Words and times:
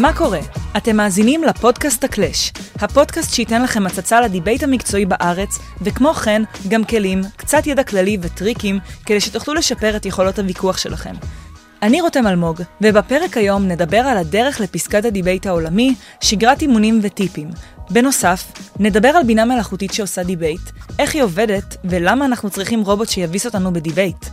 מה 0.00 0.12
קורה? 0.12 0.40
אתם 0.76 0.96
מאזינים 0.96 1.44
לפודקאסט 1.44 2.04
הקלאש, 2.04 2.52
הפודקאסט 2.76 3.34
שייתן 3.34 3.62
לכם 3.62 3.86
הצצה 3.86 4.20
לדיבייט 4.20 4.62
המקצועי 4.62 5.06
בארץ, 5.06 5.58
וכמו 5.82 6.14
כן, 6.14 6.42
גם 6.68 6.84
כלים, 6.84 7.20
קצת 7.36 7.66
ידע 7.66 7.82
כללי 7.82 8.18
וטריקים, 8.20 8.78
כדי 9.06 9.20
שתוכלו 9.20 9.54
לשפר 9.54 9.96
את 9.96 10.06
יכולות 10.06 10.38
הוויכוח 10.38 10.78
שלכם. 10.78 11.14
אני 11.82 12.00
רותם 12.00 12.26
אלמוג, 12.26 12.62
ובפרק 12.80 13.36
היום 13.36 13.68
נדבר 13.68 13.98
על 13.98 14.16
הדרך 14.16 14.60
לפסגת 14.60 15.04
הדיבייט 15.04 15.46
העולמי, 15.46 15.94
שגרת 16.20 16.62
אימונים 16.62 17.00
וטיפים. 17.02 17.50
בנוסף, 17.90 18.52
נדבר 18.78 19.08
על 19.08 19.24
בינה 19.24 19.44
מלאכותית 19.44 19.92
שעושה 19.92 20.22
דיבייט, 20.22 20.70
איך 20.98 21.14
היא 21.14 21.22
עובדת, 21.22 21.76
ולמה 21.84 22.24
אנחנו 22.24 22.50
צריכים 22.50 22.80
רובוט 22.80 23.08
שיביס 23.08 23.46
אותנו 23.46 23.72
בדיבייט. 23.72 24.26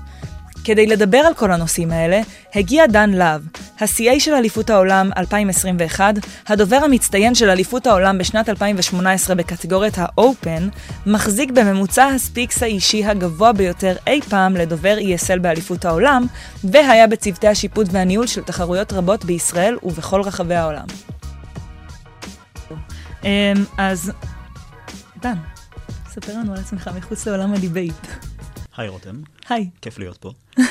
כדי 0.63 0.87
לדבר 0.87 1.17
על 1.17 1.33
כל 1.33 1.51
הנושאים 1.51 1.91
האלה, 1.91 2.21
הגיע 2.55 2.87
דן 2.87 3.09
להב, 3.09 3.41
ה-CA 3.79 4.19
של 4.19 4.33
אליפות 4.33 4.69
העולם 4.69 5.09
2021, 5.17 6.13
הדובר 6.47 6.75
המצטיין 6.75 7.35
של 7.35 7.49
אליפות 7.49 7.87
העולם 7.87 8.17
בשנת 8.17 8.49
2018 8.49 9.35
בקטגוריית 9.35 9.97
ה-Open, 9.97 10.61
מחזיק 11.05 11.51
בממוצע 11.51 12.05
ה 12.05 12.13
speaks 12.13 12.63
האישי 12.63 13.05
הגבוה 13.05 13.53
ביותר 13.53 13.95
אי 14.07 14.21
פעם 14.21 14.55
לדובר 14.55 14.97
ESL 14.97 15.39
באליפות 15.39 15.85
העולם, 15.85 16.25
והיה 16.63 17.07
בצוותי 17.07 17.47
השיפוט 17.47 17.87
והניהול 17.91 18.27
של 18.27 18.41
תחרויות 18.41 18.93
רבות 18.93 19.25
בישראל 19.25 19.77
ובכל 19.83 20.21
רחבי 20.21 20.55
העולם. 20.55 20.85
אמ, 23.23 23.29
אז, 23.77 24.11
דן, 25.21 25.37
ספר 26.09 26.37
לנו 26.37 26.53
על 26.53 26.59
עצמך 26.59 26.89
מחוץ 26.97 27.27
לעולם 27.27 27.53
הדיבייט. 27.53 28.30
היי 28.77 28.89
רותם. 28.89 29.21
היי. 29.49 29.69
כיף 29.81 29.99
להיות 29.99 30.17
פה. 30.17 30.31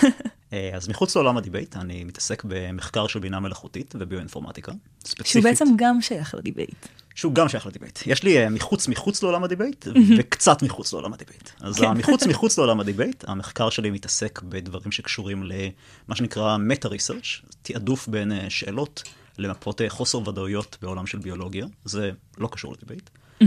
אה, 0.53 0.71
אז 0.75 0.89
מחוץ 0.89 1.17
לעולם 1.17 1.37
הדיבייט, 1.37 1.77
אני 1.77 2.05
מתעסק 2.05 2.43
במחקר 2.49 3.07
של 3.07 3.19
בינה 3.19 3.41
מלאכותית 3.41 3.95
וביואינפורמטיקה, 3.99 4.73
ספציפית. 5.05 5.27
שהוא 5.27 5.43
בעצם 5.43 5.65
גם 5.77 6.01
שייך 6.01 6.35
לדיבייט. 6.35 6.87
שהוא 7.15 7.35
גם 7.35 7.49
שייך 7.49 7.67
לדיבייט. 7.67 7.99
יש 8.07 8.23
לי 8.23 8.47
uh, 8.47 8.51
מחוץ 8.51 8.89
מחוץ 8.89 9.23
לעולם 9.23 9.45
הדיבייט, 9.45 9.87
וקצת 10.19 10.63
מחוץ 10.63 10.93
לעולם 10.93 11.13
הדיבייט. 11.13 11.51
אז 11.61 11.79
כן. 11.79 11.91
מחוץ 11.91 12.27
מחוץ 12.31 12.59
לעולם 12.59 12.81
הדיבייט, 12.81 13.25
המחקר 13.29 13.71
שלי 13.71 13.91
מתעסק 13.91 14.43
בדברים 14.43 14.93
שקשורים 14.93 15.43
למה 15.43 16.17
שנקרא 16.17 16.57
meta-research, 16.57 17.41
תעדוף 17.63 18.09
בין 18.09 18.33
uh, 18.33 18.35
שאלות 18.49 19.03
למפות 19.39 19.81
חוסר 19.89 20.29
ודאויות 20.29 20.79
בעולם 20.83 21.07
של 21.07 21.19
ביולוגיה, 21.19 21.67
זה 21.85 22.11
לא 22.39 22.49
קשור 22.53 22.73
לדיבייט. 22.73 23.11
Mm-hmm. 23.43 23.45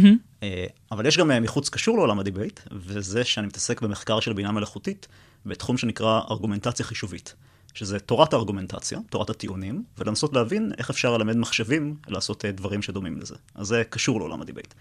אבל 0.91 1.05
יש 1.05 1.17
גם 1.17 1.44
מחוץ 1.44 1.69
קשור 1.69 1.97
לעולם 1.97 2.19
הדיבייט, 2.19 2.59
וזה 2.72 3.23
שאני 3.23 3.47
מתעסק 3.47 3.81
במחקר 3.81 4.19
של 4.19 4.33
בינה 4.33 4.52
מלאכותית 4.52 5.08
בתחום 5.45 5.77
שנקרא 5.77 6.22
ארגומנטציה 6.31 6.85
חישובית, 6.85 7.35
שזה 7.73 8.00
תורת 8.00 8.33
הארגומנטציה, 8.33 9.00
תורת 9.09 9.30
הטיעונים, 9.30 9.83
ולנסות 9.97 10.33
להבין 10.33 10.72
איך 10.77 10.89
אפשר 10.89 11.17
ללמד 11.17 11.38
מחשבים 11.38 11.95
לעשות 12.08 12.45
אה, 12.45 12.52
דברים 12.52 12.81
שדומים 12.81 13.17
לזה. 13.17 13.35
אז 13.55 13.67
זה 13.67 13.83
קשור 13.89 14.19
לעולם 14.19 14.41
הדיבייט. 14.41 14.73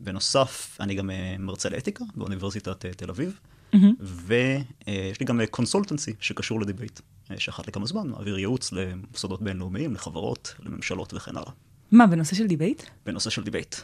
בנוסף, 0.00 0.76
אני 0.80 0.94
גם 0.94 1.10
מרצה 1.38 1.68
לאתיקה 1.68 2.04
באוניברסיטת 2.14 2.86
תל 2.86 3.10
אביב, 3.10 3.38
mm-hmm. 3.74 3.76
ויש 4.00 5.20
לי 5.20 5.26
גם 5.26 5.40
consultancy 5.50 6.14
שקשור 6.20 6.60
לדיבייט, 6.60 7.00
שאחת 7.38 7.68
לכמה 7.68 7.86
זמן 7.86 8.08
מעביר 8.08 8.38
ייעוץ 8.38 8.72
למוסדות 8.72 9.42
בינלאומיים, 9.42 9.94
לחברות, 9.94 10.54
לממשלות 10.60 11.14
וכן 11.14 11.36
הלאה. 11.36 11.50
מה, 11.92 12.06
בנושא 12.06 12.36
של 12.36 12.46
דיבייט? 12.46 12.82
בנושא 13.06 13.30
של 13.30 13.44
דיבייט. 13.44 13.76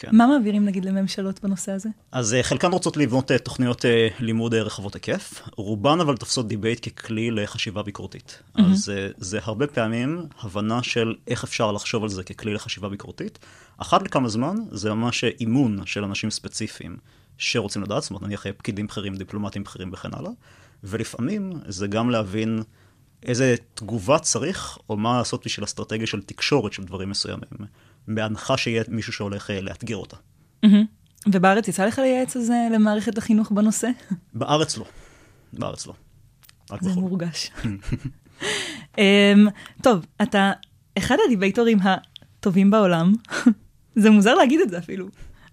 כן. 0.00 0.08
מה 0.12 0.26
מעבירים 0.26 0.64
נגיד 0.64 0.84
לממשלות 0.84 1.42
בנושא 1.42 1.72
הזה? 1.72 1.88
אז 2.12 2.36
uh, 2.40 2.42
חלקן 2.42 2.72
רוצות 2.72 2.96
לבנות 2.96 3.30
uh, 3.30 3.38
תוכניות 3.38 3.84
uh, 3.84 3.88
לימוד 4.18 4.54
רחבות 4.54 4.94
היקף, 4.94 5.42
רובן 5.56 6.00
אבל 6.00 6.16
תופסות 6.16 6.48
דיבייט 6.48 6.88
ככלי 6.98 7.30
לחשיבה 7.30 7.82
ביקורתית. 7.82 8.42
Mm-hmm. 8.42 8.62
אז 8.62 8.92
זה 9.16 9.38
הרבה 9.42 9.66
פעמים 9.66 10.26
הבנה 10.40 10.82
של 10.82 11.14
איך 11.26 11.44
אפשר 11.44 11.72
לחשוב 11.72 12.02
על 12.02 12.08
זה 12.08 12.24
ככלי 12.24 12.54
לחשיבה 12.54 12.88
ביקורתית. 12.88 13.38
אחת 13.76 14.02
לכמה 14.02 14.28
זמן 14.28 14.56
זה 14.70 14.94
ממש 14.94 15.24
אימון 15.24 15.86
של 15.86 16.04
אנשים 16.04 16.30
ספציפיים 16.30 16.96
שרוצים 17.38 17.82
לדעת, 17.82 18.02
זאת 18.02 18.10
אומרת 18.10 18.22
נניח 18.22 18.46
פקידים 18.56 18.86
בכירים, 18.86 19.14
דיפלומטים 19.14 19.62
בכירים 19.62 19.90
וכן 19.92 20.08
הלאה, 20.12 20.30
ולפעמים 20.84 21.52
זה 21.68 21.86
גם 21.86 22.10
להבין 22.10 22.62
איזה 23.22 23.54
תגובה 23.74 24.18
צריך, 24.18 24.78
או 24.90 24.96
מה 24.96 25.18
לעשות 25.18 25.44
בשביל 25.46 25.64
אסטרטגיה 25.64 26.06
של 26.06 26.22
תקשורת 26.22 26.72
של 26.72 26.84
דברים 26.84 27.10
מסוימים. 27.10 27.48
בהנחה 28.08 28.56
שיהיה 28.56 28.82
מישהו 28.88 29.12
שהולך 29.12 29.50
אה, 29.50 29.60
לאתגר 29.60 29.96
אותה. 29.96 30.16
ובארץ 31.32 31.68
יצא 31.68 31.86
לך 31.86 31.98
לייעץ 31.98 32.36
על 32.36 32.42
זה 32.42 32.68
למערכת 32.72 33.18
החינוך 33.18 33.52
בנושא? 33.52 33.88
בארץ 34.34 34.78
לא. 34.78 34.84
בארץ 35.52 35.86
לא. 35.86 35.94
זה 36.80 37.00
מורגש. 37.00 37.50
אמ, 38.98 39.48
טוב, 39.82 40.06
אתה 40.22 40.52
אחד 40.98 41.16
הדיבייטורים 41.26 41.78
הטובים 41.82 42.70
בעולם. 42.70 43.14
זה 44.02 44.10
מוזר 44.10 44.34
להגיד 44.34 44.60
את 44.60 44.70
זה 44.70 44.78
אפילו, 44.78 45.08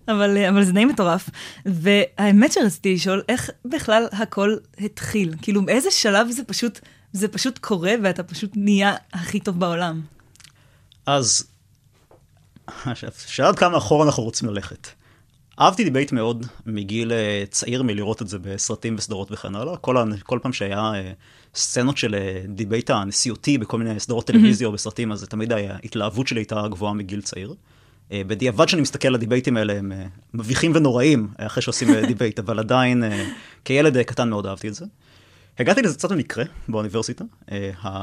אבל, 0.07 0.37
אה, 0.37 0.49
אבל 0.49 0.63
זה 0.63 0.71
די 0.71 0.85
מטורף. 0.85 1.29
והאמת 1.65 2.51
שרציתי 2.51 2.93
לשאול, 2.93 3.23
איך 3.29 3.49
בכלל 3.65 4.07
הכל 4.11 4.55
התחיל? 4.79 5.35
כאילו, 5.41 5.65
באיזה 5.65 5.91
שלב 5.91 6.27
זה 6.31 6.43
פשוט, 6.43 6.79
זה 7.13 7.27
פשוט 7.27 7.57
קורה 7.57 7.93
ואתה 8.03 8.23
פשוט 8.23 8.51
נהיה 8.55 8.95
הכי 9.13 9.39
טוב 9.39 9.59
בעולם? 9.59 10.01
אז 11.05 11.47
שאלת 13.27 13.59
כמה 13.59 13.77
אחורה 13.77 14.05
אנחנו 14.05 14.23
רוצים 14.23 14.49
ללכת. 14.49 14.87
אהבתי 15.59 15.83
דיבייט 15.83 16.11
מאוד 16.11 16.45
מגיל 16.65 17.11
אה, 17.11 17.43
צעיר 17.49 17.83
מלראות 17.83 18.21
את 18.21 18.27
זה 18.27 18.39
בסרטים 18.39 18.95
וסדרות 18.97 19.31
וכן 19.31 19.55
הלאה. 19.55 19.77
כל, 19.77 19.97
כל 20.23 20.39
פעם 20.41 20.53
שהיה 20.53 20.91
אה, 20.95 21.11
סצנות 21.55 21.97
של 21.97 22.15
אה, 22.15 22.41
דיבייט 22.47 22.89
הנשיאותי 22.89 23.57
בכל 23.57 23.77
מיני 23.77 23.99
סדרות 23.99 24.27
טלוויזיה 24.27 24.67
או 24.67 24.71
בסרטים, 24.71 25.11
אז 25.11 25.23
תמיד 25.23 25.53
ההתלהבות 25.53 26.27
שלי 26.27 26.39
הייתה 26.39 26.67
גבוהה 26.67 26.93
מגיל 26.93 27.21
צעיר. 27.21 27.53
בדיעבד 28.11 28.69
שאני 28.69 28.81
מסתכל 28.81 29.07
על 29.07 29.15
הדיבייטים 29.15 29.57
האלה, 29.57 29.73
הם 29.73 29.91
מביכים 30.33 30.71
ונוראים 30.75 31.27
אחרי 31.37 31.63
שעושים 31.63 31.87
דיבייט, 32.07 32.39
אבל 32.39 32.59
עדיין 32.59 33.03
כילד 33.65 34.01
קטן 34.01 34.29
מאוד 34.29 34.45
אהבתי 34.45 34.67
את 34.67 34.73
זה. 34.73 34.85
הגעתי 35.59 35.81
לזה 35.81 35.95
קצת 35.95 36.11
במקרה 36.11 36.43
באוניברסיטה. 36.67 37.23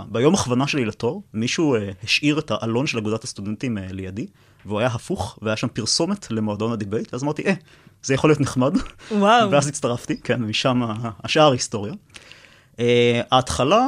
ביום 0.08 0.34
הכוונה 0.34 0.66
שלי 0.66 0.84
לתואר, 0.84 1.22
מישהו 1.34 1.76
השאיר 2.04 2.38
את 2.38 2.50
העלון 2.50 2.86
של 2.86 2.98
אגודת 2.98 3.24
הסטודנטים 3.24 3.78
לידי. 3.90 4.26
והוא 4.66 4.78
היה 4.78 4.88
הפוך, 4.88 5.38
והיה 5.42 5.56
שם 5.56 5.68
פרסומת 5.68 6.30
למועדון 6.30 6.72
הדיבייט, 6.72 7.12
ואז 7.12 7.22
אמרתי, 7.22 7.42
אה, 7.42 7.54
זה 8.02 8.14
יכול 8.14 8.30
להיות 8.30 8.40
נחמד. 8.40 8.74
וואו. 9.10 9.50
ואז 9.50 9.68
הצטרפתי, 9.68 10.20
כן, 10.20 10.42
משם 10.42 10.82
השאר 11.24 11.52
היסטוריה. 11.52 11.92
Uh, 12.72 12.80
ההתחלה 13.30 13.86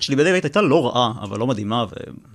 שלי 0.00 0.16
בדיבייט 0.16 0.44
הייתה 0.44 0.62
לא 0.62 0.86
רעה, 0.86 1.12
אבל 1.22 1.38
לא 1.38 1.46
מדהימה, 1.46 1.84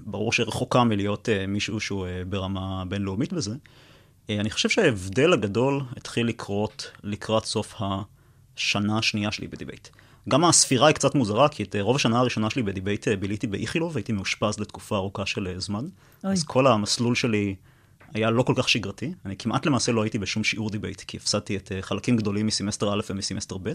וברור 0.05 0.33
שרחוקה 0.33 0.83
מלהיות 0.83 1.29
uh, 1.29 1.47
מישהו 1.47 1.79
שהוא 1.79 2.05
uh, 2.05 2.09
ברמה 2.29 2.83
בינלאומית 2.87 3.33
בזה. 3.33 3.51
Uh, 3.51 4.31
אני 4.39 4.49
חושב 4.49 4.69
שההבדל 4.69 5.33
הגדול 5.33 5.81
התחיל 5.97 6.27
לקרות 6.27 6.91
לקראת 7.03 7.45
סוף 7.45 7.75
השנה 7.79 8.97
השנייה 8.97 9.31
שלי 9.31 9.47
בדיבייט. 9.47 9.87
גם 10.29 10.45
הספירה 10.45 10.87
היא 10.87 10.95
קצת 10.95 11.15
מוזרה, 11.15 11.49
כי 11.49 11.63
את 11.63 11.75
רוב 11.79 11.95
השנה 11.95 12.19
הראשונה 12.19 12.49
שלי 12.49 12.63
בדיבייט 12.63 13.07
ביליתי 13.07 13.47
באיכילוב, 13.47 13.97
הייתי 13.97 14.11
מאושפז 14.11 14.59
לתקופה 14.59 14.95
ארוכה 14.95 15.25
של 15.25 15.53
זמן. 15.57 15.85
אוי. 16.23 16.33
אז 16.33 16.43
כל 16.43 16.67
המסלול 16.67 17.15
שלי 17.15 17.55
היה 18.13 18.29
לא 18.29 18.43
כל 18.43 18.53
כך 18.57 18.69
שגרתי. 18.69 19.13
אני 19.25 19.35
כמעט 19.37 19.65
למעשה 19.65 19.91
לא 19.91 20.03
הייתי 20.03 20.19
בשום 20.19 20.43
שיעור 20.43 20.69
דיבייט, 20.69 21.01
כי 21.01 21.17
הפסדתי 21.17 21.55
את 21.55 21.71
חלקים 21.81 22.17
גדולים 22.17 22.47
מסמסטר 22.47 22.93
א' 22.93 23.01
ומסמסטר 23.09 23.57
ב'. 23.63 23.73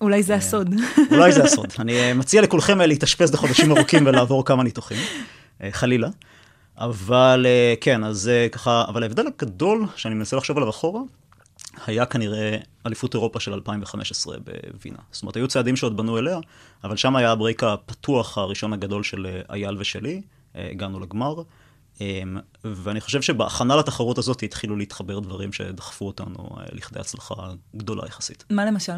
אולי 0.00 0.22
זה 0.22 0.34
הסוד. 0.34 0.74
אולי 1.10 1.32
זה 1.32 1.44
הסוד. 1.44 1.72
אני 1.78 2.12
מציע 2.12 2.42
לכולכם 2.42 2.80
להתאשפז 2.80 3.34
לחודשים 3.34 3.76
ארוכים 3.76 4.06
ולעבור 4.06 4.44
כמה 4.44 4.62
ניתוחים, 4.62 4.98
חלילה. 5.70 6.08
אבל 6.78 7.46
כן, 7.80 8.04
אז 8.04 8.30
ככה, 8.52 8.84
אבל 8.88 9.02
ההבדל 9.02 9.26
הגדול 9.26 9.86
שאני 9.96 10.14
מנסה 10.14 10.36
לחשוב 10.36 10.56
עליו 10.56 10.70
אחורה, 10.70 11.00
היה 11.86 12.06
כנראה 12.06 12.56
אליפות 12.86 13.14
אירופה 13.14 13.40
של 13.40 13.52
2015 13.52 14.36
בווינה. 14.38 14.98
זאת 15.12 15.22
אומרת, 15.22 15.36
היו 15.36 15.48
צעדים 15.48 15.76
שעוד 15.76 15.96
בנו 15.96 16.18
אליה, 16.18 16.38
אבל 16.84 16.96
שם 16.96 17.16
היה 17.16 17.32
הברייק 17.32 17.64
הפתוח 17.64 18.38
הראשון 18.38 18.72
הגדול 18.72 19.02
של 19.02 19.26
אה, 19.26 19.54
אייל 19.54 19.76
ושלי, 19.78 20.22
אה, 20.56 20.68
הגענו 20.70 21.00
לגמר. 21.00 21.34
אמ, 22.00 22.38
ואני 22.64 23.00
חושב 23.00 23.22
שבהכנה 23.22 23.76
לתחרות 23.76 24.18
הזאת 24.18 24.42
התחילו 24.42 24.76
להתחבר 24.76 25.20
דברים 25.20 25.52
שדחפו 25.52 26.06
אותנו 26.06 26.48
אה, 26.58 26.64
לכדי 26.72 27.00
הצלחה 27.00 27.34
גדולה 27.76 28.06
יחסית. 28.06 28.44
מה 28.50 28.64
למשל? 28.64 28.92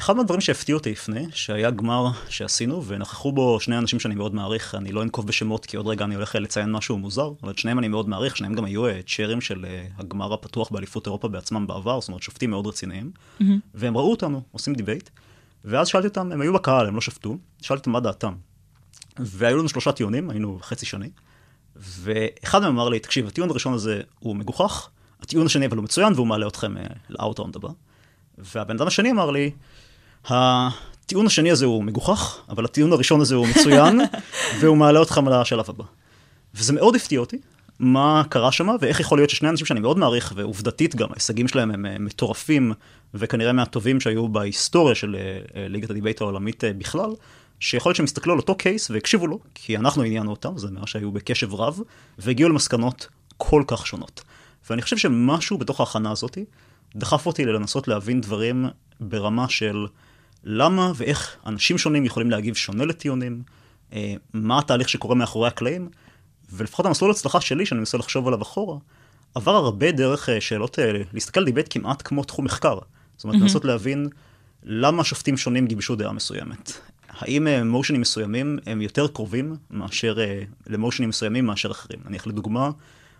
אחד 0.00 0.16
מהדברים 0.16 0.40
שהפתיעו 0.40 0.78
אותי 0.78 0.90
לפני, 0.90 1.26
שהיה 1.32 1.70
גמר 1.70 2.06
שעשינו, 2.28 2.84
ונכחו 2.86 3.32
בו 3.32 3.60
שני 3.60 3.78
אנשים 3.78 4.00
שאני 4.00 4.14
מאוד 4.14 4.34
מעריך, 4.34 4.74
אני 4.74 4.92
לא 4.92 5.02
אנקוב 5.02 5.26
בשמות, 5.26 5.66
כי 5.66 5.76
עוד 5.76 5.86
רגע 5.86 6.04
אני 6.04 6.14
הולך 6.14 6.34
לציין 6.34 6.72
משהו 6.72 6.98
מוזר, 6.98 7.32
אבל 7.42 7.50
את 7.50 7.58
שניהם 7.58 7.78
אני 7.78 7.88
מאוד 7.88 8.08
מעריך, 8.08 8.36
שניהם 8.36 8.54
גם 8.54 8.64
היו 8.64 8.86
אה, 8.86 9.00
צ'רים 9.06 9.40
של 9.40 9.64
אה, 9.64 9.86
הגמר 9.98 10.32
הפתוח 10.32 10.70
באליפות 10.70 11.06
אירופה 11.06 11.28
בעצמם 11.28 11.66
בעבר, 11.66 12.00
זאת 12.00 12.08
אומרת 12.08 12.22
שופטים 12.22 12.50
מאוד 12.50 12.66
רציניים, 12.66 13.10
mm-hmm. 13.14 13.44
והם 13.74 13.96
ראו 13.96 14.10
אותנו 14.10 14.42
עושים 14.52 14.74
דיבייט, 14.74 15.10
ואז 15.64 15.88
שאלתי 15.88 16.06
אותם, 16.06 16.32
הם 16.32 16.40
היו 16.40 16.52
בקהל, 16.52 16.86
הם 16.86 16.94
לא 16.94 17.00
שפטו, 17.00 17.36
שאלתי 17.62 17.80
אותם 17.80 17.90
מה 17.90 18.00
דעתם. 18.00 18.34
והיו 19.18 19.56
לנו 19.56 19.68
שלושה 19.68 19.92
טיעונים, 19.92 20.30
היינו 20.30 20.58
חצי 20.62 20.86
שני, 20.86 21.10
ואחד 21.76 22.62
מהם 22.62 22.70
אמר 22.70 22.88
לי, 22.88 22.98
תקשיב, 22.98 23.26
הטיעון 23.26 23.50
הראשון 23.50 23.72
הזה 23.74 24.00
הוא 24.18 24.36
מגוחך, 24.36 24.88
הטיעון 25.22 25.46
השני 25.46 25.66
אבל 25.66 25.76
הוא 25.76 25.84
מצוין 25.84 26.12
והוא 26.12 26.26
מעלה 26.26 26.46
אתכם 26.46 26.74
לא 27.10 27.19
outround 27.19 27.56
הבא. 27.56 27.68
והבן 28.38 28.76
אדם 28.76 28.86
השני 28.86 29.10
אמר 29.10 29.30
לי, 29.30 29.50
הטיעון 30.28 31.26
השני 31.26 31.50
הזה 31.50 31.66
הוא 31.66 31.84
מגוחך, 31.84 32.38
אבל 32.48 32.64
הטיעון 32.64 32.92
הראשון 32.92 33.20
הזה 33.20 33.34
הוא 33.34 33.46
מצוין, 33.46 34.00
והוא 34.60 34.76
מעלה 34.76 34.98
אותך 34.98 35.20
לשלב 35.26 35.64
הבא. 35.68 35.84
וזה 36.54 36.72
מאוד 36.72 36.96
הפתיע 36.96 37.20
אותי, 37.20 37.38
מה 37.78 38.22
קרה 38.28 38.52
שם, 38.52 38.68
ואיך 38.80 39.00
יכול 39.00 39.18
להיות 39.18 39.30
ששני 39.30 39.48
אנשים 39.48 39.66
שאני 39.66 39.80
מאוד 39.80 39.98
מעריך, 39.98 40.32
ועובדתית 40.36 40.96
גם, 40.96 41.08
ההישגים 41.10 41.48
שלהם 41.48 41.70
הם 41.70 41.86
אה, 41.86 41.96
מטורפים, 41.98 42.72
וכנראה 43.14 43.52
מהטובים 43.52 44.00
שהיו 44.00 44.28
בהיסטוריה 44.28 44.94
של 44.94 45.16
אה, 45.16 45.68
ליגת 45.68 45.90
הדיבייט 45.90 46.20
העולמית 46.20 46.64
בכלל, 46.78 47.10
שיכול 47.60 47.90
להיות 47.90 47.96
שהם 47.96 48.04
הסתכלו 48.04 48.32
על 48.32 48.38
אותו 48.38 48.54
case 48.54 48.90
והקשיבו 48.90 49.26
לו, 49.26 49.38
כי 49.54 49.76
אנחנו 49.76 50.02
עניינו 50.02 50.30
אותם, 50.30 50.58
זאת 50.58 50.70
אומרת 50.70 50.86
שהיו 50.86 51.12
בקשב 51.12 51.54
רב, 51.54 51.80
והגיעו 52.18 52.48
למסקנות 52.48 53.08
כל 53.36 53.62
כך 53.66 53.86
שונות. 53.86 54.22
ואני 54.70 54.82
חושב 54.82 54.96
שמשהו 54.96 55.58
בתוך 55.58 55.80
ההכנה 55.80 56.10
הזאת 56.10 56.38
דחף 56.96 57.26
אותי 57.26 57.44
לנסות 57.44 57.88
להבין 57.88 58.20
דברים 58.20 58.66
ברמה 59.00 59.48
של 59.48 59.86
למה 60.44 60.92
ואיך 60.94 61.36
אנשים 61.46 61.78
שונים 61.78 62.04
יכולים 62.04 62.30
להגיב 62.30 62.54
שונה 62.54 62.84
לטיעונים, 62.84 63.42
אה, 63.92 64.14
מה 64.32 64.58
התהליך 64.58 64.88
שקורה 64.88 65.14
מאחורי 65.14 65.48
הקלעים, 65.48 65.88
ולפחות 66.52 66.86
המסלול 66.86 67.10
הצלחה 67.10 67.40
שלי, 67.40 67.66
שאני 67.66 67.78
מנסה 67.78 67.98
לחשוב 67.98 68.26
עליו 68.26 68.42
אחורה, 68.42 68.76
עבר 69.34 69.54
הרבה 69.54 69.92
דרך 69.92 70.28
אה, 70.28 70.40
שאלות, 70.40 70.78
אה, 70.78 70.92
להסתכל 71.12 71.40
על 71.40 71.46
דיבייט 71.46 71.66
כמעט 71.70 72.02
כמו 72.04 72.24
תחום 72.24 72.44
מחקר. 72.44 72.78
זאת 73.16 73.24
אומרת, 73.24 73.36
mm-hmm. 73.36 73.42
לנסות 73.42 73.64
להבין 73.64 74.08
למה 74.62 75.04
שופטים 75.04 75.36
שונים 75.36 75.66
גיבשו 75.66 75.96
דעה 75.96 76.12
מסוימת. 76.12 76.72
האם 77.08 77.66
motionים 77.66 78.00
מסוימים 78.00 78.58
הם 78.66 78.80
יותר 78.80 79.08
קרובים 79.08 79.56
מאשר, 79.70 80.18
ל 80.66 80.71
motionים 80.71 81.08
מסוימים 81.08 81.46
מאשר 81.46 81.70
אחרים. 81.70 82.00
נניח 82.04 82.26
לדוגמה, 82.26 82.70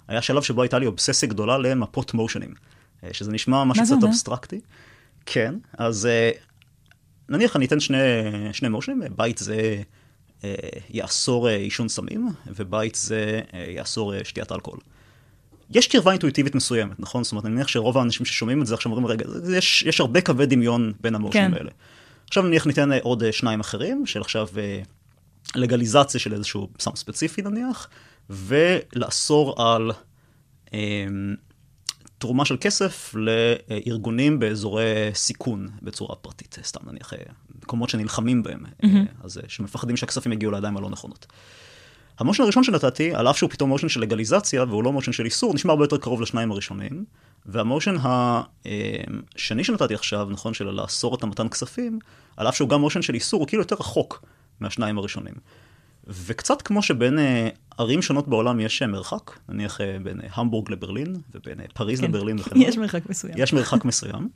היה 0.09 0.23
שלב 0.23 0.43
שבו 0.43 0.63
הייתה 0.63 0.79
לי 0.79 0.87
אובססיה 0.87 1.29
גדולה 1.29 1.59
למפות 1.59 2.15
motionים, 2.15 2.55
שזה 3.13 3.33
נשמע 3.33 3.65
משהו 3.65 3.85
קצת 3.85 3.97
אבסטרקטי. 4.09 4.61
כן, 5.27 5.55
אז 5.79 6.09
נניח 7.31 7.57
אני 7.57 7.67
אתן 7.67 7.81
שני, 7.81 7.99
שני 8.53 8.69
motionים, 8.69 9.03
בית 9.17 9.39
זה 9.39 9.83
אה, 10.45 10.55
יאסור 10.91 11.49
אה, 11.49 11.57
עישון 11.57 11.89
סמים, 11.89 12.29
ובית 12.47 12.95
זה 12.95 13.41
אה, 13.55 13.67
יאסור 13.69 14.15
אה, 14.15 14.25
שתיית 14.25 14.53
אלכוהול. 14.53 14.81
יש 15.71 15.87
קרבה 15.87 16.11
אינטואיטיבית 16.11 16.55
מסוימת, 16.55 17.01
נכון? 17.01 17.25
זאת 17.25 17.33
אומרת, 17.33 17.45
אני 17.45 17.55
מניח 17.55 17.69
שרוב 17.69 17.99
האנשים 17.99 18.27
ששומעים 18.27 18.63
את 18.63 18.67
זה 18.67 18.75
עכשיו 18.75 18.93
אומרים, 18.93 19.07
רגע, 19.07 19.25
יש, 19.57 19.83
יש 19.83 20.01
הרבה 20.01 20.21
קווי 20.21 20.47
דמיון 20.47 20.93
בין 21.01 21.15
המושנים 21.15 21.51
כן. 21.51 21.57
האלה. 21.57 21.71
עכשיו 22.29 22.43
נניח 22.43 22.67
ניתן 22.67 22.93
אה, 22.93 22.99
עוד 23.03 23.23
שניים 23.31 23.61
אחרים, 23.61 24.07
של 24.07 24.21
עכשיו 24.21 24.49
לגליזציה 25.55 26.21
של 26.21 26.33
איזשהו 26.33 26.69
סם 26.79 26.97
ספציפי 26.97 27.43
נניח, 27.43 27.89
ולאסור 28.31 29.63
על... 29.63 29.93
אה, 32.21 32.27
תרומה 32.27 32.45
של 32.45 32.57
כסף 32.61 33.15
לארגונים 33.15 34.39
באזורי 34.39 35.11
סיכון 35.15 35.69
בצורה 35.83 36.17
פרטית, 36.17 36.59
סתם 36.63 36.81
נניח 36.91 37.13
מקומות 37.63 37.89
שנלחמים 37.89 38.43
בהם, 38.43 38.65
mm-hmm. 38.65 39.25
אז 39.25 39.41
שמפחדים 39.49 39.97
שהכספים 39.97 40.33
יגיעו 40.33 40.53
לידיים 40.53 40.77
הלא 40.77 40.91
נכונות. 40.91 41.27
המושן 42.19 42.43
הראשון 42.43 42.65
שנתתי, 42.65 43.15
על 43.15 43.31
אף 43.31 43.39
שהוא 43.39 43.51
פתאום 43.51 43.71
מושן 43.71 43.89
של 43.89 44.01
לגליזציה 44.01 44.65
והוא 44.65 44.85
לא 44.85 44.93
מושן 44.93 45.13
של 45.13 45.25
איסור, 45.25 45.55
נשמע 45.55 45.73
הרבה 45.73 45.85
יותר 45.85 45.97
קרוב 45.97 46.21
לשניים 46.21 46.51
הראשונים. 46.51 47.05
והמושן 47.47 47.97
השני 48.01 49.65
שנתתי 49.65 49.95
עכשיו, 49.95 50.29
נכון, 50.31 50.55
של 50.55 50.65
לאסור 50.65 51.15
את 51.15 51.23
המתן 51.23 51.49
כספים, 51.49 51.99
על 52.37 52.49
אף 52.49 52.57
שהוא 52.57 52.69
גם 52.69 52.81
מושן 52.81 53.03
של 53.03 53.15
איסור, 53.15 53.41
הוא 53.41 53.49
כאילו 53.49 53.63
יותר 53.63 53.77
רחוק 53.81 54.25
מהשניים 54.61 54.99
הראשונים. 54.99 55.35
וקצת 56.07 56.63
כמו 56.63 56.83
שבין 56.83 57.19
אה, 57.19 57.49
ערים 57.81 58.03
שונות 58.03 58.29
בעולם 58.29 58.61
יש 58.61 58.83
אה, 58.83 58.87
מרחק, 58.87 59.31
נניח 59.49 59.81
אה, 59.81 59.97
בין 60.03 60.21
המבורג 60.35 60.71
לברלין 60.71 61.17
ובין 61.35 61.61
פריז 61.75 62.01
כן. 62.01 62.07
לברלין 62.07 62.39
וכן 62.39 62.51
הלאה. 62.57 62.69
יש 62.69 62.79
מרחק 62.79 63.03
מסוים. 63.09 63.35
יש 63.37 63.53
מרחק 63.53 63.85
מסוים. 63.85 64.29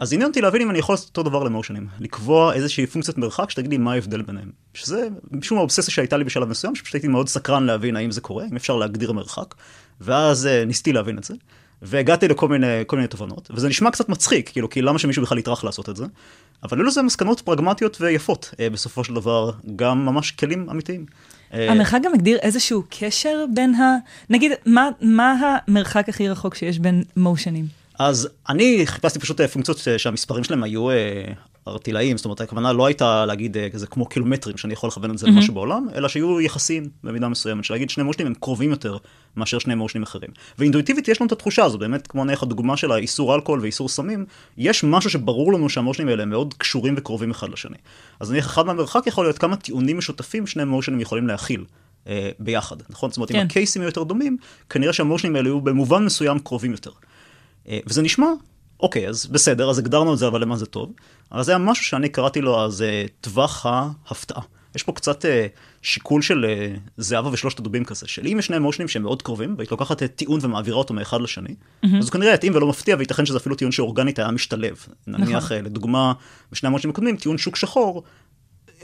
אז 0.00 0.12
עניין 0.12 0.28
אותי 0.28 0.40
להבין 0.40 0.62
אם 0.62 0.70
אני 0.70 0.78
יכול 0.78 0.92
לעשות 0.92 1.08
אותו 1.08 1.22
דבר 1.22 1.42
למושנים, 1.42 1.86
לקבוע 2.00 2.54
איזושהי 2.54 2.86
פונקציית 2.86 3.18
מרחק 3.18 3.50
שתגיד 3.50 3.70
לי 3.70 3.76
מה 3.76 3.92
ההבדל 3.92 4.22
ביניהם. 4.22 4.50
שזה 4.74 5.08
משום 5.30 5.58
האובססיה 5.58 5.94
שהייתה 5.94 6.16
לי 6.16 6.24
בשלב 6.24 6.48
מסוים, 6.48 6.74
שפשוט 6.74 6.94
הייתי 6.94 7.08
מאוד 7.08 7.28
סקרן 7.28 7.64
להבין 7.64 7.96
האם 7.96 8.10
זה 8.10 8.20
קורה, 8.20 8.44
אם 8.50 8.56
אפשר 8.56 8.76
להגדיר 8.76 9.12
מרחק, 9.12 9.54
ואז 10.00 10.48
ניסיתי 10.66 10.92
להבין 10.92 11.18
את 11.18 11.24
זה. 11.24 11.34
והגעתי 11.82 12.28
לכל 12.28 12.48
מיני, 12.48 12.66
מיני 12.92 13.06
תובנות, 13.06 13.50
וזה 13.54 13.68
נשמע 13.68 13.90
קצת 13.90 14.08
מצחיק, 14.08 14.50
כאילו, 14.52 14.70
כי 14.70 14.82
למה 14.82 14.98
שמישהו 14.98 15.22
בכלל 15.22 15.38
יטרח 15.38 15.64
לעשות 15.64 15.88
את 15.88 15.96
זה? 15.96 16.04
אבל 16.62 16.78
היו 16.78 16.86
לזה 16.86 17.02
מסקנות 17.02 17.40
פרגמטיות 17.40 18.00
ויפות, 18.00 18.54
אה, 18.60 18.70
בסופו 18.70 19.04
של 19.04 19.14
דבר, 19.14 19.50
גם 19.76 20.06
ממש 20.06 20.30
כלים 20.30 20.70
אמיתיים. 20.70 21.06
אה, 21.54 21.72
המרחק 21.72 22.00
גם 22.02 22.12
מגדיר 22.12 22.38
איזשהו 22.38 22.82
קשר 22.90 23.44
בין 23.54 23.74
ה... 23.74 23.96
נגיד, 24.30 24.52
מה, 24.66 24.88
מה 25.00 25.58
המרחק 25.68 26.08
הכי 26.08 26.28
רחוק 26.28 26.54
שיש 26.54 26.78
בין 26.78 27.02
מושנים? 27.16 27.66
אז 27.98 28.28
אני 28.48 28.82
חיפשתי 28.86 29.18
פשוט 29.18 29.40
אה, 29.40 29.48
פונקציות 29.48 29.78
שהמספרים 29.96 30.44
שלהם 30.44 30.62
היו 30.62 30.88
ארטילאיים, 31.68 32.16
זאת 32.16 32.24
אומרת, 32.24 32.40
הכוונה 32.40 32.72
לא 32.72 32.86
הייתה 32.86 33.26
להגיד 33.26 33.56
כזה 33.72 33.86
כמו 33.86 34.06
קילומטרים, 34.06 34.56
שאני 34.56 34.72
יכול 34.72 34.88
לכוון 34.88 35.10
את 35.10 35.18
זה 35.18 35.26
mm-hmm. 35.26 35.30
למשהו 35.30 35.54
בעולם, 35.54 35.86
אלא 35.94 36.08
שיהיו 36.08 36.40
יחסים 36.40 36.88
במידה 37.04 37.28
מסוימת, 37.28 37.64
שלהגיד 37.64 37.90
שני 37.90 38.04
מושנים 38.04 38.26
הם 38.26 38.34
קרובים 38.34 38.70
יותר 38.70 38.96
מאשר 39.36 39.58
שני 39.58 39.74
מושנים 39.74 40.02
אחרים. 40.02 40.30
ואינטואיטיבית 40.58 41.08
יש 41.08 41.20
לנו 41.20 41.26
את 41.26 41.32
התחושה 41.32 41.64
הזו, 41.64 41.78
באמת, 41.78 42.06
כמו 42.06 42.24
נניח 42.24 42.42
הדוגמה 42.42 42.76
של 42.76 42.92
האיסור 42.92 43.34
אלכוהול 43.34 43.60
ואיסור 43.60 43.88
סמים, 43.88 44.24
יש 44.58 44.84
משהו 44.84 45.10
שברור 45.10 45.52
לנו 45.52 45.68
שהמושנים 45.68 46.08
האלה 46.08 46.22
הם 46.22 46.30
מאוד 46.30 46.54
קשורים 46.54 46.94
וקרובים 46.96 47.30
אחד 47.30 47.48
לשני. 47.50 47.76
אז 48.20 48.30
נניח 48.30 48.46
אחד 48.46 48.66
מהמרחק 48.66 49.06
יכול 49.06 49.24
להיות 49.24 49.38
כמה 49.38 49.56
טיעונים 49.56 49.98
משותפים 49.98 50.46
שני 50.46 50.64
מושנים 50.64 51.00
יכולים 51.00 51.26
להכיל. 51.26 51.64
אה, 52.08 52.30
ביחד, 52.38 52.76
נכון? 52.90 53.10
זאת 53.10 53.16
אומרת, 53.16 53.32
כן. 53.32 53.38
אם 53.38 53.46
הקייסים 53.46 53.82
יותר 53.82 54.02
דומים, 54.02 54.36
כנראה 54.70 54.92
שהמושנים 54.92 55.36
האלה 55.36 55.48
יהיו 55.48 55.60
במובן 55.60 56.04
מסוים 56.04 56.38
קרובים 56.38 56.72
יותר. 56.72 56.90
אה, 57.68 57.78
וזה 57.86 58.02
נשמע 58.02 58.26
אוקיי, 58.80 59.08
אז 59.08 59.26
בסדר, 59.26 59.70
אז 59.70 59.78
הגדרנו 59.78 60.12
את 60.12 60.18
זה, 60.18 60.26
אבל 60.26 60.40
למה 60.40 60.56
זה 60.56 60.66
טוב? 60.66 60.92
אבל 61.32 61.42
זה 61.42 61.52
היה 61.52 61.58
משהו 61.58 61.84
שאני 61.84 62.08
קראתי 62.08 62.40
לו 62.40 62.64
אז 62.64 62.80
uh, 62.80 63.10
טווח 63.20 63.66
ההפתעה. 63.66 64.42
יש 64.74 64.82
פה 64.82 64.92
קצת 64.92 65.24
uh, 65.24 65.28
שיקול 65.82 66.22
של 66.22 66.44
uh, 66.44 66.80
זהבה 66.96 67.30
ושלושת 67.32 67.58
הדובים 67.58 67.84
כזה, 67.84 68.08
של 68.08 68.26
אם 68.26 68.38
יש 68.38 68.46
שני 68.46 68.58
מושנים 68.58 68.88
שהם 68.88 69.02
מאוד 69.02 69.22
קרובים, 69.22 69.54
והיית 69.56 69.70
לוקחת 69.70 70.02
את 70.02 70.16
טיעון 70.16 70.40
ומעבירה 70.42 70.76
אותו 70.76 70.94
מאחד 70.94 71.20
לשני, 71.20 71.48
mm-hmm. 71.48 71.86
אז 71.98 72.04
הוא 72.04 72.12
כנראה 72.12 72.34
יתאים 72.34 72.54
ולא 72.54 72.68
מפתיע, 72.68 72.96
וייתכן 72.96 73.26
שזה 73.26 73.36
אפילו 73.36 73.56
טיעון 73.56 73.72
שאורגנית 73.72 74.18
היה 74.18 74.30
משתלב. 74.30 74.86
נניח, 75.06 75.44
נכון. 75.44 75.58
uh, 75.58 75.62
לדוגמה, 75.62 76.12
בשני 76.52 76.66
המושנים 76.66 76.90
הקודמים, 76.90 77.16
טיעון 77.16 77.38
שוק 77.38 77.56
שחור, 77.56 78.02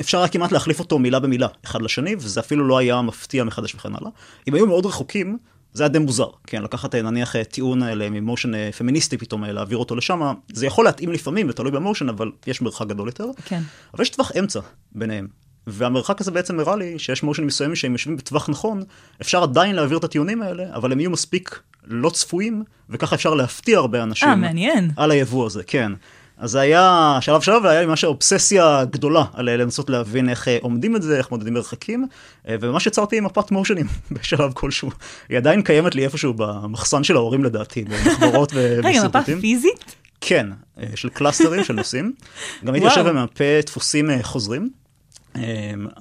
אפשר 0.00 0.18
היה 0.18 0.28
כמעט 0.28 0.52
להחליף 0.52 0.80
אותו 0.80 0.98
מילה 0.98 1.20
במילה, 1.20 1.48
אחד 1.64 1.82
לשני, 1.82 2.14
וזה 2.16 2.40
אפילו 2.40 2.68
לא 2.68 2.78
היה 2.78 3.02
מפתיע 3.02 3.44
מחדש 3.44 3.74
וכן 3.74 3.94
הלאה. 3.94 4.10
אם 4.48 4.54
היו 4.54 4.66
מאוד 4.66 4.86
רחוקים, 4.86 5.38
זה 5.74 5.82
היה 5.82 5.88
די 5.88 5.98
מוזר, 5.98 6.28
כן, 6.46 6.62
לקחת 6.62 6.94
נניח 6.94 7.34
טיעון 7.50 7.82
ממושן 8.10 8.70
פמיניסטי 8.70 9.18
פתאום, 9.18 9.44
להעביר 9.44 9.78
אותו 9.78 9.96
לשם, 9.96 10.32
זה 10.52 10.66
יכול 10.66 10.84
להתאים 10.84 11.12
לפעמים 11.12 11.48
ותלוי 11.48 11.72
במושן, 11.72 12.08
אבל 12.08 12.30
יש 12.46 12.62
מרחק 12.62 12.86
גדול 12.86 13.08
יותר. 13.08 13.26
כן. 13.44 13.60
אבל 13.94 14.02
יש 14.02 14.10
טווח 14.10 14.32
אמצע 14.38 14.60
ביניהם. 14.92 15.28
והמרחק 15.66 16.20
הזה 16.20 16.30
בעצם 16.30 16.60
הראה 16.60 16.76
לי 16.76 16.98
שיש 16.98 17.22
מושנים 17.22 17.46
מסוימים 17.46 17.76
שהם 17.76 17.92
יושבים 17.92 18.16
בטווח 18.16 18.48
נכון, 18.48 18.82
אפשר 19.20 19.42
עדיין 19.42 19.74
להעביר 19.74 19.98
את 19.98 20.04
הטיעונים 20.04 20.42
האלה, 20.42 20.64
אבל 20.74 20.92
הם 20.92 21.00
יהיו 21.00 21.10
מספיק 21.10 21.60
לא 21.86 22.10
צפויים, 22.10 22.64
וככה 22.90 23.16
אפשר 23.16 23.34
להפתיע 23.34 23.78
הרבה 23.78 24.02
אנשים. 24.02 24.28
אה, 24.28 24.36
מעניין. 24.36 24.90
על 24.96 25.10
היבוא 25.10 25.46
הזה, 25.46 25.62
כן. 25.62 25.92
אז 26.38 26.50
זה 26.50 26.60
היה 26.60 27.18
שלב 27.20 27.40
שלב, 27.40 27.64
והיה 27.64 27.80
לי 27.80 27.86
ממש 27.86 28.04
אובססיה 28.04 28.84
גדולה 28.90 29.24
על 29.32 29.50
לנסות 29.50 29.90
להבין 29.90 30.28
איך 30.28 30.48
אה, 30.48 30.58
עומדים 30.60 30.96
את 30.96 31.02
זה, 31.02 31.18
איך 31.18 31.30
מודדים 31.30 31.54
מרחקים, 31.54 32.06
אה, 32.48 32.56
וממש 32.60 32.86
יצרתי 32.86 33.20
מפת 33.20 33.50
מושנים 33.50 33.86
בשלב 34.10 34.52
כלשהו. 34.52 34.90
היא 35.28 35.38
עדיין 35.38 35.62
קיימת 35.62 35.94
לי 35.94 36.04
איפשהו 36.04 36.34
במחסן 36.34 37.04
של 37.04 37.16
ההורים 37.16 37.44
לדעתי, 37.44 37.84
במחברות 37.84 38.52
ובסרטוטים. 38.54 38.84
רגע, 38.88 39.04
מפה 39.08 39.40
פיזית? 39.40 39.96
כן, 40.20 40.46
אה, 40.78 40.86
של 40.94 41.08
clusterים 41.08 41.64
של 41.64 41.74
נושאים. 41.74 42.12
גם 42.64 42.74
הייתי 42.74 42.86
יושב 42.86 43.04
וממפה 43.06 43.44
דפוסים 43.66 44.10
חוזרים. 44.22 44.70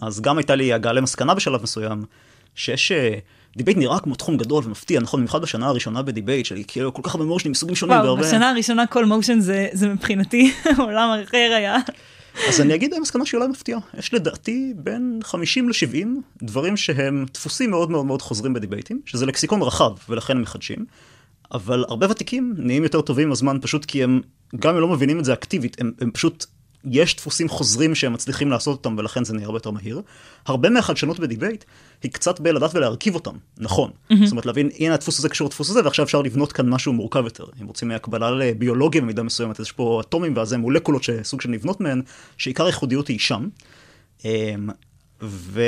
אז 0.01 0.21
גם 0.21 0.37
הייתה 0.37 0.55
לי 0.55 0.73
הגעה 0.73 0.93
למסקנה 0.93 1.33
בשלב 1.33 1.63
מסוים, 1.63 2.05
שיש... 2.55 2.91
דיבייט 3.57 3.77
נראה 3.77 3.99
כמו 3.99 4.15
תחום 4.15 4.37
גדול 4.37 4.63
ומפתיע, 4.65 4.99
נכון? 4.99 5.19
במיוחד 5.19 5.41
בשנה 5.41 5.67
הראשונה 5.67 6.01
בדיבייט, 6.01 6.45
שלי 6.45 6.63
כאילו 6.67 6.93
כל 6.93 7.01
כך 7.05 7.15
הרבה 7.15 7.25
motionים 7.25 7.51
מסוגים 7.51 7.75
שונים. 7.75 7.95
וואו, 7.95 8.05
והרבה... 8.05 8.21
בשנה 8.21 8.49
הראשונה 8.49 8.87
כל 8.87 9.05
motion 9.05 9.39
זה, 9.39 9.67
זה 9.71 9.89
מבחינתי 9.89 10.53
עולם 10.77 11.09
אחר 11.23 11.53
היה. 11.57 11.77
אז 12.49 12.61
אני 12.61 12.75
אגיד 12.75 12.99
מסקנה 13.01 13.25
שאולי 13.25 13.47
מפתיעה. 13.47 13.79
יש 13.97 14.13
לדעתי 14.13 14.73
בין 14.75 15.19
50 15.23 15.69
ל-70 15.69 16.07
דברים 16.43 16.77
שהם 16.77 17.25
דפוסים 17.33 17.69
מאוד 17.69 17.91
מאוד 17.91 18.05
מאוד 18.05 18.21
חוזרים 18.21 18.53
בדיבייטים, 18.53 19.01
שזה 19.05 19.25
לקסיקון 19.25 19.61
רחב 19.61 19.91
ולכן 20.09 20.35
הם 20.35 20.41
מחדשים. 20.41 20.85
אבל 21.51 21.85
הרבה 21.87 22.07
ותיקים 22.09 22.53
נהיים 22.57 22.83
יותר 22.83 23.01
טובים 23.01 23.27
עם 23.27 23.31
הזמן 23.31 23.57
פשוט 23.61 23.85
כי 23.85 24.03
הם, 24.03 24.21
גם 24.55 24.75
אם 24.75 24.81
לא 24.81 24.87
מבינים 24.87 25.19
את 25.19 25.25
זה 25.25 25.33
אקטיבית, 25.33 25.81
הם, 25.81 25.91
הם 26.01 26.11
פשוט 26.11 26.45
יש 26.85 27.15
דפוסים 27.15 27.49
חוזרים 27.49 27.95
שהם 27.95 28.13
מצליחים 28.13 28.49
לעשות 28.49 28.77
אותם 28.77 28.95
ולכן 28.97 29.23
זה 29.23 29.33
נהיה 29.33 29.45
הרבה 29.45 29.57
יותר 29.57 29.71
מהיר. 29.71 30.01
הרבה 30.45 30.69
מהחדשנות 30.69 31.19
בדיבייט 31.19 31.63
היא 32.03 32.11
קצת 32.11 32.39
בלדעת 32.39 32.75
ולהרכיב 32.75 33.15
אותם, 33.15 33.35
נכון. 33.57 33.91
Mm-hmm. 33.91 34.15
זאת 34.23 34.31
אומרת 34.31 34.45
להבין, 34.45 34.69
הנה 34.79 34.93
הדפוס 34.93 35.19
הזה 35.19 35.29
קשור 35.29 35.47
לדפוס 35.47 35.69
הזה 35.69 35.81
ועכשיו 35.83 36.05
אפשר 36.05 36.21
לבנות 36.21 36.51
כאן 36.51 36.69
משהו 36.69 36.93
מורכב 36.93 37.23
יותר. 37.23 37.45
אם 37.61 37.67
רוצים 37.67 37.91
הקבלה 37.91 38.31
לביולוגיה 38.31 39.01
במידה 39.01 39.23
מסוימת, 39.23 39.59
יש 39.59 39.71
פה 39.71 40.01
אטומים 40.01 40.37
ואז 40.37 40.53
הם 40.53 40.59
מולקולות 40.59 41.03
שסוג 41.03 41.41
של 41.41 41.51
לבנות 41.51 41.81
מהן, 41.81 42.01
שעיקר 42.37 42.65
הייחודיות 42.65 43.07
היא 43.07 43.19
שם. 43.19 43.47
אמ, 44.25 44.69
ו... 45.21 45.61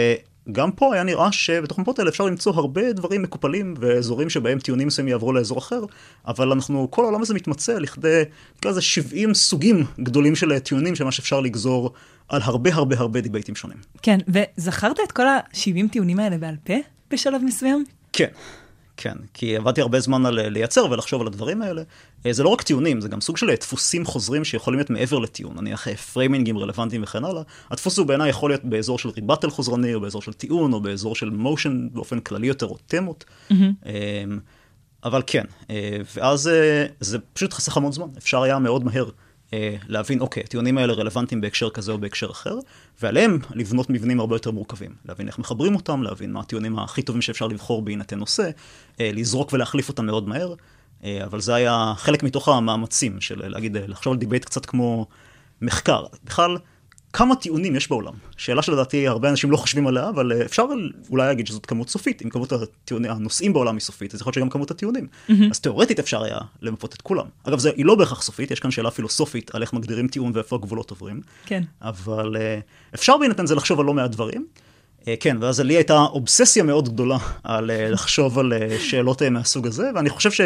גם 0.51 0.71
פה 0.71 0.93
היה 0.93 1.03
נראה 1.03 1.31
שבתוך 1.31 1.77
המפות 1.77 1.99
האלה 1.99 2.09
אפשר 2.09 2.25
למצוא 2.25 2.53
הרבה 2.53 2.93
דברים 2.93 3.21
מקופלים 3.21 3.73
ואזורים 3.79 4.29
שבהם 4.29 4.59
טיעונים 4.59 4.87
מסוימים 4.87 5.11
יעברו 5.11 5.33
לאזור 5.33 5.57
אחר, 5.57 5.81
אבל 6.27 6.51
אנחנו, 6.51 6.87
כל 6.91 7.03
העולם 7.03 7.21
הזה 7.21 7.33
מתמצא 7.33 7.73
לכדי, 7.73 8.23
נקרא 8.57 8.71
לזה 8.71 8.81
70 8.81 9.33
סוגים 9.33 9.83
גדולים 9.99 10.35
של 10.35 10.59
טיעונים 10.59 10.95
שממש 10.95 11.19
אפשר 11.19 11.39
לגזור 11.39 11.93
על 12.29 12.41
הרבה 12.43 12.73
הרבה 12.73 12.99
הרבה 12.99 13.21
דיבייטים 13.21 13.55
שונים. 13.55 13.77
כן, 14.01 14.19
וזכרת 14.27 14.99
את 14.99 15.11
כל 15.11 15.27
ה-70 15.27 15.91
טיעונים 15.91 16.19
האלה 16.19 16.37
בעל 16.37 16.55
פה 16.63 16.73
בשלב 17.11 17.41
מסוים? 17.43 17.85
כן. 18.13 18.27
כן, 18.97 19.15
כי 19.33 19.57
עבדתי 19.57 19.81
הרבה 19.81 19.99
זמן 19.99 20.25
על 20.25 20.49
לייצר 20.49 20.85
ולחשוב 20.91 21.21
על 21.21 21.27
הדברים 21.27 21.61
האלה. 21.61 21.83
אה, 22.25 22.33
זה 22.33 22.43
לא 22.43 22.49
רק 22.49 22.61
טיעונים, 22.61 23.01
זה 23.01 23.07
גם 23.07 23.21
סוג 23.21 23.37
של 23.37 23.55
דפוסים 23.55 24.05
חוזרים 24.05 24.43
שיכולים 24.43 24.79
להיות 24.79 24.89
מעבר 24.89 25.19
לטיעון, 25.19 25.55
נניח 25.57 25.87
פריימינגים 25.93 26.57
רלוונטיים 26.57 27.03
וכן 27.03 27.25
הלאה. 27.25 27.41
הדפוס 27.71 27.97
הוא 27.97 28.07
בעיניי 28.07 28.29
יכול 28.29 28.49
להיות 28.49 28.65
באזור 28.65 28.99
של 28.99 29.09
ריבטל 29.09 29.49
חוזרני, 29.49 29.93
או 29.93 30.01
באזור 30.01 30.21
של 30.21 30.33
טיעון, 30.33 30.73
או 30.73 30.81
באזור 30.81 31.15
של 31.15 31.29
מושן 31.29 31.87
באופן 31.91 32.19
כללי 32.19 32.47
יותר, 32.47 32.65
או 32.65 32.77
תמות. 32.87 33.25
Mm-hmm. 33.51 33.55
אבל 35.03 35.21
כן, 35.27 35.43
אה, 35.69 35.97
ואז 36.15 36.49
זה 36.99 37.19
פשוט 37.33 37.53
חסך 37.53 37.77
המון 37.77 37.91
זמן, 37.91 38.07
אפשר 38.17 38.41
היה 38.41 38.59
מאוד 38.59 38.83
מהר 38.83 39.05
אה, 39.05 39.09
להבין, 39.87 40.19
אוקיי, 40.19 40.43
הטיעונים 40.43 40.77
האלה 40.77 40.93
רלוונטיים 40.93 41.41
בהקשר 41.41 41.69
כזה 41.69 41.91
או 41.91 41.97
בהקשר 41.97 42.31
אחר, 42.31 42.55
ועליהם 43.01 43.39
לבנות 43.53 43.89
מבנים 43.89 44.19
הרבה 44.19 44.35
יותר 44.35 44.51
מורכבים. 44.51 44.91
להבין 45.05 45.27
איך 45.27 45.39
מחברים 45.39 45.75
אותם, 45.75 46.03
להבין 46.03 46.31
מה 46.31 46.39
הטיעונים 46.39 46.79
הכי 46.79 47.01
טובים 47.01 47.21
שאפשר 47.21 47.47
לבחור 47.47 47.81
בהינתן 47.81 48.19
נושא, 48.19 48.49
אה, 48.99 49.11
לזרוק 49.13 49.53
ולהחליף 49.53 49.89
אותם 49.89 50.05
מאוד 50.05 50.27
מהר, 50.27 50.53
אה, 51.03 51.23
אבל 51.23 51.39
זה 51.39 51.55
היה 51.55 51.93
חלק 51.97 52.23
מתוך 52.23 52.49
המאמצים 52.49 53.21
של 53.21 53.49
להגיד, 53.49 53.77
לחשוב 53.77 54.13
על 54.13 54.19
דיבייט 54.19 54.45
קצת 54.45 54.65
כמו 54.65 55.07
מחקר. 55.61 56.05
בכלל, 56.23 56.57
כמה 57.15 57.35
טיעונים 57.35 57.75
יש 57.75 57.89
בעולם? 57.89 58.13
שאלה 58.37 58.61
שלדעתי 58.61 59.07
הרבה 59.07 59.29
אנשים 59.29 59.51
לא 59.51 59.57
חושבים 59.57 59.87
עליה, 59.87 60.09
אבל 60.09 60.31
אה, 60.31 60.45
אפשר 60.45 60.65
אולי 61.09 61.27
להגיד 61.27 61.47
שזאת 61.47 61.65
כמות 61.65 61.89
סופית. 61.89 62.21
אם 62.25 62.29
כמות 62.29 62.51
הטיעונים, 62.51 63.11
הנושאים 63.11 63.53
בעולם 63.53 63.75
היא 63.75 63.81
סופית, 63.81 64.13
אז 64.13 64.21
יכול 64.21 64.29
להיות 64.29 64.35
שגם 64.35 64.49
כמות 64.49 64.71
הטיעונים. 64.71 65.07
Mm-hmm. 65.07 65.33
אז 65.51 65.59
תאורטית 65.59 65.99
אפשר 65.99 66.23
היה 66.23 66.37
למפות 66.61 66.93
את 66.93 67.01
כולם. 67.01 67.25
אגב, 67.43 67.59
זה, 67.59 67.71
היא 67.75 67.85
לא 67.85 67.95
בהכרח 67.95 68.21
סופית, 68.21 68.51
יש 68.51 68.59
כאן 68.59 68.71
שאלה 68.71 68.91
פילוסופית 68.91 69.55
על 69.55 69.61
איך 69.61 69.73
מגדירים 69.73 70.07
טיעון 70.07 70.31
ואיפה 70.35 70.55
הגבולות 70.55 70.89
עוברים. 70.89 71.21
כן. 71.45 71.63
אבל 71.81 72.35
אה, 72.39 72.59
אפשר 72.95 73.17
בהינתן 73.17 73.45
זה 73.45 73.55
לחשוב 73.55 73.79
על 73.79 73.85
לא 73.85 73.93
מעט 73.93 74.11
דברים. 74.11 74.45
אה, 75.07 75.15
כן, 75.19 75.37
ואז 75.41 75.59
לי 75.59 75.73
הייתה 75.73 75.99
אובססיה 75.99 76.63
מאוד 76.63 76.89
גדולה 76.89 77.17
על 77.43 77.71
לחשוב 77.91 78.39
על 78.39 78.53
שאלות 78.79 79.21
מהסוג 79.23 79.67
הזה, 79.67 79.89
ואני 79.95 80.09
חושב 80.09 80.31
ש... 80.31 80.41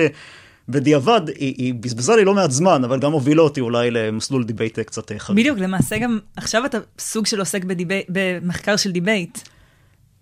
בדיעבד, 0.70 1.22
היא, 1.28 1.54
היא 1.58 1.74
בזבזה 1.74 2.16
לי 2.16 2.26
לא 2.26 2.34
מעט 2.34 2.52
זמן, 2.52 2.84
אבל 2.84 3.00
גם 3.00 3.12
הובילה 3.12 3.42
אותי 3.42 3.62
אולי 3.62 3.92
למסלול 3.92 4.44
דיבייט 4.44 4.80
קצת 4.80 5.12
חריג. 5.18 5.40
בדיוק, 5.40 5.60
למעשה 5.60 5.98
גם 5.98 6.20
עכשיו 6.36 6.66
אתה 6.66 6.78
סוג 7.00 7.26
של 7.26 7.40
עוסק 7.40 7.64
בדיבי, 7.64 8.04
במחקר 8.10 8.78
של 8.78 8.92
דיבייט. 8.92 9.40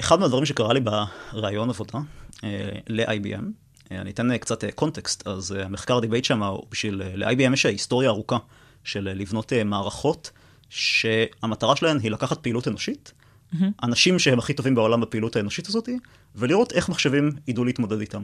אחד 0.01 0.19
מהדברים 0.19 0.45
שקרה 0.45 0.73
לי 0.73 0.79
בראיון 0.79 1.69
עבודה 1.69 1.99
אה, 2.43 2.69
ל-IBM, 2.87 3.43
אה, 3.91 4.01
אני 4.01 4.11
אתן 4.11 4.37
קצת 4.37 4.63
קונטקסט, 4.75 5.27
אז 5.27 5.51
אה, 5.51 5.65
המחקר 5.65 5.99
דיבייט 5.99 6.25
שם 6.25 6.43
הוא 6.43 6.63
בשביל, 6.71 7.01
ל-IBM 7.15 7.53
יש 7.53 7.65
היסטוריה 7.65 8.09
ארוכה 8.09 8.37
של 8.83 9.09
לבנות 9.15 9.53
מערכות, 9.65 10.31
שהמטרה 10.69 11.75
שלהן 11.75 11.99
היא 11.99 12.11
לקחת 12.11 12.37
פעילות 12.37 12.67
אנושית, 12.67 13.13
mm-hmm. 13.53 13.65
אנשים 13.83 14.19
שהם 14.19 14.39
הכי 14.39 14.53
טובים 14.53 14.75
בעולם 14.75 15.01
בפעילות 15.01 15.35
האנושית 15.35 15.67
הזאת, 15.67 15.89
ולראות 16.35 16.71
איך 16.71 16.89
מחשבים 16.89 17.31
ידעו 17.47 17.65
להתמודד 17.65 17.99
איתם. 17.99 18.23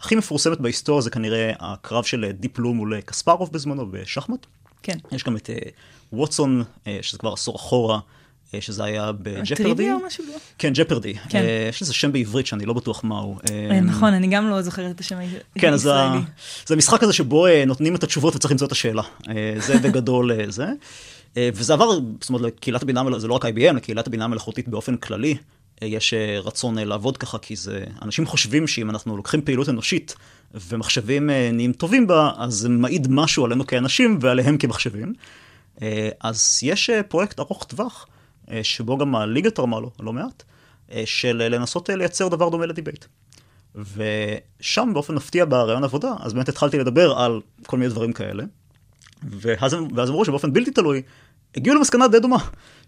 הכי 0.00 0.16
מפורסמת 0.16 0.60
בהיסטוריה 0.60 1.02
זה 1.02 1.10
כנראה 1.10 1.52
הקרב 1.60 2.04
של 2.04 2.30
Deep 2.40 2.57
Blue 2.57 2.74
מול 2.74 3.00
קספרוב 3.00 3.52
בזמנו 3.52 3.86
בשחמט. 3.90 4.46
כן. 4.82 4.98
יש 5.12 5.24
גם 5.24 5.36
את 5.36 5.50
uh, 5.50 5.68
ווטסון, 6.12 6.62
uh, 6.84 6.88
שזה 7.02 7.18
כבר 7.18 7.32
עשור 7.32 7.56
אחורה, 7.56 7.98
uh, 7.98 8.56
שזה 8.60 8.84
היה 8.84 9.12
בג'פרדי. 9.12 9.54
טריוויה 9.54 9.94
או 9.94 10.06
משהו? 10.06 10.24
כן, 10.58 10.72
ג'פרדי. 10.74 11.14
כן. 11.28 11.42
Uh, 11.42 11.68
יש 11.68 11.82
לזה 11.82 11.94
שם 11.94 12.12
בעברית 12.12 12.46
שאני 12.46 12.66
לא 12.66 12.72
בטוח 12.72 13.04
מהו. 13.04 13.38
Uh, 13.42 13.50
נכון, 13.82 14.12
אני 14.12 14.26
גם 14.26 14.50
לא 14.50 14.62
זוכרת 14.62 14.94
את 14.94 15.00
השם 15.00 15.18
הישראלי. 15.18 15.44
כן, 15.58 15.72
אז 15.72 15.90
זה 16.66 16.76
משחק 16.76 17.00
כזה 17.00 17.12
שבו 17.12 17.46
uh, 17.46 17.50
נותנים 17.66 17.94
את 17.94 18.04
התשובות 18.04 18.36
וצריך 18.36 18.52
למצוא 18.52 18.66
את 18.66 18.72
השאלה. 18.72 19.02
Uh, 19.22 19.28
זה 19.58 19.78
בגדול 19.78 20.32
uh, 20.32 20.50
זה. 20.50 20.66
Uh, 21.34 21.36
וזה 21.54 21.72
עבר, 21.72 21.98
זאת 22.20 22.28
אומרת, 22.28 22.42
לקהילת 22.42 22.82
הבינה, 22.82 23.18
זה 23.18 23.28
לא 23.28 23.34
רק 23.34 23.44
IBM, 23.44 23.72
לקהילת 23.72 24.06
הבינה 24.06 24.24
המלאכותית 24.24 24.68
באופן 24.68 24.96
כללי. 24.96 25.36
יש 25.82 26.14
אה, 26.14 26.40
רצון 26.40 26.78
אה, 26.78 26.84
לעבוד 26.84 27.16
ככה, 27.16 27.38
כי 27.38 27.56
זה, 27.56 27.84
אנשים 28.02 28.26
חושבים 28.26 28.66
שאם 28.66 28.90
אנחנו 28.90 29.16
לוקחים 29.16 29.42
פעילות 29.42 29.68
אנושית 29.68 30.14
ומחשבים 30.54 31.30
אה, 31.30 31.50
נהיים 31.52 31.72
טובים 31.72 32.06
בה, 32.06 32.30
אז 32.38 32.54
זה 32.54 32.68
מעיד 32.68 33.06
משהו 33.10 33.44
עלינו 33.44 33.66
כאנשים 33.66 34.18
ועליהם 34.20 34.58
כמחשבים. 34.58 35.12
אז 36.20 36.60
יש 36.62 36.90
פרויקט 37.08 37.40
ארוך 37.40 37.64
טווח, 37.64 38.06
שבו 38.62 38.98
גם 38.98 39.16
הליגה 39.16 39.50
תרמה 39.50 39.80
לו 39.80 39.90
לא 40.00 40.12
מעט, 40.12 40.42
של 41.04 41.36
לנסות 41.36 41.88
לייצר 41.88 42.28
דבר 42.28 42.48
דומה 42.48 42.66
לדיבייט. 42.66 43.04
ושם 43.74 44.90
באופן 44.94 45.14
מפתיע 45.14 45.44
בראיון 45.48 45.84
עבודה, 45.84 46.12
אז 46.20 46.32
באמת 46.32 46.48
התחלתי 46.48 46.78
לדבר 46.78 47.18
על 47.18 47.40
כל 47.66 47.76
מיני 47.76 47.90
דברים 47.90 48.12
כאלה. 48.12 48.44
ואז, 49.22 49.76
ואז 49.94 50.10
אמרו 50.10 50.24
שבאופן 50.24 50.52
בלתי 50.52 50.70
תלוי, 50.70 51.02
הגיעו 51.56 51.76
למסקנה 51.76 52.08
די 52.08 52.20
דומה, 52.20 52.38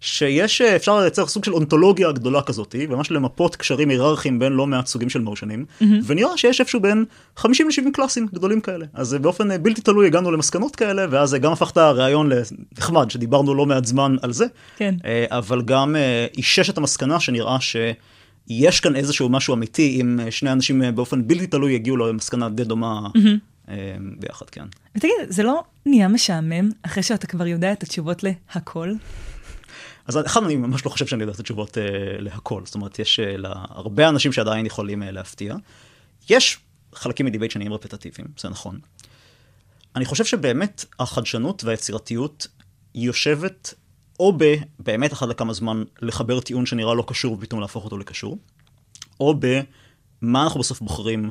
שיש, 0.05 0.61
אה, 0.61 0.77
אפשר 0.77 1.01
לייצר 1.01 1.27
סוג 1.27 1.45
של 1.45 1.55
אונתולוגיה 1.55 2.13
גדולה 2.13 2.43
כזאת, 2.43 2.77
ממש 2.89 3.11
למפות 3.11 3.57
קשרים 3.57 3.89
היררכיים 3.89 4.39
בין 4.39 4.53
לא 4.53 4.67
מעט 4.67 4.87
סוגים 4.87 5.09
של 5.09 5.21
מושנים, 5.21 5.65
mm-hmm. 5.65 5.85
ונראה 6.07 6.37
שיש 6.37 6.61
איפשהו 6.61 6.81
בין 6.81 7.05
50 7.37 7.69
ל-70 7.69 7.91
קלאסים 7.93 8.27
גדולים 8.35 8.61
כאלה. 8.61 8.87
אז 8.95 9.15
אה, 9.15 9.19
באופן 9.19 9.51
אה, 9.51 9.59
בלתי 9.59 9.81
תלוי 9.81 10.07
הגענו 10.07 10.31
למסקנות 10.31 10.77
כאלה, 10.77 11.07
ואז 11.11 11.35
גם 11.35 11.53
הפך 11.53 11.71
את 11.71 11.77
הרעיון 11.77 12.31
לנחמד, 12.33 13.11
שדיברנו 13.11 13.55
לא 13.55 13.67
מעט 13.67 13.85
זמן 13.85 14.17
על 14.23 14.33
זה, 14.33 14.47
כן. 14.77 14.95
אבל 15.31 15.63
גם 15.63 15.97
אישש 16.37 16.71
את 16.71 16.79
המסקנה 16.79 17.21
שנראה 17.21 17.61
ש... 17.61 17.77
יש 18.49 18.81
כאן 18.81 18.97
איזשהו 18.97 19.29
משהו 19.29 19.55
אמיתי, 19.55 19.99
אם 20.01 20.21
שני 20.31 20.53
אנשים 20.53 20.83
באופן 20.95 21.29
בלתי 21.29 21.47
תלוי 21.47 21.73
יגיעו 21.73 21.97
למסקנה 21.97 22.49
די 22.49 22.65
דומה 22.65 23.01
mm-hmm. 23.17 23.71
ביחד, 24.19 24.51
כן. 24.51 24.65
ותגיד, 24.97 25.13
זה 25.29 25.43
לא 25.43 25.63
נהיה 25.87 26.09
משעמם 26.09 26.71
אחרי 26.83 27.03
שאתה 27.03 27.27
כבר 27.27 27.47
יודע 27.47 27.73
את 27.73 27.83
התשובות 27.83 28.25
להכל? 28.25 28.93
אז 30.07 30.19
אחד, 30.27 30.43
אני 30.43 30.57
ממש 30.57 30.85
לא 30.85 30.91
חושב 30.91 31.07
שאני 31.07 31.23
יודע 31.23 31.33
את 31.33 31.41
התשובות 31.41 31.77
uh, 31.77 31.81
להכל. 32.19 32.63
זאת 32.65 32.75
אומרת, 32.75 32.99
יש 32.99 33.21
uh, 33.21 33.49
הרבה 33.69 34.09
אנשים 34.09 34.33
שעדיין 34.33 34.67
יכולים 34.67 35.03
uh, 35.03 35.07
להפתיע. 35.07 35.57
יש 36.31 36.59
חלקים 36.95 37.27
מדיבייט 37.27 37.51
שנהיים 37.51 37.73
רפטטיביים, 37.73 38.29
זה 38.39 38.49
נכון. 38.49 38.81
אני 39.97 40.05
חושב 40.05 40.25
שבאמת 40.25 40.85
החדשנות 41.01 41.65
והיצירתיות 41.65 42.47
יושבת 42.95 43.75
או 44.21 44.39
באמת 44.79 45.13
אחת 45.13 45.29
לכמה 45.29 45.53
זמן 45.53 45.85
לחבר 46.03 46.41
טיעון 46.41 46.67
שנראה 46.67 46.95
לא 46.95 47.05
קשור 47.07 47.33
ופתאום 47.35 47.61
להפוך 47.61 47.85
אותו 47.85 47.99
לקשור, 47.99 48.39
או 49.21 49.35
במה 49.41 50.43
אנחנו 50.43 50.61
בסוף 50.61 50.81
בוחרים 50.81 51.31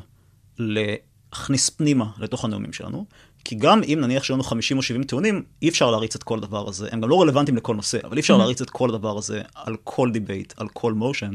להכניס 0.58 1.70
פנימה 1.70 2.06
לתוך 2.18 2.46
הנאומים 2.46 2.74
שלנו, 2.74 3.06
כי 3.44 3.56
גם 3.56 3.84
אם 3.84 4.00
נניח 4.02 4.24
שיהיו 4.24 4.36
לנו 4.36 4.44
50 4.44 4.78
או 4.78 4.84
70 4.84 5.04
טיעונים, 5.04 5.44
אי 5.62 5.70
אפשר 5.70 5.92
להריץ 5.92 6.16
את 6.16 6.24
כל 6.24 6.38
הדבר 6.38 6.70
הזה, 6.70 6.90
הם 6.92 7.02
גם 7.02 7.10
לא 7.10 7.22
רלוונטיים 7.22 7.58
לכל 7.58 7.76
נושא, 7.76 7.98
אבל 8.04 8.18
אי 8.18 8.22
אפשר. 8.22 8.38
להריץ 8.38 8.62
את 8.62 8.70
כל 8.70 8.90
הדבר 8.90 9.18
הזה 9.18 9.42
על 9.56 9.76
כל 9.84 10.12
דיבייט, 10.12 10.54
על 10.58 10.68
כל 10.68 10.94
motion, 10.94 11.32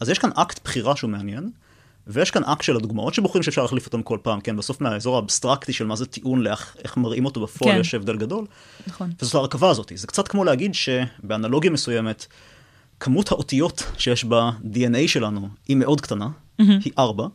אז 0.00 0.08
יש 0.08 0.18
כאן 0.18 0.30
אקט 0.34 0.60
בחירה 0.64 0.96
שהוא 0.96 1.10
מעניין, 1.10 1.50
ויש 2.06 2.30
כאן 2.30 2.44
אקט 2.44 2.62
של 2.62 2.76
הדוגמאות 2.76 3.14
שבוחרים 3.14 3.42
שאפשר 3.42 3.62
להחליף 3.62 3.86
אותם 3.86 4.02
כל 4.02 4.18
פעם, 4.22 4.40
כן, 4.40 4.56
בסוף 4.56 4.80
מהאזור 4.80 5.16
האבסטרקטי 5.16 5.72
של 5.72 5.86
מה 5.86 5.96
זה 5.96 6.06
טיעון 6.06 6.42
לאיך 6.42 6.96
מראים 6.96 7.24
אותו 7.24 7.40
בפועל, 7.40 7.74
כן. 7.74 7.80
יש 7.80 7.94
הבדל 7.94 8.16
גדול. 8.16 8.46
נכון. 8.86 9.10
וזאת 9.22 9.34
ההרכבה 9.34 9.70
הזאת, 9.70 9.92
זה 9.94 10.06
קצת 10.06 10.28
כמו 10.28 10.44
להגיד 10.44 10.74
שבאנלוגיה 10.74 11.70
מסוימת, 11.70 12.26
כמות 13.00 13.32
האותיות 13.32 13.82
שיש 13.98 14.24
ב-DNA 14.24 15.08
שלנו 15.08 15.48
היא 15.68 15.76
מאוד 15.76 16.00
קטנה, 16.00 16.26
mm-hmm. 16.26 16.64
היא 16.84 16.92
4, 16.98 17.26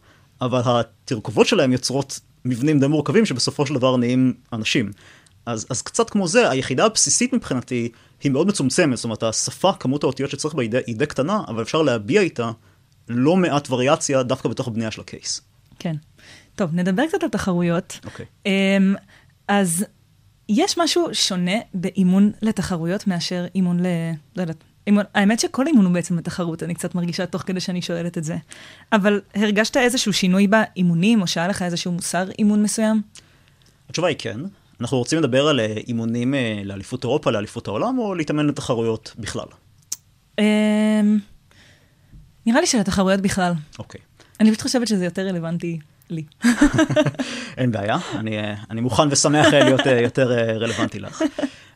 אבל 0.41 0.61
התרכובות 0.65 1.47
שלהם 1.47 1.71
יוצרות 1.71 2.19
מבנים 2.49 2.79
די 2.79 2.87
מורכבים 2.87 3.25
שבסופו 3.25 3.65
של 3.65 3.73
דבר 3.73 3.97
נהיים 3.97 4.33
אנשים. 4.53 4.91
אז, 5.45 5.67
אז 5.69 5.81
קצת 5.81 6.09
כמו 6.09 6.27
זה, 6.27 6.49
היחידה 6.49 6.85
הבסיסית 6.85 7.33
מבחינתי 7.33 7.89
היא 8.23 8.31
מאוד 8.31 8.47
מצומצמת, 8.47 8.95
זאת 8.97 9.03
אומרת, 9.03 9.23
השפה, 9.23 9.73
כמות 9.79 10.03
האותיות 10.03 10.29
שצריך 10.29 10.55
בה 10.55 10.63
היא 10.87 10.95
די 10.95 11.05
קטנה, 11.05 11.41
אבל 11.47 11.61
אפשר 11.63 11.81
להביע 11.81 12.21
איתה 12.21 12.51
לא 13.09 13.35
מעט 13.35 13.71
וריאציה 13.71 14.23
דווקא 14.23 14.49
בתוך 14.49 14.67
הבנייה 14.67 14.91
של 14.91 15.01
הקייס. 15.01 15.41
כן. 15.79 15.95
טוב, 16.55 16.73
נדבר 16.73 17.07
קצת 17.07 17.23
על 17.23 17.29
תחרויות. 17.29 17.99
אוקיי. 18.05 18.25
Okay. 18.25 18.29
אמ, 18.45 18.95
אז 19.47 19.85
יש 20.49 20.77
משהו 20.77 21.07
שונה 21.13 21.55
באימון 21.73 22.31
לתחרויות 22.41 23.07
מאשר 23.07 23.45
אימון 23.55 23.79
ל... 23.79 23.85
לא 24.35 24.41
יודעת, 24.41 24.63
אימון, 24.87 25.03
האמת 25.13 25.39
שכל 25.39 25.67
אימון 25.67 25.85
הוא 25.85 25.93
בעצם 25.93 26.17
התחרות, 26.17 26.63
אני 26.63 26.73
קצת 26.73 26.95
מרגישה 26.95 27.25
תוך 27.25 27.41
כדי 27.41 27.59
שאני 27.59 27.81
שואלת 27.81 28.17
את 28.17 28.23
זה. 28.23 28.37
אבל 28.93 29.21
הרגשת 29.35 29.77
איזשהו 29.77 30.13
שינוי 30.13 30.47
באימונים, 30.47 31.21
או 31.21 31.27
שהיה 31.27 31.47
לך 31.47 31.61
איזשהו 31.61 31.91
מוסר 31.91 32.29
אימון 32.39 32.63
מסוים? 32.63 33.01
התשובה 33.89 34.07
היא 34.07 34.15
כן. 34.19 34.39
אנחנו 34.81 34.97
רוצים 34.97 35.19
לדבר 35.19 35.47
על 35.47 35.59
אה, 35.59 35.75
אימונים 35.87 36.33
אה, 36.33 36.61
לאליפות 36.63 37.03
אירופה, 37.03 37.31
לאליפות 37.31 37.67
העולם, 37.67 37.99
או 37.99 38.15
להתאמן 38.15 38.47
לתחרויות 38.47 39.13
בכלל? 39.19 39.47
אמ, 40.39 41.19
נראה 42.45 42.61
לי 42.61 42.67
שלתחרויות 42.67 43.21
בכלל. 43.21 43.53
אוקיי. 43.79 44.01
אני 44.39 44.51
פשוט 44.51 44.61
חושבת 44.61 44.87
שזה 44.87 45.05
יותר 45.05 45.27
רלוונטי 45.27 45.79
לי. 46.09 46.23
אין 47.57 47.71
בעיה, 47.71 47.97
אני, 48.15 48.37
אה, 48.37 48.55
אני 48.69 48.81
מוכן 48.81 49.07
ושמח 49.11 49.47
להיות 49.47 49.85
יותר 49.85 50.31
רלוונטי 50.59 50.99
לך. 50.99 51.23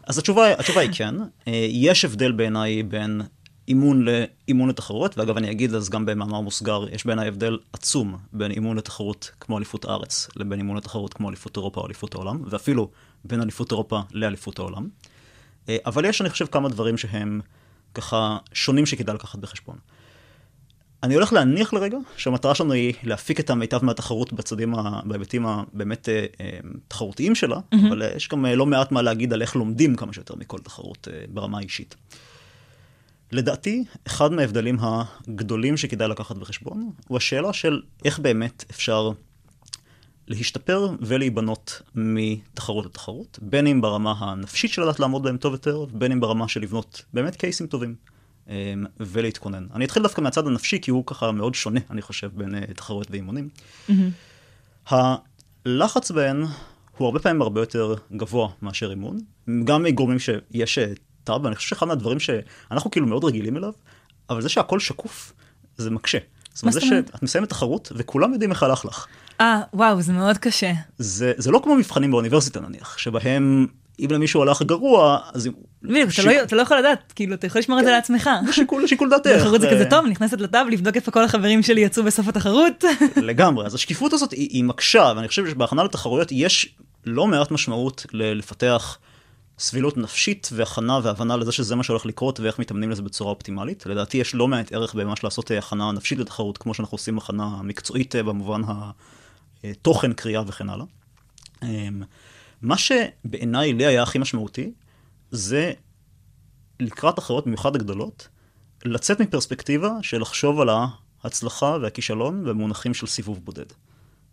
אז 0.07 0.17
התשובה, 0.17 0.53
התשובה 0.53 0.81
היא 0.81 0.89
כן. 0.93 1.15
יש 1.69 2.05
הבדל 2.05 2.31
בעיניי 2.31 2.83
בין 2.83 3.21
אימון 3.67 4.05
לאימון 4.05 4.69
לתחרות, 4.69 5.17
ואגב, 5.17 5.37
אני 5.37 5.51
אגיד 5.51 5.75
אז 5.75 5.89
גם 5.89 6.05
במאמר 6.05 6.39
מוסגר, 6.39 6.85
יש 6.91 7.05
בעיניי 7.05 7.27
הבדל 7.27 7.57
עצום 7.73 8.17
בין 8.33 8.51
אימון 8.51 8.77
לתחרות 8.77 9.31
כמו 9.39 9.57
אליפות 9.57 9.85
הארץ, 9.85 10.27
לבין 10.35 10.59
אימון 10.59 10.77
לתחרות 10.77 11.13
כמו 11.13 11.29
אליפות 11.29 11.57
אירופה 11.57 11.81
או 11.81 11.85
אליפות 11.85 12.15
העולם, 12.15 12.41
ואפילו 12.45 12.89
בין 13.25 13.41
אליפות 13.41 13.71
אירופה 13.71 14.01
לאליפות 14.11 14.59
העולם. 14.59 14.87
אה, 15.69 15.77
אבל 15.85 16.05
יש, 16.05 16.21
אני 16.21 16.29
חושב, 16.29 16.45
כמה 16.45 16.69
דברים 16.69 16.97
שהם 16.97 17.41
ככה 17.93 18.37
שונים 18.53 18.85
שכדאי 18.85 19.15
לקחת 19.15 19.39
בחשבון. 19.39 19.75
אני 21.03 21.13
הולך 21.13 21.33
להניח 21.33 21.73
לרגע 21.73 21.97
שהמטרה 22.17 22.55
שלנו 22.55 22.73
היא 22.73 22.93
להפיק 23.03 23.39
את 23.39 23.49
המיטב 23.49 23.85
מהתחרות 23.85 24.33
בצדדים, 24.33 24.73
בהיבטים 25.03 25.45
הבאמת 25.45 26.09
אה, 26.09 26.25
אה, 26.41 26.59
תחרותיים 26.87 27.35
שלה, 27.35 27.55
mm-hmm. 27.57 27.87
אבל 27.87 28.03
יש 28.15 28.29
גם 28.29 28.45
לא 28.45 28.65
מעט 28.65 28.91
מה 28.91 29.01
להגיד 29.01 29.33
על 29.33 29.41
איך 29.41 29.55
לומדים 29.55 29.95
כמה 29.95 30.13
שיותר 30.13 30.35
מכל 30.35 30.57
תחרות 30.57 31.07
ברמה 31.29 31.57
האישית. 31.57 31.95
לדעתי, 33.31 33.83
אחד 34.07 34.31
מההבדלים 34.31 34.77
הגדולים 34.81 35.77
שכדאי 35.77 36.07
לקחת 36.07 36.35
בחשבון, 36.35 36.91
הוא 37.07 37.17
השאלה 37.17 37.53
של 37.53 37.81
איך 38.05 38.19
באמת 38.19 38.63
אפשר 38.71 39.11
להשתפר 40.27 40.89
ולהיבנות 40.99 41.81
מתחרות 41.95 42.85
לתחרות, 42.85 43.39
בין 43.41 43.67
אם 43.67 43.81
ברמה 43.81 44.13
הנפשית 44.19 44.71
של 44.71 44.81
לדעת 44.81 44.99
לעמוד 44.99 45.23
בהם 45.23 45.37
טוב 45.37 45.53
יותר, 45.53 45.85
בין 45.91 46.11
אם 46.11 46.19
ברמה 46.19 46.47
של 46.47 46.61
לבנות 46.61 47.03
באמת 47.13 47.35
קייסים 47.35 47.67
טובים 47.67 47.95
ולהתכונן. 48.99 49.67
אני 49.73 49.85
אתחיל 49.85 50.03
דווקא 50.03 50.21
מהצד 50.21 50.47
הנפשי, 50.47 50.79
כי 50.81 50.91
הוא 50.91 51.03
ככה 51.05 51.31
מאוד 51.31 51.55
שונה, 51.55 51.79
אני 51.89 52.01
חושב, 52.01 52.29
בין 52.33 52.55
אה, 52.55 52.61
תחרות 52.75 53.11
ואימונים. 53.11 53.49
Mm-hmm. 53.89 54.91
הלחץ 55.65 56.11
בהן 56.11 56.43
הוא 56.97 57.05
הרבה 57.05 57.19
פעמים 57.19 57.41
הרבה 57.41 57.61
יותר 57.61 57.95
גבוה 58.11 58.49
מאשר 58.61 58.89
אימון, 58.89 59.19
גם 59.63 59.83
מגורמים 59.83 60.19
שיש 60.19 60.77
אה, 60.77 60.91
טאב, 61.23 61.45
ואני 61.45 61.55
חושב 61.55 61.69
שאחד 61.69 61.87
מהדברים 61.87 62.19
שאנחנו 62.19 62.91
כאילו 62.91 63.07
מאוד 63.07 63.23
רגילים 63.23 63.57
אליו, 63.57 63.73
אבל 64.29 64.41
זה 64.41 64.49
שהכל 64.49 64.79
שקוף, 64.79 65.33
זה 65.77 65.89
מקשה. 65.89 66.17
זאת 66.53 66.63
אומרת, 66.63 66.73
זה 66.73 66.81
שאת 66.81 67.23
מסיימת 67.23 67.49
תחרות 67.49 67.91
וכולם 67.95 68.33
יודעים 68.33 68.51
איך 68.51 68.63
הלך 68.63 68.85
לך. 68.85 69.05
אה, 69.41 69.61
וואו, 69.73 70.01
זה 70.01 70.13
מאוד 70.13 70.37
קשה. 70.37 70.71
זה, 70.97 71.33
זה 71.37 71.51
לא 71.51 71.61
כמו 71.63 71.75
מבחנים 71.75 72.11
באוניברסיטה 72.11 72.59
נניח, 72.59 72.97
שבהם 72.97 73.67
אם 74.01 74.11
למישהו 74.11 74.41
הלך 74.41 74.61
גרוע, 74.61 75.19
אז... 75.33 75.49
בדיוק, 75.83 76.09
ש... 76.09 76.19
אתה, 76.19 76.31
לא, 76.31 76.43
אתה 76.43 76.55
לא 76.55 76.61
יכול 76.61 76.77
לדעת, 76.77 77.13
כאילו, 77.15 77.33
אתה 77.33 77.47
יכול 77.47 77.59
לשמור 77.59 77.79
את 77.79 77.83
זה 77.83 77.89
כן, 77.89 77.95
לעצמך. 77.95 78.29
שיקול, 78.55 78.87
שיקול 78.87 79.09
דעתך. 79.09 79.31
תחרות 79.39 79.61
זה 79.61 79.69
כזה 79.71 79.85
טוב, 79.89 80.05
נכנסת 80.05 80.41
לטאב, 80.41 80.67
לבדוק 80.71 80.95
איפה 80.95 81.11
כל 81.11 81.23
החברים 81.23 81.63
שלי 81.63 81.81
יצאו 81.81 82.03
בסוף 82.03 82.27
התחרות. 82.27 82.83
לגמרי, 83.17 83.65
אז 83.65 83.75
השקיפות 83.75 84.13
הזאת 84.13 84.31
היא, 84.31 84.49
היא 84.51 84.63
מקשה, 84.63 85.13
ואני 85.15 85.27
חושב 85.27 85.49
שבהכנה 85.49 85.83
לתחרויות 85.83 86.27
יש 86.31 86.75
לא 87.05 87.27
מעט 87.27 87.51
משמעות 87.51 88.05
לפתח 88.13 88.97
סבילות 89.59 89.97
נפשית 89.97 90.49
והכנה 90.53 90.99
והבנה 91.03 91.37
לזה 91.37 91.51
שזה 91.51 91.75
מה 91.75 91.83
שהולך 91.83 92.05
לקרות 92.05 92.39
ואיך 92.39 92.59
מתאמנים 92.59 92.89
לזה 92.89 93.01
בצורה 93.01 93.31
אופטימלית. 93.31 93.85
לדעתי 93.85 94.17
יש 94.17 94.35
לא 94.35 94.47
מעט 94.47 94.73
ערך 94.73 94.93
בממש 94.93 95.23
לעשות 95.23 95.51
אה, 95.51 95.57
הכנה 95.57 95.91
נפשית 95.91 96.19
לתחרות, 96.19 96.57
כמו 96.57 96.73
שאנחנו 96.73 96.95
עושים 96.95 97.17
הכנה 97.17 97.61
מקצועית 97.63 98.15
אה, 98.15 98.23
במובן 98.23 98.61
התוכן 99.63 100.13
קריאה 100.13 100.43
וכן 100.47 100.69
הלאה. 100.69 100.85
מה 102.61 102.77
שבעיניי 102.77 103.73
לי 103.73 103.85
היה 103.85 104.03
הכי 104.03 104.19
משמעותי, 104.19 104.71
זה 105.31 105.73
לקראת 106.79 107.15
תחרות, 107.15 107.45
במיוחד 107.45 107.75
הגדולות, 107.75 108.27
לצאת 108.85 109.21
מפרספקטיבה 109.21 109.91
של 110.01 110.21
לחשוב 110.21 110.59
על 110.61 110.69
ההצלחה 111.23 111.77
והכישלון 111.81 112.43
במונחים 112.43 112.93
של 112.93 113.07
סיבוב 113.07 113.45
בודד. 113.45 113.65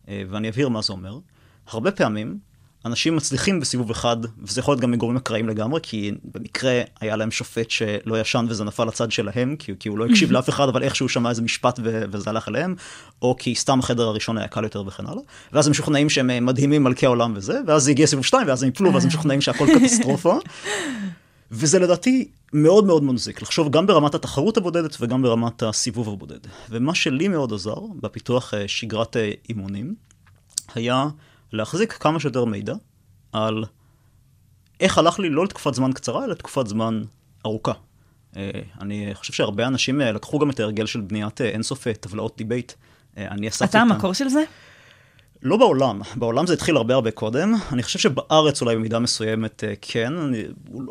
אה, 0.08 0.22
ואני 0.30 0.48
אבהיר 0.48 0.68
מה 0.68 0.82
זה 0.82 0.92
אומר. 0.92 1.18
הרבה 1.66 1.92
פעמים 1.92 2.38
אנשים 2.84 3.16
מצליחים 3.16 3.60
בסיבוב 3.60 3.90
אחד, 3.90 4.16
וזה 4.42 4.60
יכול 4.60 4.72
להיות 4.72 4.82
גם 4.82 4.90
מגורמים 4.90 5.16
אקראיים 5.16 5.48
לגמרי, 5.48 5.80
כי 5.82 6.12
במקרה 6.34 6.82
היה 7.00 7.16
להם 7.16 7.30
שופט 7.30 7.70
שלא 7.70 8.20
ישן 8.20 8.46
וזה 8.48 8.64
נפל 8.64 8.84
לצד 8.84 9.12
שלהם, 9.12 9.56
כי, 9.56 9.72
כי 9.80 9.88
הוא 9.88 9.98
לא 9.98 10.06
הקשיב 10.06 10.32
לאף 10.32 10.48
אחד, 10.48 10.68
אבל 10.68 10.82
איכשהו 10.82 11.08
שמע 11.08 11.30
איזה 11.30 11.42
משפט 11.42 11.80
ו- 11.84 12.02
וזה 12.10 12.30
הלך 12.30 12.48
אליהם, 12.48 12.74
או 13.22 13.36
כי 13.38 13.54
סתם 13.54 13.78
החדר 13.78 14.02
הראשון 14.02 14.38
היה 14.38 14.48
קל 14.48 14.62
יותר 14.62 14.82
וכן 14.86 15.06
הלאה, 15.06 15.22
ואז 15.52 15.66
הם 15.66 15.70
משוכנעים 15.70 16.10
שהם 16.10 16.30
אה, 16.30 16.40
מדהימים 16.40 16.84
מלכי 16.84 17.06
העולם 17.06 17.32
וזה, 17.36 17.60
ואז 17.66 17.82
זה 17.82 17.90
הגיע 17.90 18.06
סיבוב 18.06 18.24
שתיים, 18.24 18.48
ואז 18.48 18.62
הם 18.62 18.68
יפלו, 18.68 18.92
ואז 18.92 19.04
הם 19.04 19.08
משוכנעים 19.08 19.40
שהכל 19.40 19.66
קטסטרופה. 19.74 20.36
וזה 21.50 21.78
לדעתי 21.78 22.28
מאוד 22.52 22.84
מאוד 22.84 23.02
מנזיק, 23.02 23.42
לחשוב 23.42 23.70
גם 23.70 23.86
ברמת 23.86 24.14
התחרות 24.14 24.56
הבודדת 24.56 24.96
וגם 25.00 25.22
ברמת 25.22 25.62
הסיבוב 25.62 26.08
הבודד. 26.08 26.38
ומה 26.70 26.94
שלי 26.94 27.28
מאוד 27.28 27.52
עזר 27.52 27.78
בפיתוח 28.02 28.54
אה, 28.54 28.68
שגרת 28.68 29.16
אה, 29.16 29.30
אימונים, 29.48 29.94
היה 30.74 31.06
להחזיק 31.52 31.92
כמה 31.92 32.20
שיותר 32.20 32.44
מידע 32.44 32.74
על 33.32 33.64
איך 34.80 34.98
הלך 34.98 35.18
לי 35.18 35.30
לא 35.30 35.44
לתקופת 35.44 35.74
זמן 35.74 35.92
קצרה, 35.92 36.24
אלא 36.24 36.32
לתקופת 36.32 36.66
זמן 36.66 37.02
ארוכה. 37.46 37.72
אה, 38.36 38.50
אני 38.80 39.10
חושב 39.14 39.32
שהרבה 39.32 39.66
אנשים 39.66 40.00
אה, 40.00 40.12
לקחו 40.12 40.38
גם 40.38 40.50
את 40.50 40.60
ההרגל 40.60 40.86
של 40.86 41.00
בניית 41.00 41.40
אה, 41.40 41.48
אינסוף 41.48 41.88
טבלאות 41.88 42.36
דיבייט. 42.36 42.72
אני 43.16 43.48
אספתי 43.48 43.70
אתה 43.70 43.80
המקור 43.80 44.12
של 44.12 44.28
זה? 44.28 44.44
לא 45.42 45.56
בעולם, 45.56 46.00
בעולם 46.16 46.46
זה 46.46 46.52
התחיל 46.52 46.76
הרבה 46.76 46.94
הרבה 46.94 47.10
קודם. 47.10 47.54
אני 47.72 47.82
חושב 47.82 47.98
שבארץ 47.98 48.62
אולי 48.62 48.76
במידה 48.76 48.98
מסוימת 48.98 49.64
אה, 49.64 49.72
כן. 49.80 50.12
אני, 50.18 50.44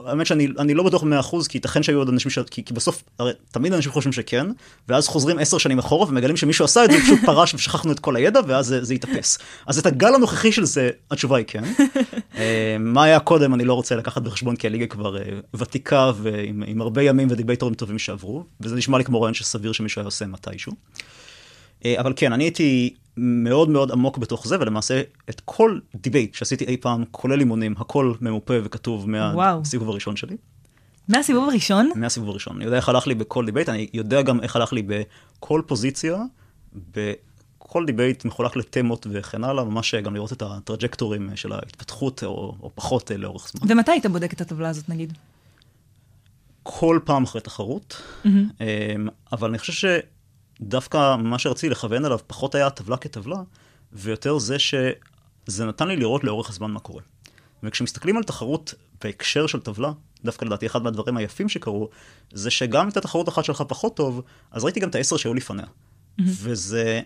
האמת 0.05 0.25
שאני 0.25 0.73
לא 0.73 0.83
בטוח 0.83 1.03
במאה 1.03 1.19
אחוז, 1.19 1.47
כי 1.47 1.57
ייתכן 1.57 1.83
שהיו 1.83 1.97
עוד 1.97 2.09
אנשים 2.09 2.31
ש... 2.31 2.39
כי, 2.39 2.65
כי 2.65 2.73
בסוף, 2.73 3.03
הרי 3.19 3.31
תמיד 3.51 3.73
אנשים 3.73 3.91
חושבים 3.91 4.13
שכן, 4.13 4.47
ואז 4.87 5.07
חוזרים 5.07 5.39
עשר 5.39 5.57
שנים 5.57 5.79
אחורה 5.79 6.09
ומגלים 6.09 6.37
שמישהו 6.37 6.65
עשה 6.65 6.85
את 6.85 6.91
זה, 6.91 6.97
פשוט 6.99 7.19
פרש 7.25 7.53
ושכחנו 7.53 7.91
את 7.91 7.99
כל 7.99 8.15
הידע, 8.15 8.39
ואז 8.47 8.65
זה, 8.65 8.83
זה 8.83 8.93
יתאפס. 8.93 9.37
אז 9.67 9.79
את 9.79 9.85
הגל 9.85 10.15
הנוכחי 10.15 10.51
של 10.51 10.65
זה, 10.65 10.89
התשובה 11.11 11.37
היא 11.37 11.45
כן. 11.47 11.63
אה, 12.37 12.77
מה 12.79 13.03
היה 13.03 13.19
קודם, 13.19 13.53
אני 13.53 13.65
לא 13.65 13.73
רוצה 13.73 13.95
לקחת 13.95 14.21
בחשבון, 14.21 14.55
כי 14.55 14.67
הליגה 14.67 14.87
כבר 14.87 15.17
אה, 15.17 15.23
ותיקה 15.53 16.11
ועם 16.21 16.81
הרבה 16.81 17.03
ימים 17.03 17.27
ודיבייטורים 17.31 17.75
טובים 17.75 17.99
שעברו, 17.99 18.43
וזה 18.61 18.75
נשמע 18.75 18.97
לי 18.97 19.03
כמו 19.03 19.21
רעיון 19.21 19.33
שסביר 19.33 19.71
שמישהו 19.71 19.99
היה 19.99 20.05
עושה 20.05 20.25
מתישהו. 20.25 20.73
אבל 21.85 22.13
כן, 22.15 22.33
אני 22.33 22.43
הייתי 22.43 22.93
מאוד 23.17 23.69
מאוד 23.69 23.91
עמוק 23.91 24.17
בתוך 24.17 24.47
זה, 24.47 24.55
ולמעשה 24.59 25.01
את 25.29 25.41
כל 25.45 25.79
דיבייט 25.95 26.33
שעשיתי 26.33 26.65
אי 26.65 26.77
פעם, 26.77 27.03
כולל 27.11 27.39
אימונים, 27.39 27.75
הכל 27.77 28.13
ממופה 28.21 28.53
וכתוב 28.63 29.09
מהסיבוב 29.09 29.89
הראשון 29.89 30.15
שלי. 30.15 30.37
מהסיבוב 31.07 31.49
הראשון? 31.49 31.89
מהסיבוב 31.95 32.29
הראשון. 32.29 32.55
אני 32.55 32.65
יודע 32.65 32.77
איך 32.77 32.89
הלך 32.89 33.07
לי 33.07 33.15
בכל 33.15 33.45
דיבייט, 33.45 33.69
אני 33.69 33.87
יודע 33.93 34.21
גם 34.21 34.39
איך 34.39 34.55
הלך 34.55 34.73
לי 34.73 34.83
בכל 34.83 35.61
פוזיציה, 35.67 36.17
בכל 36.95 37.85
דיבייט 37.85 38.25
מחולק 38.25 38.55
לתמות 38.55 39.07
וכן 39.09 39.43
הלאה, 39.43 39.63
ממש 39.63 39.95
גם 39.95 40.15
לראות 40.15 40.33
את 40.33 40.41
הטראג'קטורים 40.41 41.29
של 41.35 41.51
ההתפתחות, 41.51 42.23
או, 42.23 42.55
או 42.61 42.71
פחות 42.75 43.11
אה, 43.11 43.17
לאורך 43.17 43.51
זמן. 43.51 43.71
ומתי 43.71 43.91
היית 43.91 44.05
בודק 44.05 44.33
את 44.33 44.41
הטבלה 44.41 44.69
הזאת 44.69 44.89
נגיד? 44.89 45.13
כל 46.63 46.99
פעם 47.05 47.23
אחרי 47.23 47.41
תחרות, 47.41 48.01
mm-hmm. 48.25 48.29
אבל 49.31 49.49
אני 49.49 49.57
חושב 49.57 49.73
ש... 49.73 49.85
דווקא 50.61 51.15
מה 51.15 51.39
שרציתי 51.39 51.69
לכוון 51.69 52.05
עליו 52.05 52.19
פחות 52.27 52.55
היה 52.55 52.67
הטבלה 52.67 52.97
כטבלה, 52.97 53.37
ויותר 53.93 54.37
זה 54.37 54.59
שזה 54.59 55.65
נתן 55.65 55.87
לי 55.87 55.95
לראות 55.95 56.23
לאורך 56.23 56.49
הזמן 56.49 56.71
מה 56.71 56.79
קורה. 56.79 57.01
וכשמסתכלים 57.63 58.17
על 58.17 58.23
תחרות 58.23 58.73
בהקשר 59.03 59.47
של 59.47 59.59
טבלה, 59.59 59.91
דווקא 60.23 60.45
לדעתי 60.45 60.65
אחד 60.65 60.83
מהדברים 60.83 61.17
היפים 61.17 61.49
שקרו, 61.49 61.89
זה 62.33 62.51
שגם 62.51 62.81
אם 62.81 62.87
הייתה 62.87 63.01
תחרות 63.01 63.29
אחת 63.29 63.45
שלך 63.45 63.63
פחות 63.67 63.95
טוב, 63.95 64.21
אז 64.51 64.63
ראיתי 64.63 64.79
גם 64.79 64.89
את 64.89 64.95
העשר 64.95 65.17
שהיו 65.17 65.33
לפניה. 65.33 65.65
Mm-hmm. 65.65 66.23
וזה 66.25 67.01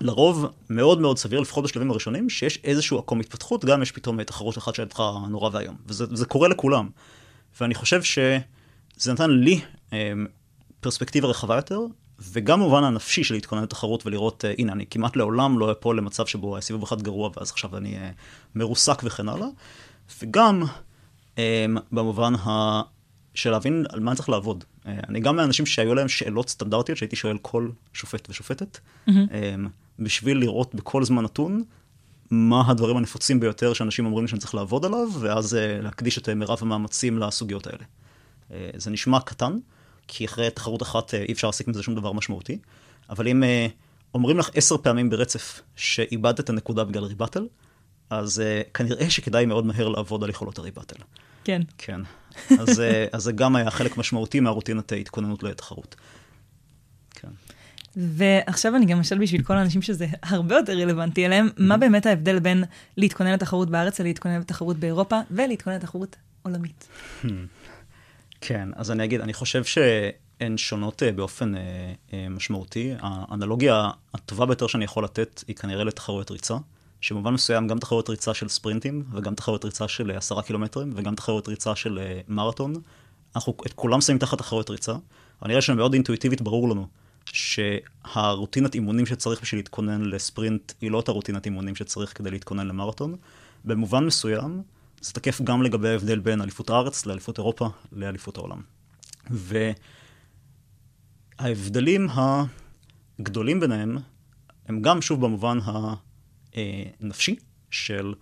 לרוב 0.00 0.46
מאוד 0.70 1.00
מאוד 1.00 1.18
סביר, 1.18 1.40
לפחות 1.40 1.64
בשלבים 1.64 1.90
הראשונים, 1.90 2.30
שיש 2.30 2.58
איזשהו 2.64 2.98
עקום 2.98 3.20
התפתחות, 3.20 3.64
גם 3.64 3.82
יש 3.82 3.92
פתאום 3.92 4.22
תחרות 4.22 4.58
אחת 4.58 4.74
שהייתה 4.74 5.10
נורא 5.28 5.50
ואיום. 5.52 5.76
וזה 5.86 6.26
קורה 6.26 6.48
לכולם. 6.48 6.88
ואני 7.60 7.74
חושב 7.74 8.02
שזה 8.02 9.12
נתן 9.12 9.30
לי 9.30 9.60
אה, 9.92 10.12
פרספקטיבה 10.80 11.28
רחבה 11.28 11.56
יותר, 11.56 11.80
וגם 12.18 12.60
במובן 12.60 12.84
הנפשי 12.84 13.24
של 13.24 13.34
להתכונן 13.34 13.62
לתחרות 13.62 14.06
ולראות, 14.06 14.44
uh, 14.44 14.54
הנה, 14.58 14.72
אני 14.72 14.86
כמעט 14.90 15.16
לעולם 15.16 15.58
לא 15.58 15.72
אפול 15.72 15.98
למצב 15.98 16.26
שבו 16.26 16.60
סיבוב 16.60 16.82
אחד 16.82 17.02
גרוע, 17.02 17.30
ואז 17.36 17.50
עכשיו 17.50 17.76
אני 17.76 17.96
uh, 17.96 18.00
מרוסק 18.54 19.02
וכן 19.04 19.28
הלאה. 19.28 19.48
וגם 20.22 20.62
um, 21.36 21.38
במובן 21.92 22.34
ה... 22.34 22.82
של 23.34 23.50
להבין 23.50 23.84
על 23.88 24.00
מה 24.00 24.10
אני 24.10 24.16
צריך 24.16 24.28
לעבוד. 24.28 24.64
Uh, 24.64 24.88
אני 25.08 25.20
גם 25.20 25.36
מהאנשים 25.36 25.66
שהיו 25.66 25.94
להם 25.94 26.08
שאלות 26.08 26.48
סטנדרטיות, 26.48 26.98
שהייתי 26.98 27.16
שואל 27.16 27.38
כל 27.42 27.68
שופט 27.92 28.28
ושופטת, 28.30 28.78
mm-hmm. 28.78 29.10
um, 29.10 29.68
בשביל 29.98 30.38
לראות 30.38 30.74
בכל 30.74 31.04
זמן 31.04 31.24
נתון 31.24 31.62
מה 32.30 32.62
הדברים 32.66 32.96
הנפוצים 32.96 33.40
ביותר 33.40 33.72
שאנשים 33.72 34.06
אומרים 34.06 34.28
שאני 34.28 34.40
צריך 34.40 34.54
לעבוד 34.54 34.84
עליו, 34.84 35.08
ואז 35.20 35.54
uh, 35.54 35.82
להקדיש 35.82 36.18
את 36.18 36.28
מרב 36.28 36.58
המאמצים 36.60 37.18
לסוגיות 37.18 37.66
האלה. 37.66 37.84
Uh, 38.50 38.52
זה 38.76 38.90
נשמע 38.90 39.20
קטן, 39.20 39.58
כי 40.08 40.24
אחרי 40.24 40.50
תחרות 40.50 40.82
אחת 40.82 41.14
אה, 41.14 41.22
אי 41.28 41.32
אפשר 41.32 41.48
להסיק 41.48 41.68
מזה 41.68 41.82
שום 41.82 41.94
דבר 41.94 42.12
משמעותי. 42.12 42.58
אבל 43.10 43.28
אם 43.28 43.44
אה, 43.44 43.66
אומרים 44.14 44.38
לך 44.38 44.50
עשר 44.54 44.76
פעמים 44.76 45.10
ברצף 45.10 45.60
שאיבדת 45.76 46.40
את 46.40 46.50
הנקודה 46.50 46.84
בגלל 46.84 47.04
ריבטל, 47.04 47.46
אז 48.10 48.42
uh, 48.42 48.70
כנראה 48.70 49.10
שכדאי 49.10 49.46
מאוד 49.46 49.66
מהר 49.66 49.88
לעבוד 49.88 50.24
על 50.24 50.30
יכולות 50.30 50.58
הריבטל. 50.58 50.96
כן. 51.44 51.62
כן. 51.78 52.00
אז, 52.60 52.82
אז 53.12 53.22
זה 53.22 53.32
גם 53.32 53.56
היה 53.56 53.70
חלק 53.70 53.96
משמעותי 53.96 54.40
מהרוטינת 54.40 54.92
ההתכוננות 54.92 55.42
לתחרות. 55.42 55.96
כן. 57.10 57.28
ועכשיו 57.96 58.76
אני 58.76 58.86
גם 58.86 59.00
אשאל 59.00 59.18
בשביל 59.18 59.42
כל 59.42 59.56
האנשים 59.56 59.82
שזה 59.82 60.06
הרבה 60.22 60.56
יותר 60.56 60.72
רלוונטי 60.72 61.26
אליהם, 61.26 61.48
מה 61.56 61.76
באמת 61.76 62.06
ההבדל 62.06 62.38
בין 62.38 62.64
להתכונן 62.96 63.32
לתחרות 63.32 63.70
בארץ 63.70 64.00
ללהתכונן 64.00 64.40
לתחרות 64.40 64.76
באירופה 64.76 65.20
ולהתכונן 65.30 65.76
לתחרות 65.76 66.16
עולמית? 66.42 66.88
כן, 68.46 68.68
אז 68.76 68.90
אני 68.90 69.04
אגיד, 69.04 69.20
אני 69.20 69.32
חושב 69.32 69.62
הן 70.40 70.56
שונות 70.56 71.02
אה, 71.02 71.12
באופן 71.12 71.54
אה, 71.56 71.60
אה, 72.12 72.26
משמעותי. 72.30 72.94
האנלוגיה 73.00 73.90
הטובה 74.14 74.46
ביותר 74.46 74.66
שאני 74.66 74.84
יכול 74.84 75.04
לתת 75.04 75.44
היא 75.48 75.56
כנראה 75.56 75.84
לתחרויות 75.84 76.30
ריצה, 76.30 76.56
שבמובן 77.00 77.34
מסוים 77.34 77.68
גם 77.68 77.78
תחרויות 77.78 78.10
ריצה 78.10 78.34
של 78.34 78.48
ספרינטים, 78.48 79.02
וגם 79.12 79.34
תחרויות 79.34 79.64
ריצה 79.64 79.88
של 79.88 80.10
עשרה 80.10 80.42
קילומטרים, 80.42 80.92
וגם 80.96 81.14
תחרויות 81.14 81.48
ריצה 81.48 81.76
של 81.76 81.98
מרתון. 82.28 82.74
אנחנו 83.36 83.56
את 83.66 83.72
כולם 83.72 84.00
שמים 84.00 84.18
תחת 84.18 84.38
תחרויות 84.38 84.70
ריצה, 84.70 84.92
אבל 85.42 85.50
נראה 85.50 85.60
שמאוד 85.60 85.92
אינטואיטיבית 85.92 86.42
ברור 86.42 86.68
לנו 86.68 86.86
שהרוטינת 87.24 88.74
אימונים 88.74 89.06
שצריך 89.06 89.42
בשביל 89.42 89.58
להתכונן 89.58 90.02
לספרינט 90.02 90.72
היא 90.80 90.90
לא 90.90 90.96
אותה 90.96 91.12
רוטינת 91.12 91.46
אימונים 91.46 91.76
שצריך 91.76 92.18
כדי 92.18 92.30
להתכונן 92.30 92.66
למרתון. 92.66 93.16
במובן 93.64 94.06
מסוים, 94.06 94.62
זה 95.04 95.12
תקף 95.12 95.40
גם 95.40 95.62
לגבי 95.62 95.88
ההבדל 95.88 96.18
בין 96.18 96.40
אליפות 96.40 96.70
הארץ 96.70 97.06
לאליפות 97.06 97.38
אירופה 97.38 97.68
לאליפות 97.92 98.36
העולם. 98.36 98.60
וההבדלים 101.40 102.08
הגדולים 103.18 103.60
ביניהם 103.60 103.98
הם 104.68 104.82
גם 104.82 105.02
שוב 105.02 105.20
במובן 105.20 105.58
הנפשי 106.54 107.36
של 107.70 108.14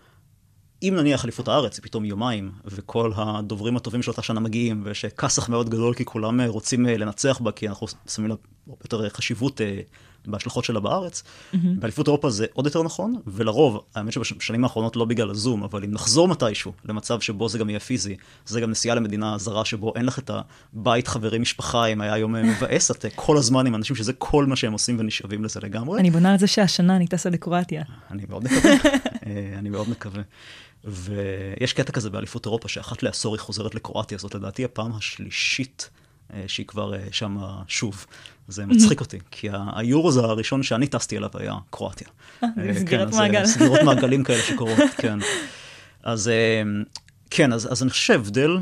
אם 0.83 0.95
נניח 0.97 1.25
אליפות 1.25 1.49
הארץ 1.49 1.77
היא 1.77 1.83
פתאום 1.83 2.05
יומיים, 2.05 2.53
וכל 2.65 3.13
הדוברים 3.17 3.77
הטובים 3.77 4.03
של 4.03 4.11
אותה 4.11 4.23
שנה 4.23 4.41
מגיעים, 4.41 4.83
ויש 4.85 5.05
כסח 5.05 5.49
מאוד 5.49 5.71
גדול 5.71 5.95
כי 5.95 6.05
כולם 6.05 6.41
רוצים 6.41 6.87
לנצח 6.87 7.41
בה, 7.41 7.53
כי 7.53 7.69
אנחנו 7.69 7.87
שמים 8.09 8.29
לה 8.29 8.35
יותר 8.67 9.09
חשיבות 9.09 9.61
אה, 9.61 9.81
בהשלכות 10.27 10.65
שלה 10.65 10.81
בארץ. 10.81 11.23
Mm-hmm. 11.23 11.57
באליפות 11.79 12.07
אירופה 12.07 12.31
זה 12.31 12.47
עוד 12.53 12.67
יותר 12.67 12.83
נכון, 12.83 13.15
ולרוב, 13.27 13.85
האמת 13.95 14.13
שבשנים 14.13 14.65
האחרונות 14.65 14.97
לא 14.97 15.05
בגלל 15.05 15.31
הזום, 15.31 15.63
אבל 15.63 15.85
אם 15.85 15.91
נחזור 15.91 16.29
מתישהו 16.29 16.73
למצב 16.85 17.21
שבו 17.21 17.49
זה 17.49 17.59
גם 17.59 17.71
יהיה 17.71 17.81
פיזי, 17.81 18.17
זה 18.47 18.61
גם 18.61 18.71
נסיעה 18.71 18.97
למדינה 18.97 19.39
זרה 19.39 19.65
שבו 19.65 19.93
אין 19.97 20.05
לך 20.05 20.19
את 20.19 20.31
הבית, 20.75 21.09
חברים, 21.09 21.43
משפחה, 21.43 21.87
אם 21.87 22.01
היה 22.01 22.19
יום 22.19 22.33
מבאס, 22.33 22.91
את 22.91 23.05
כל 23.15 23.37
הזמן 23.37 23.67
עם 23.67 23.75
אנשים 23.75 23.97
שזה 23.97 24.13
כל 24.13 24.47
מה 24.47 24.57
שהם 24.57 24.73
עושים 24.73 24.97
ונשאבים 24.99 25.45
לזה 25.45 25.61
לגמרי. 25.63 26.01
אני 26.01 26.11
בונה 26.11 26.33
על 26.33 26.39
זה 26.39 26.47
שהשנה 26.47 26.97
אני 26.97 27.07
טסה 27.07 27.31
לקרואטיה. 27.31 27.83
אני 28.11 28.23
מאוד 28.29 28.45
מקווה, 28.45 28.73
אה, 29.27 29.55
אני 29.59 29.71
מאוד 29.71 29.91
מקווה. 29.91 30.23
ויש 30.85 31.73
קטע 31.73 31.93
כזה 31.93 32.11
באליפות 32.11 32.47
אירופה, 32.47 32.69
שאחת 32.69 33.03
לעשור 33.03 33.35
היא 33.35 33.41
חוזרת 33.41 33.75
לקרואטיה, 33.75 34.19
זאת 34.19 34.35
לדעתי 34.35 34.65
הפעם 34.65 34.93
השלישית 34.95 35.91
אה, 35.95 36.02
שהיא 36.47 36.67
כבר 36.67 36.95
אה, 36.95 37.01
שם 37.13 37.37
שוב. 37.69 38.07
זה 38.49 38.67
מצחיק 38.67 39.01
אותי, 39.05 39.19
כי 39.31 39.49
היורו 39.75 40.13
זה 40.13 40.21
הראשון 40.21 40.63
שאני 40.63 40.87
טסתי 40.87 41.17
אליו 41.17 41.31
היה 41.35 41.55
קרואטיה. 41.71 42.09
אה, 42.45 42.49
זה 42.75 42.81
סגירת 42.81 43.11
כן, 43.11 43.17
מעגל. 43.17 43.47
סגירות 43.47 43.81
מעגלים 43.83 44.25
כאלה 44.25 44.43
שקורות, 44.49 44.79
כן. 44.97 45.19
אז 46.03 46.31
כן, 47.31 47.53
אז, 47.53 47.73
אז 47.73 47.83
אני 47.83 47.91
חושב 47.91 48.05
שההבדל 48.05 48.59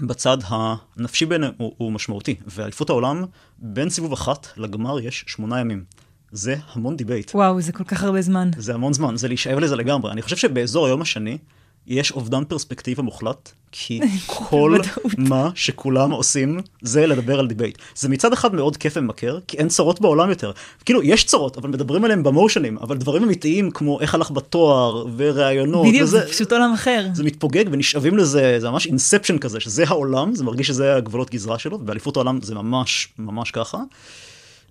בצד 0.00 0.38
הנפשי 0.46 1.26
ביניהם 1.26 1.52
הוא, 1.56 1.74
הוא 1.78 1.92
משמעותי, 1.92 2.34
ואליפות 2.46 2.90
העולם, 2.90 3.24
בין 3.58 3.90
סיבוב 3.90 4.12
אחת 4.12 4.48
לגמר 4.56 5.00
יש 5.00 5.24
שמונה 5.26 5.60
ימים. 5.60 5.84
זה 6.32 6.56
המון 6.72 6.96
דיבייט. 6.96 7.34
וואו, 7.34 7.60
זה 7.60 7.72
כל 7.72 7.84
כך 7.84 8.02
הרבה 8.02 8.22
זמן. 8.22 8.50
זה 8.56 8.74
המון 8.74 8.92
זמן, 8.92 9.16
זה 9.16 9.28
להישאב 9.28 9.58
לזה 9.58 9.76
לגמרי. 9.76 10.12
אני 10.12 10.22
חושב 10.22 10.36
שבאזור 10.36 10.86
היום 10.86 11.02
השני, 11.02 11.38
יש 11.86 12.12
אובדן 12.12 12.44
פרספקטיבה 12.44 13.02
מוחלט, 13.02 13.52
כי 13.72 14.00
כל 14.26 14.78
מה 15.18 15.50
שכולם 15.54 16.10
עושים 16.10 16.60
זה 16.82 17.06
לדבר 17.06 17.38
על 17.38 17.46
דיבייט. 17.46 17.78
זה 17.94 18.08
מצד 18.08 18.32
אחד 18.32 18.54
מאוד 18.54 18.76
כיף 18.76 18.92
ומכר, 18.96 19.38
כי 19.48 19.56
אין 19.56 19.68
צרות 19.68 20.00
בעולם 20.00 20.30
יותר. 20.30 20.52
כאילו, 20.84 21.02
יש 21.02 21.24
צרות, 21.24 21.56
אבל 21.56 21.68
מדברים 21.68 22.04
עליהם 22.04 22.22
במושנים, 22.22 22.78
אבל 22.78 22.96
דברים 22.96 23.22
אמיתיים 23.22 23.70
כמו 23.70 24.00
איך 24.00 24.14
הלך 24.14 24.30
בתואר, 24.30 25.06
וראיונות, 25.16 25.86
בדיוק, 25.86 26.02
וזה, 26.02 26.20
זה 26.20 26.32
פשוט 26.32 26.52
עולם 26.52 26.72
אחר. 26.74 27.06
זה 27.14 27.24
מתפוגג 27.24 27.64
ונשאבים 27.70 28.16
לזה, 28.16 28.56
זה 28.60 28.70
ממש 28.70 28.86
inception 28.86 29.38
כזה, 29.38 29.60
שזה 29.60 29.84
העולם, 29.86 30.34
זה 30.34 30.44
מרגיש 30.44 30.66
שזה 30.66 30.96
הגבולות 30.96 31.30
גזרה 31.30 31.58
שלו, 31.58 31.80
ובאליפות 31.80 32.16
העולם 32.16 32.38
זה 32.42 32.54
ממש 32.54 33.08
ממש 33.18 33.50
ככה. 33.50 33.78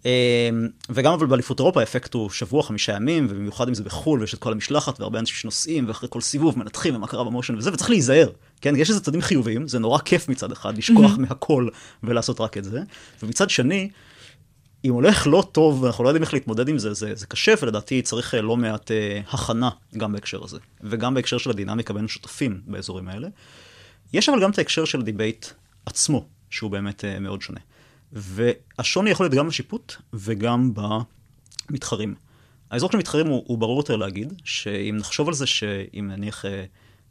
אמ, 0.06 0.10
וגם 0.89 1.13
אבל 1.13 1.26
באליפות 1.26 1.60
אירופה 1.60 1.80
האפקט 1.80 2.13
הוא 2.13 2.30
שבוע, 2.30 2.63
חמישה 2.63 2.96
ימים, 2.96 3.28
ובמיוחד 3.30 3.68
אם 3.68 3.74
זה 3.74 3.84
בחו"ל, 3.84 4.20
ויש 4.20 4.34
את 4.34 4.39
כל 4.39 4.52
המשלחת, 4.52 5.00
והרבה 5.00 5.20
אנשים 5.20 5.36
שנוסעים, 5.36 5.88
ואחרי 5.88 6.10
כל 6.12 6.22
סיבוב 6.22 6.60
מנתחים 6.60 6.96
ומה 6.96 7.08
קרה 7.08 7.24
ב 7.24 7.28
motion 7.28 7.56
וזה, 7.56 7.74
וצריך 7.74 7.89
להיזהר, 7.89 8.30
כן? 8.62 8.76
יש 8.76 8.89
איזה 8.89 9.02
צדדים 9.02 9.22
חיוביים, 9.22 9.68
זה 9.68 9.80
נורא 9.80 10.00
כיף 10.00 10.30
מצד 10.30 10.52
אחד, 10.52 10.78
לשכוח 10.78 11.16
mm-hmm. 11.16 11.20
מהכל 11.20 11.68
ולעשות 12.04 12.42
רק 12.42 12.58
את 12.58 12.63
זה, 12.63 12.82
ומצד 13.24 13.50
שני, 13.50 13.89
אם 14.86 14.94
הולך 14.94 15.28
לא 15.28 15.44
טוב, 15.52 15.84
ואנחנו 15.84 16.04
לא 16.04 16.10
יודעים 16.10 16.24
איך 16.24 16.34
להתמודד 16.34 16.70
עם 16.70 16.78
זה, 16.78 16.94
זה, 16.94 17.16
זה 17.16 17.28
קשה, 17.28 17.54
ולדעתי 17.62 18.02
צריך 18.02 18.36
אה, 18.36 18.42
לא 18.42 18.58
מעט 18.58 18.92
אה, 18.92 19.22
הכנה 19.32 19.70
גם 19.98 20.13
בהקשר 20.13 20.44
הזה, 20.44 20.58
וגם 20.82 21.13
בהקשר 21.13 21.38
של 21.38 21.50
הדינמיקה 21.50 21.94
בין 21.94 22.08
שותפים 22.08 22.62
באזורים 22.68 23.08
האלה. 23.08 23.28
יש 24.13 24.30
אבל 24.30 24.42
גם 24.42 24.52
את 24.52 24.58
ההקשר 24.58 24.86
של 24.86 25.02
דיבייט 25.02 25.46
עצמו, 25.86 26.26
שהוא 26.50 26.72
באמת 26.72 27.06
אה, 27.06 27.20
מאוד 27.20 27.42
שונה. 27.42 27.60
והשוני 28.13 29.10
יכול 29.10 29.23
להיות 29.23 29.34
גם 29.34 29.47
בשיפוט 29.47 29.95
וגם 30.13 30.71
במתחרים. 31.69 32.15
האזור 32.71 32.91
של 32.91 32.97
המתחרים 32.97 33.28
הוא, 33.28 33.43
הוא 33.47 33.58
ברור 33.58 33.80
יותר 33.80 33.95
להגיד, 33.95 34.34
שאם 34.43 34.95
נחשוב 34.99 35.28
על 35.28 35.34
זה 35.34 35.47
שאם 35.47 36.08
נניח 36.12 36.45
אה, 36.45 36.65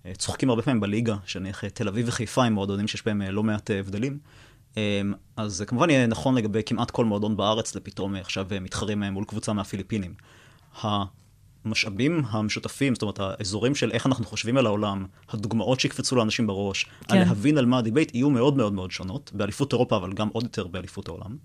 אה, 0.07 0.13
צוחקים 0.15 0.51
הרבה 0.51 0.63
פעמים 0.63 0.81
בליגה, 0.81 1.17
שנניח 1.25 1.65
אה, 1.65 1.71
תל 1.71 1.89
אביב 1.89 2.09
וחיפה 2.09 2.45
הם 2.45 2.53
מועדונים 2.53 2.89
שיש 2.89 3.05
בהם 3.05 3.23
לא 3.23 3.43
מעט 3.43 3.71
הבדלים, 3.71 4.19
אז 5.37 5.53
זה 5.53 5.67
כמובן 5.67 5.91
יהיה 5.91 6.07
נכון 6.07 6.35
לגבי 6.35 6.63
כמעט 6.67 6.91
כל 6.91 7.05
מועדון 7.05 7.37
בארץ, 7.37 7.75
לפתאום 7.75 8.15
עכשיו 8.15 8.47
מתחרים 8.61 9.03
מול 9.03 9.25
קבוצה 9.25 9.53
מהפיליפינים. 9.53 10.15
המשאבים 11.65 12.23
המשותפים, 12.29 12.95
זאת 12.95 13.03
אומרת, 13.03 13.21
האזורים 13.21 13.75
של 13.75 13.91
איך 13.91 14.07
אנחנו 14.07 14.25
חושבים 14.25 14.57
על 14.57 14.67
העולם, 14.67 15.07
הדוגמאות 15.29 15.81
שיקפצו 15.81 16.17
לאנשים 16.17 16.47
בראש, 16.47 16.87
כן. 17.09 17.19
להבין 17.19 17.59
על 17.59 17.67
מה 17.67 17.79
הדיבייט, 17.79 18.15
יהיו 18.15 18.31
מאוד 18.31 18.57
מאוד 18.57 18.73
מאוד 18.73 18.91
שונות, 18.91 19.31
באליפות 19.35 19.73
אירופה, 19.73 19.97
אבל 19.97 20.13
גם 20.13 20.29
עוד 20.33 20.45
יותר 20.45 20.67
באליפות 20.67 21.09
העולם. 21.09 21.37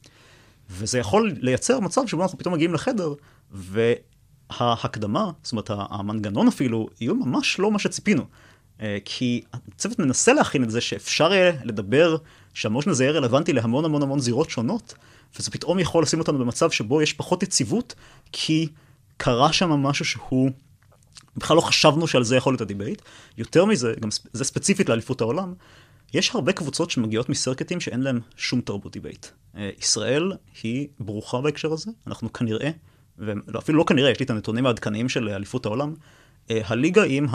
וזה 0.70 1.00
יכול 1.00 1.34
לייצר 1.40 1.80
מצב 1.80 2.02
שבו 2.08 2.24
אנחנו 2.24 2.38
פתאום 2.38 2.54
מגיעים 2.54 2.74
לחדר, 2.74 3.14
וההקדמה, 3.52 5.32
זאת 5.44 5.52
אומרת, 5.52 5.70
המנגנון 5.70 6.48
אפילו, 6.48 6.88
יהיו 7.02 7.16
ממש 7.16 7.60
לא 7.60 7.72
מה 7.72 7.80
שציפינו. 7.80 8.24
אה, 8.82 8.98
כי 9.06 9.42
הצוות 9.54 10.00
מנסה 10.00 10.34
להכין 10.34 10.64
את 10.64 10.72
זה 10.72 10.82
שאפשר 10.82 11.34
יהיה 11.34 11.52
לדבר, 11.64 12.18
שה 12.54 12.66
motion 12.66 12.90
הזה 12.90 13.04
יהיה 13.04 13.14
רלוונטי 13.14 13.54
להמון 13.54 13.86
המון 13.86 14.02
המון 14.02 14.20
זירות 14.20 14.50
שונות, 14.50 14.94
וזה 15.40 15.52
פתאום 15.52 15.80
יכול 15.80 16.04
לשים 16.04 16.20
אותנו 16.20 16.40
במצב 16.40 16.72
שבו 16.72 17.02
יש 17.02 17.14
פחות 17.14 17.44
יציבות, 17.44 17.96
כי... 18.32 18.68
קרה 19.18 19.54
שם 19.54 19.70
משהו 19.70 20.06
שהוא, 20.06 20.52
בכלל 21.38 21.56
לא 21.56 21.62
חשבנו 21.62 22.08
שעל 22.08 22.24
זה 22.24 22.36
יכול 22.36 22.54
להיות 22.54 22.62
הדיבייט. 22.62 23.02
יותר 23.38 23.66
מזה, 23.66 23.94
גם 24.00 24.10
זה 24.34 24.44
ספציפית 24.44 24.90
לאליפות 24.90 25.22
העולם, 25.22 25.54
יש 26.14 26.36
הרבה 26.36 26.54
קבוצות 26.54 26.92
שמגיעות 26.92 27.30
מסרקטים 27.30 27.82
שאין 27.82 28.02
להם 28.02 28.20
שום 28.36 28.62
תרבות 28.62 28.92
דיבייט. 28.92 29.26
אה, 29.58 29.70
ישראל 29.80 30.32
היא 30.64 30.88
ברוכה 31.00 31.42
בהקשר 31.42 31.74
הזה, 31.74 31.92
אנחנו 32.08 32.34
כנראה, 32.34 32.70
ואפילו 33.18 33.78
לא 33.78 33.84
כנראה, 33.84 34.12
יש 34.12 34.20
לי 34.20 34.26
את 34.26 34.30
הנתונים 34.30 34.66
העדכניים 34.66 35.10
של 35.10 35.30
אליפות 35.30 35.66
העולם, 35.66 35.94
אה, 36.52 36.62
הליגה 36.66 37.04
עם 37.04 37.28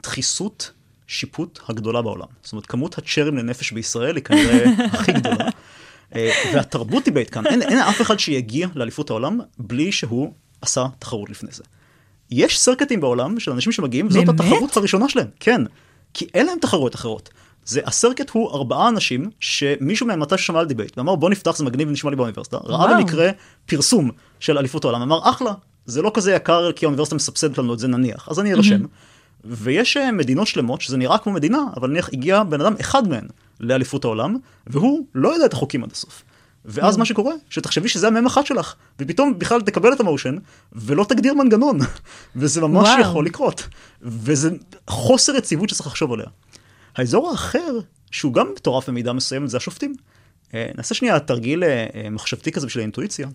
הדחיסות 0.00 0.72
שיפוט 1.06 1.58
הגדולה 1.68 2.02
בעולם. 2.02 2.26
זאת 2.42 2.52
אומרת, 2.52 2.66
כמות 2.66 2.98
הצ'רים 2.98 3.36
לנפש 3.36 3.72
בישראל 3.72 4.16
היא 4.16 4.24
כנראה 4.24 4.64
הכי 4.92 5.12
גדולה. 5.12 5.48
אה, 6.14 6.30
והתרבות 6.54 7.04
דיבייט 7.04 7.34
כאן, 7.34 7.46
אין, 7.46 7.62
אין 7.62 7.78
אף 7.78 8.00
אחד 8.00 8.18
שיגיע 8.18 8.68
לאליפות 8.74 9.10
העולם 9.10 9.40
בלי 9.58 9.92
שהוא 9.92 10.32
עשה 10.60 10.86
תחרות 10.98 11.30
לפני 11.30 11.50
זה. 11.52 11.62
יש 12.30 12.60
סרקטים 12.60 13.00
בעולם 13.00 13.40
של 13.40 13.52
אנשים 13.52 13.72
שמגיעים, 13.72 14.06
וזאת 14.06 14.24
באמת? 14.26 14.40
התחרות 14.40 14.76
הראשונה 14.76 15.08
שלהם, 15.08 15.26
כן. 15.40 15.62
כי 16.14 16.26
אין 16.34 16.46
להם 16.46 16.58
תחרויות 16.58 16.94
אחרות. 16.94 17.30
זה, 17.64 17.80
ה 17.84 17.90
circuit 17.90 18.30
הוא 18.30 18.50
ארבעה 18.50 18.88
אנשים 18.88 19.30
שמישהו 19.40 20.06
מהם 20.06 20.20
מתישהו 20.20 20.38
שמע 20.38 20.60
על 20.60 20.66
דיבייט, 20.66 20.98
ואמר 20.98 21.14
בוא 21.14 21.30
נפתח 21.30 21.56
זה 21.56 21.64
מגניב 21.64 21.88
ונשמע 21.88 22.10
לי 22.10 22.16
באוניברסיטה, 22.16 22.56
ראה 22.64 22.96
במקרה 22.96 23.30
פרסום 23.66 24.10
של 24.40 24.58
אליפות 24.58 24.84
העולם, 24.84 25.02
אמר 25.02 25.30
אחלה, 25.30 25.52
זה 25.86 26.02
לא 26.02 26.10
כזה 26.14 26.32
יקר 26.32 26.72
כי 26.72 26.84
האוניברסיטה 26.84 27.16
מסבסדת 27.16 27.58
לנו 27.58 27.74
את 27.74 27.78
זה 27.78 27.88
נניח, 27.88 28.28
אז 28.30 28.40
אני 28.40 28.54
ארשם. 28.54 28.82
Mm-hmm. 28.82 28.88
ויש 29.44 29.96
אה, 29.96 30.12
מדינות 30.12 30.46
שלמות 30.46 30.80
שזה 30.80 30.96
נראה 30.96 31.18
כמו 31.18 31.32
מדינה, 31.32 31.58
אבל 31.76 31.90
נניח 31.90 32.08
הגיע 32.12 32.42
בן 32.42 32.60
אדם 32.60 32.74
אחד 32.80 33.08
מהן 33.08 33.26
לאליפות 33.60 34.04
העולם, 34.04 34.36
והוא 34.66 35.06
לא 35.14 35.28
יודע 35.28 35.46
את 35.46 35.52
החוקים 35.52 35.84
עד 35.84 35.92
הסוף. 35.92 36.22
ואז 36.66 36.96
mm. 36.96 36.98
מה 36.98 37.04
שקורה, 37.04 37.34
שתחשבי 37.50 37.88
שזה 37.88 38.06
המם 38.06 38.26
אחת 38.26 38.46
שלך, 38.46 38.74
ופתאום 38.98 39.38
בכלל 39.38 39.60
תקבל 39.60 39.92
את 39.92 40.00
ה 40.00 40.04
motion, 40.04 40.36
ולא 40.72 41.04
תגדיר 41.08 41.34
מנגנון, 41.34 41.78
וזה 42.36 42.60
ממש 42.60 42.88
וואו. 42.88 43.00
יכול 43.00 43.26
לקרות, 43.26 43.68
וזה 44.02 44.50
חוסר 44.88 45.36
יציבות 45.36 45.68
שצריך 45.68 45.86
לחשוב 45.86 46.12
עליה. 46.12 46.26
האזור 46.96 47.30
האחר, 47.30 47.78
שהוא 48.10 48.32
גם 48.32 48.46
מטורף 48.56 48.88
במידה 48.88 49.12
מסוימת, 49.12 49.50
זה 49.50 49.56
השופטים. 49.56 49.94
אה, 50.54 50.70
נעשה 50.76 50.94
שנייה 50.94 51.20
תרגיל 51.20 51.64
אה, 51.64 51.86
מחשבתי 52.10 52.52
כזה 52.52 52.66
בשביל 52.66 52.80
האינטואיציה. 52.80 53.28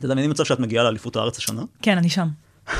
תדמייני 0.00 0.28
מצב 0.28 0.44
שאת 0.44 0.60
מגיעה 0.60 0.84
לאליפות 0.84 1.16
הארץ 1.16 1.38
השנה. 1.38 1.62
כן, 1.82 1.98
אני 1.98 2.10
שם. 2.10 2.28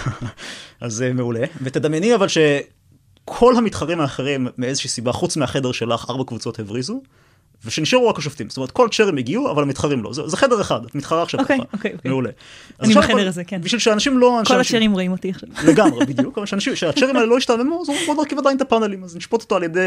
אז 0.80 1.02
אה, 1.02 1.12
מעולה. 1.12 1.44
ותדמייני 1.62 2.14
אבל 2.14 2.26
שכל 2.28 3.56
המתחרים 3.56 4.00
האחרים, 4.00 4.48
מאיזושהי 4.58 4.90
סיבה, 4.90 5.12
חוץ 5.12 5.36
מהחדר 5.36 5.72
שלך, 5.72 6.06
ארבע 6.10 6.24
קבוצות 6.24 6.58
הבריזו, 6.58 7.02
ושנשארו 7.64 8.08
רק 8.08 8.18
השופטים. 8.18 8.48
זאת 8.48 8.56
אומרת, 8.56 8.70
כל 8.70 8.88
צ'רים 8.92 9.16
הגיעו, 9.16 9.50
אבל 9.50 9.62
המתחרים 9.62 10.02
לא. 10.02 10.12
זה, 10.12 10.28
זה 10.28 10.36
חדר 10.36 10.60
אחד, 10.60 10.84
את 10.84 10.94
מתחרה 10.94 11.22
עכשיו 11.22 11.40
אוקיי, 11.40 11.58
ככה. 11.58 11.66
אוקיי, 11.72 11.92
אוקיי. 11.94 12.10
מעולה. 12.10 12.30
אני 12.80 12.94
בחדר 12.94 13.28
הזה, 13.28 13.44
כן. 13.44 13.60
בשביל 13.60 13.80
שאנשים 13.80 14.18
לא... 14.18 14.40
כל 14.46 14.60
הצ'רים 14.60 14.92
רואים 14.92 15.12
אותי 15.12 15.30
עכשיו. 15.30 15.48
לגמרי, 15.64 16.06
בדיוק. 16.06 16.38
אבל 16.38 16.46
שאנשים, 16.46 16.76
שהצ'רים 16.76 17.16
האלה 17.16 17.26
לא 17.26 17.38
ישתעממו, 17.38 17.82
אז 17.82 17.86
בואו 18.06 18.16
נרכיב 18.22 18.38
עדיין 18.38 18.56
את 18.56 18.62
הפאנלים. 18.62 19.04
אז 19.04 19.16
נשפוט 19.16 19.42
אותו 19.42 19.56
על 19.56 19.62
ידי 19.62 19.80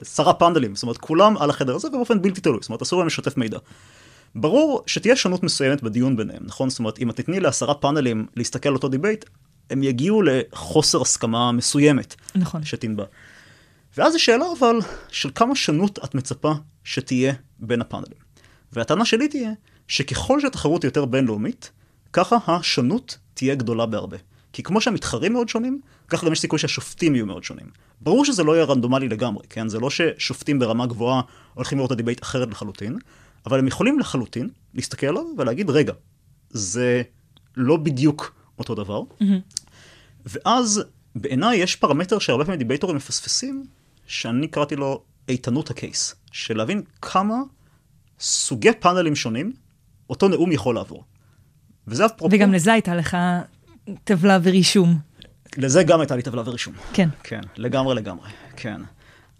עשרה 0.00 0.34
פאנלים. 0.34 0.74
זאת 0.74 0.82
אומרת, 0.82 0.98
כולם 0.98 1.36
על 1.38 1.50
החדר 1.50 1.74
הזה 1.74 1.88
ובאופן 1.88 2.22
בלתי 2.22 2.40
תלוי. 2.40 2.58
זאת 2.60 2.68
אומרת, 2.68 2.82
אסור 2.82 2.98
להם 2.98 3.06
לשתף 3.06 3.36
מידע. 3.36 3.58
ברור 4.34 4.82
שתהיה 4.86 5.16
שונות 5.16 5.42
מסוימת 5.42 5.82
בדיון 5.82 6.16
ביניהם, 6.16 6.42
נכון? 6.44 6.70
זאת 6.70 6.78
אומרת, 6.78 6.98
אם 6.98 7.10
את 7.10 7.16
תתני 7.16 7.40
לעשרה 7.40 7.74
פאנלים 7.74 8.26
להסתכל 8.36 8.68
על 8.68 8.74
אותו 8.74 8.88
דיבייט, 8.88 9.24
הם 9.70 9.82
יגיעו 9.82 10.22
לחוסר 10.22 11.02
הסכמה 11.02 11.52
מסוימת. 11.52 12.14
נכון. 12.34 12.64
שתנבע. 12.64 13.04
ואז 13.96 14.14
השאלה 14.14 14.44
אבל, 14.58 14.76
של 15.08 15.30
כמה 15.34 15.56
שונות 15.56 15.98
את 16.04 16.14
מצפה 16.14 16.52
שתהיה 16.84 17.32
בין 17.58 17.80
הפאנלים. 17.80 18.18
והטענה 18.72 19.04
שלי 19.04 19.28
תהיה, 19.28 19.50
שככל 19.88 20.40
שהתחרות 20.40 20.84
יותר 20.84 21.04
בינלאומית, 21.04 21.70
ככה 22.12 22.36
השונות 22.46 23.18
תהיה 23.34 23.54
גדולה 23.54 23.86
בהרבה. 23.86 24.16
כי 24.52 24.62
כמו 24.62 24.80
שהמתחרים 24.80 25.32
מאוד 25.32 25.48
שונים, 25.48 25.80
ככה 26.08 26.26
גם 26.26 26.32
יש 26.32 26.40
סיכוי 26.40 26.58
שהשופטים 26.58 27.14
יהיו 27.14 27.26
מאוד 27.26 27.44
שונים. 27.44 27.66
ברור 28.00 28.24
שזה 28.24 28.44
לא 28.44 28.52
יהיה 28.56 28.64
רנדומלי 28.64 29.08
לגמרי, 29.08 29.46
כן? 29.50 29.68
זה 29.68 29.80
לא 29.80 29.90
ששופטים 29.90 30.58
ברמה 30.58 30.86
גבוהה 30.86 31.20
הולכים 31.54 31.78
לראות 31.78 31.88
את 31.88 31.92
הדיבייט 31.92 32.22
אחרת 32.22 32.48
לחלוטין, 32.50 32.98
אבל 33.46 33.58
הם 33.58 33.66
יכולים 33.66 33.98
לחלוטין 33.98 34.48
להסתכל 34.74 35.06
עליו 35.06 35.24
ולהגיד, 35.38 35.70
רגע, 35.70 35.92
זה 36.50 37.02
לא 37.56 37.76
בדיוק 37.76 38.34
אותו 38.58 38.74
דבר. 38.74 39.02
Mm-hmm. 39.02 39.24
ואז 40.26 40.82
בעיניי 41.14 41.58
יש 41.58 41.76
פרמטר 41.76 42.18
שהרבה 42.18 42.44
פעמים 42.44 42.58
דיבייטורים 42.58 42.96
מפספסים, 42.96 43.64
שאני 44.12 44.48
קראתי 44.48 44.76
לו 44.76 45.02
איתנות 45.28 45.70
ה 45.70 45.77
case, 45.77 46.14
של 46.32 46.56
להבין 46.56 46.82
כמה 47.02 47.36
סוגי 48.20 48.72
פאנלים 48.80 49.16
שונים 49.16 49.52
אותו 50.10 50.28
נאום 50.28 50.52
יכול 50.52 50.74
לעבור. 50.74 51.04
וזה 51.86 52.06
אפרופו... 52.06 52.28
וגם 52.36 52.52
לזה 52.52 52.72
הייתה 52.72 52.94
לך 52.94 53.16
טבלה 54.04 54.38
ורישום. 54.42 54.98
לזה 55.56 55.82
גם 55.82 56.00
הייתה 56.00 56.16
לי 56.16 56.22
טבלה 56.22 56.42
ורישום. 56.44 56.74
כן. 56.92 57.08
כן, 57.22 57.40
לגמרי 57.56 57.94
לגמרי, 57.94 58.30
כן. 58.56 58.80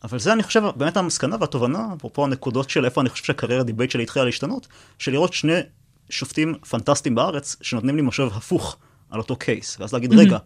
אבל 0.05 0.19
זה 0.19 0.33
אני 0.33 0.43
חושב 0.43 0.63
באמת 0.77 0.97
המסקנה 0.97 1.37
והתובנה, 1.41 1.89
אפרופו 1.97 2.25
הנקודות 2.25 2.71
של 2.71 2.85
איפה 2.85 3.01
אני 3.01 3.09
חושב 3.09 3.25
שהקריירה 3.25 3.63
דיבייט 3.63 3.91
שלי 3.91 4.03
התחילה 4.03 4.25
להשתנות, 4.25 4.69
של 4.99 5.13
לראות 5.13 5.33
שני 5.33 5.59
שופטים 6.11 6.55
פנטסטיים 6.71 7.15
בארץ, 7.15 7.57
שנותנים 7.61 7.97
לי 7.97 8.03
משוב 8.03 8.33
הפוך 8.37 8.77
על 9.11 9.19
אותו 9.19 9.37
case, 9.37 9.81
ואז 9.81 9.93
להגיד, 9.93 10.13
mm-hmm. 10.13 10.19
רגע, 10.19 10.39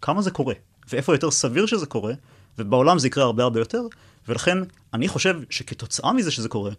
כמה 0.00 0.22
זה 0.22 0.30
קורה? 0.30 0.54
ואיפה 0.88 1.14
יותר 1.14 1.30
סביר 1.30 1.66
שזה 1.66 1.86
קורה? 1.86 2.14
ובעולם 2.58 2.98
זה 2.98 3.06
יקרה 3.06 3.24
הרבה 3.24 3.42
הרבה 3.42 3.60
יותר, 3.60 3.82
ולכן 4.28 4.58
אני 4.94 5.08
חושב 5.08 5.40
שכתוצאה 5.50 6.12
מזה 6.12 6.30
שזה 6.30 6.48
קורה, 6.48 6.72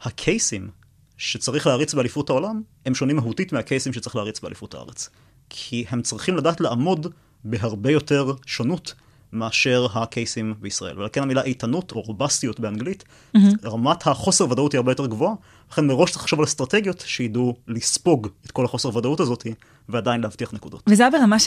הקייסים 0.00 0.70
שצריך 1.16 1.66
להריץ 1.66 1.94
באליפות 1.94 2.30
העולם, 2.30 2.62
הם 2.86 2.94
שונים 2.94 3.16
מהותית 3.16 3.52
מהקייסים 3.52 3.92
שצריך 3.92 4.16
להריץ 4.16 4.40
באליפות 4.40 4.74
הארץ. 4.74 5.10
כי 5.50 5.84
הם 5.88 6.02
צריכים 6.02 6.36
לדעת 6.36 6.60
לעמוד 6.60 7.06
בהרבה 7.44 7.90
יותר 7.90 8.32
שונות 8.46 8.94
מאשר 9.32 9.86
הקייסים 9.94 10.54
בישראל. 10.60 10.98
ולכן 10.98 11.22
המילה 11.22 11.42
איתנות 11.42 11.92
או 11.92 12.00
רובסטיות 12.00 12.60
באנגלית, 12.60 13.04
mm-hmm. 13.36 13.38
רמת 13.64 14.06
החוסר 14.06 14.50
ודאות 14.50 14.72
היא 14.72 14.78
הרבה 14.78 14.92
יותר 14.92 15.06
גבוהה, 15.06 15.34
לכן 15.72 15.86
מראש 15.86 16.10
צריך 16.10 16.22
לחשוב 16.22 16.38
על 16.38 16.44
אסטרטגיות 16.44 17.04
שידעו 17.06 17.54
לספוג 17.68 18.28
את 18.46 18.50
כל 18.50 18.64
החוסר 18.64 18.96
ודאות 18.96 19.20
הזאת, 19.20 19.46
ועדיין 19.88 20.20
להבטיח 20.20 20.52
נקודות. 20.52 20.82
וזה 20.86 21.02
היה 21.02 21.10
ברמה 21.10 21.38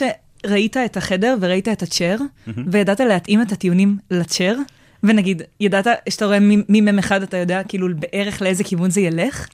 שראית 0.46 0.76
את 0.76 0.96
החדר 0.96 1.36
וראית 1.40 1.68
את 1.68 1.82
הצ'ר, 1.82 2.16
mm-hmm. 2.18 2.60
וידעת 2.66 3.00
להתאים 3.00 3.42
את 3.42 3.52
הטיעונים 3.52 3.98
לצ'ר, 4.10 4.56
ונגיד, 5.02 5.42
ידעת, 5.60 5.86
שאתה 6.08 6.26
רואה 6.26 6.38
ממם 6.40 6.98
אחד, 6.98 7.22
אתה 7.22 7.36
יודע 7.36 7.62
כאילו 7.68 7.88
בערך 7.98 8.42
לאיזה 8.42 8.64
כיוון 8.64 8.90
זה 8.90 9.00
ילך? 9.00 9.48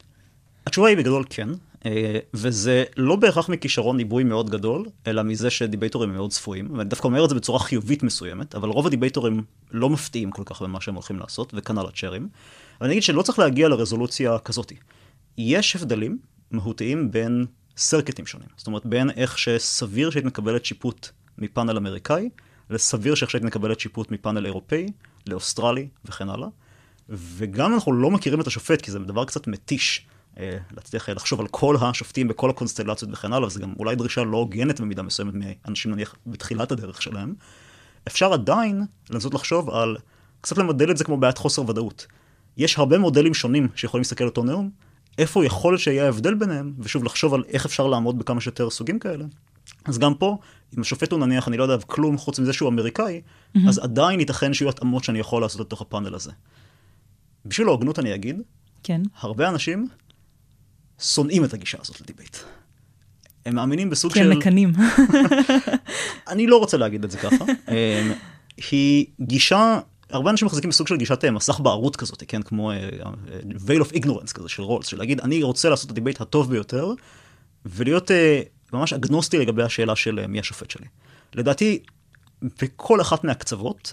התשובה 0.67 0.89
היא 0.89 0.97
בגדול 0.97 1.25
כן. 1.31 1.49
אה, 1.87 2.19
וזה 2.35 2.85
לא 2.97 3.17
בהכרח 3.17 3.49
מכישרון 3.49 3.97
ניבוי 3.97 4.25
מאוד 4.25 4.51
גדול, 4.51 4.87
אלא 5.07 5.23
מזה 5.23 5.51
שדיבייטורים 5.51 6.11
הם 6.11 6.17
מאוד 6.17 6.31
צפויים, 6.31 6.69
ואני 6.79 6.89
דווקא 6.89 7.07
אומר 7.07 7.25
את 7.25 7.29
זה 7.29 7.35
בצורה 7.35 7.59
חיובית 7.59 8.03
מסוימת, 8.03 8.55
אבל 8.55 8.69
רוב 8.69 8.87
הדיבייטורים 8.87 9.43
לא 9.71 9.91
מפתיעים 9.91 10.31
כל 10.31 10.43
כך 10.45 10.63
במה 10.63 10.81
שהם 10.81 10.95
הולכים 10.95 11.19
לעשות, 11.19 11.53
וכנ"ל 11.57 11.87
הצ'רים. 11.87 12.29
אבל 12.81 12.87
אני 12.87 12.93
אגיד 12.93 13.03
שלא 13.03 13.23
צריך 13.23 13.39
להגיע 13.39 13.69
לרזולוציה 13.69 14.39
כזאת. 14.39 14.73
יש 15.39 15.77
הבדלים 15.77 16.19
מהותיים 16.51 17.11
בין 17.11 17.47
סרקטים 17.77 18.27
שונים. 18.27 18.49
זאת 18.57 18.67
אומרת, 18.67 18.87
בין 18.87 19.11
איך 19.11 19.39
שסביר 19.39 20.11
שהיית 20.11 20.25
מקבלת 20.25 20.65
שיפוט 20.65 21.09
מפאנל 21.39 21.77
אמריקאי, 21.77 22.29
לסביר 22.71 23.15
שאיך 23.15 23.31
שהיית 23.31 23.45
מקבלת 23.45 23.81
שיפוט 23.81 24.11
מפאנל 24.11 24.47
אירופאי, 24.47 24.87
לאוסטרלי 25.27 25.89
וכן 26.05 26.29
הלאה. 26.29 26.49
וגם 27.09 27.75
אנחנו 27.75 27.93
לא 27.93 28.11
מכירים 28.11 28.41
את 28.41 28.47
השופט, 28.47 28.83
כי 28.83 28.91
זה 28.91 28.99
דבר 28.99 29.25
קצת 29.25 29.47
מתיש. 29.47 30.07
אה, 30.39 30.59
להצליח 30.77 31.09
לחשוב 31.09 31.41
על 31.41 31.47
כל 31.47 31.77
השופטים 31.81 32.29
בכל 32.29 32.51
הקונסטלציות 32.51 33.11
וכן 33.13 33.33
הלאה, 33.33 33.47
וזו 33.47 33.61
גם 33.61 33.75
אולי 33.79 33.97
דרישה 33.97 34.23
לא 34.23 34.37
הוגנת 34.37 34.81
במידה 34.81 35.03
מסוימת 35.03 35.35
מאנשים 35.35 35.93
נניח 35.93 36.15
בתחילת 36.27 36.73
הדרך 36.73 37.03
שלהם. 37.03 37.35
אפשר 38.09 38.33
עדיין 38.33 38.83
לנסות 39.11 39.35
לחשוב 39.35 39.71
על, 39.71 39.97
קצת 40.41 40.59
למדל 40.59 40.91
את 40.91 40.97
זה 40.97 41.05
כמו 41.05 41.17
בעיית 41.17 41.39
חוסר 41.39 41.71
ודאות. 41.71 42.07
יש 42.57 42.79
הרבה 42.79 42.99
מודלים 42.99 43.35
שונים 43.35 43.69
שיכולים 43.75 44.01
להסתכל 44.01 44.25
על 44.25 44.29
אותו 44.29 44.45
נאום, 44.45 44.71
איפה 45.19 45.45
יכול 45.45 45.79
שיהיה 45.79 46.05
ההבדל 46.05 46.35
ביניהם, 46.35 46.73
ושוב 46.79 47.05
לחשוב 47.05 47.35
על 47.35 47.43
איך 47.49 47.67
אפשר 47.67 47.87
לעמוד 47.87 48.19
בכמה 48.19 48.41
שיותר 48.41 48.71
סוגים 48.71 48.99
כאלה. 48.99 49.25
אז 49.85 49.99
גם 49.99 50.15
פה, 50.15 50.39
אם 50.77 50.81
השופט 50.81 51.13
הוא 51.13 51.21
נניח, 51.21 51.49
אני 51.49 51.57
לא 51.57 51.63
יודע, 51.63 51.85
כלום 51.87 52.19
חוץ 52.19 52.39
מזה 52.39 52.53
שהוא 52.53 52.69
אמריקאי, 52.69 53.21
mm-hmm. 53.21 53.59
אז 53.69 53.79
עדיין 53.79 54.21
ייתכן 54.21 54.55
שיהיו 54.55 54.69
התאמות 54.69 55.05
שאני 55.05 55.19
יכול 55.19 55.43
לעשות 55.43 55.61
לתוך 55.61 55.81
הפאנל 55.81 56.15
הזה. 56.15 56.31
בשביל 57.47 57.69
ההוגנות 57.69 57.99
אני 57.99 58.15
אגיד, 58.15 58.41
כן. 58.83 59.03
הרבה 59.21 59.49
אנשים 59.49 59.89
שונאים 61.01 61.45
את 61.45 61.55
הגישה 61.55 61.79
הזאת 61.81 62.01
לדיבייט. 62.01 62.37
הם 63.47 63.55
מאמינים 63.55 63.91
בסוג 63.91 64.15
של... 64.15 64.21
כן, 64.21 64.39
מקנאים. 64.39 64.73
אני 66.33 66.47
לא 66.47 66.57
רוצה 66.57 66.77
להגיד 66.77 67.05
את 67.05 67.11
זה 67.11 67.19
ככה. 67.19 67.45
אמ, 67.69 68.13
היא 68.71 69.07
גישה, 69.21 69.81
הרבה 70.15 70.31
אנשים 70.31 70.47
מחזיקים 70.47 70.71
בסוג 70.71 70.89
של 70.89 70.97
גישת 70.97 71.25
אה, 71.25 71.31
מסך 71.31 71.61
בערות 71.61 71.97
כזאת, 71.97 72.23
כן, 72.29 72.43
כמו 72.43 72.73
uh, 72.73 73.05
veil 73.69 73.83
of 73.83 73.95
ignorance 73.95 74.33
כזה 74.35 74.49
של 74.49 74.63
רולס, 74.63 74.87
של 74.87 74.99
להגיד, 74.99 75.21
אני 75.21 75.43
רוצה 75.43 75.69
לעשות 75.69 75.87
את 75.87 75.91
הדיבייט 75.91 76.21
הטוב 76.21 76.51
ביותר, 76.51 76.93
ולהיות 77.67 78.11
uh, 78.11 78.15
ממש 78.73 78.93
אגנוסטי 78.93 79.39
לגבי 79.39 79.63
השאלה 79.63 79.97
של 79.97 80.21
uh, 80.25 80.27
מי 80.27 80.41
השופט 80.41 80.71
שלי. 80.71 80.87
לדעתי, 81.35 81.79
בכל 82.43 83.01
אחת 83.01 83.25
מהקצוות, 83.25 83.93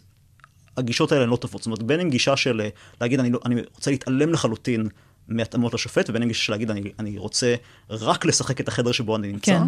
הגישות 0.77 1.11
האלה 1.11 1.25
לא 1.25 1.35
טובות. 1.35 1.61
זאת 1.61 1.65
אומרת, 1.65 1.83
בין 1.83 1.99
אם 1.99 2.09
גישה 2.09 2.37
של 2.37 2.61
להגיד, 3.01 3.19
אני, 3.19 3.29
לא, 3.29 3.39
אני 3.45 3.61
רוצה 3.75 3.91
להתעלם 3.91 4.33
לחלוטין 4.33 4.87
מהתאמות 5.27 5.73
לשופט, 5.73 6.09
ובין 6.09 6.23
אם 6.23 6.29
יש 6.29 6.49
להגיד, 6.49 6.71
אני, 6.71 6.91
אני 6.99 7.17
רוצה 7.17 7.55
רק 7.89 8.25
לשחק 8.25 8.61
את 8.61 8.67
החדר 8.67 8.91
שבו 8.91 9.15
אני 9.15 9.31
נמצא. 9.31 9.51
כן. 9.51 9.63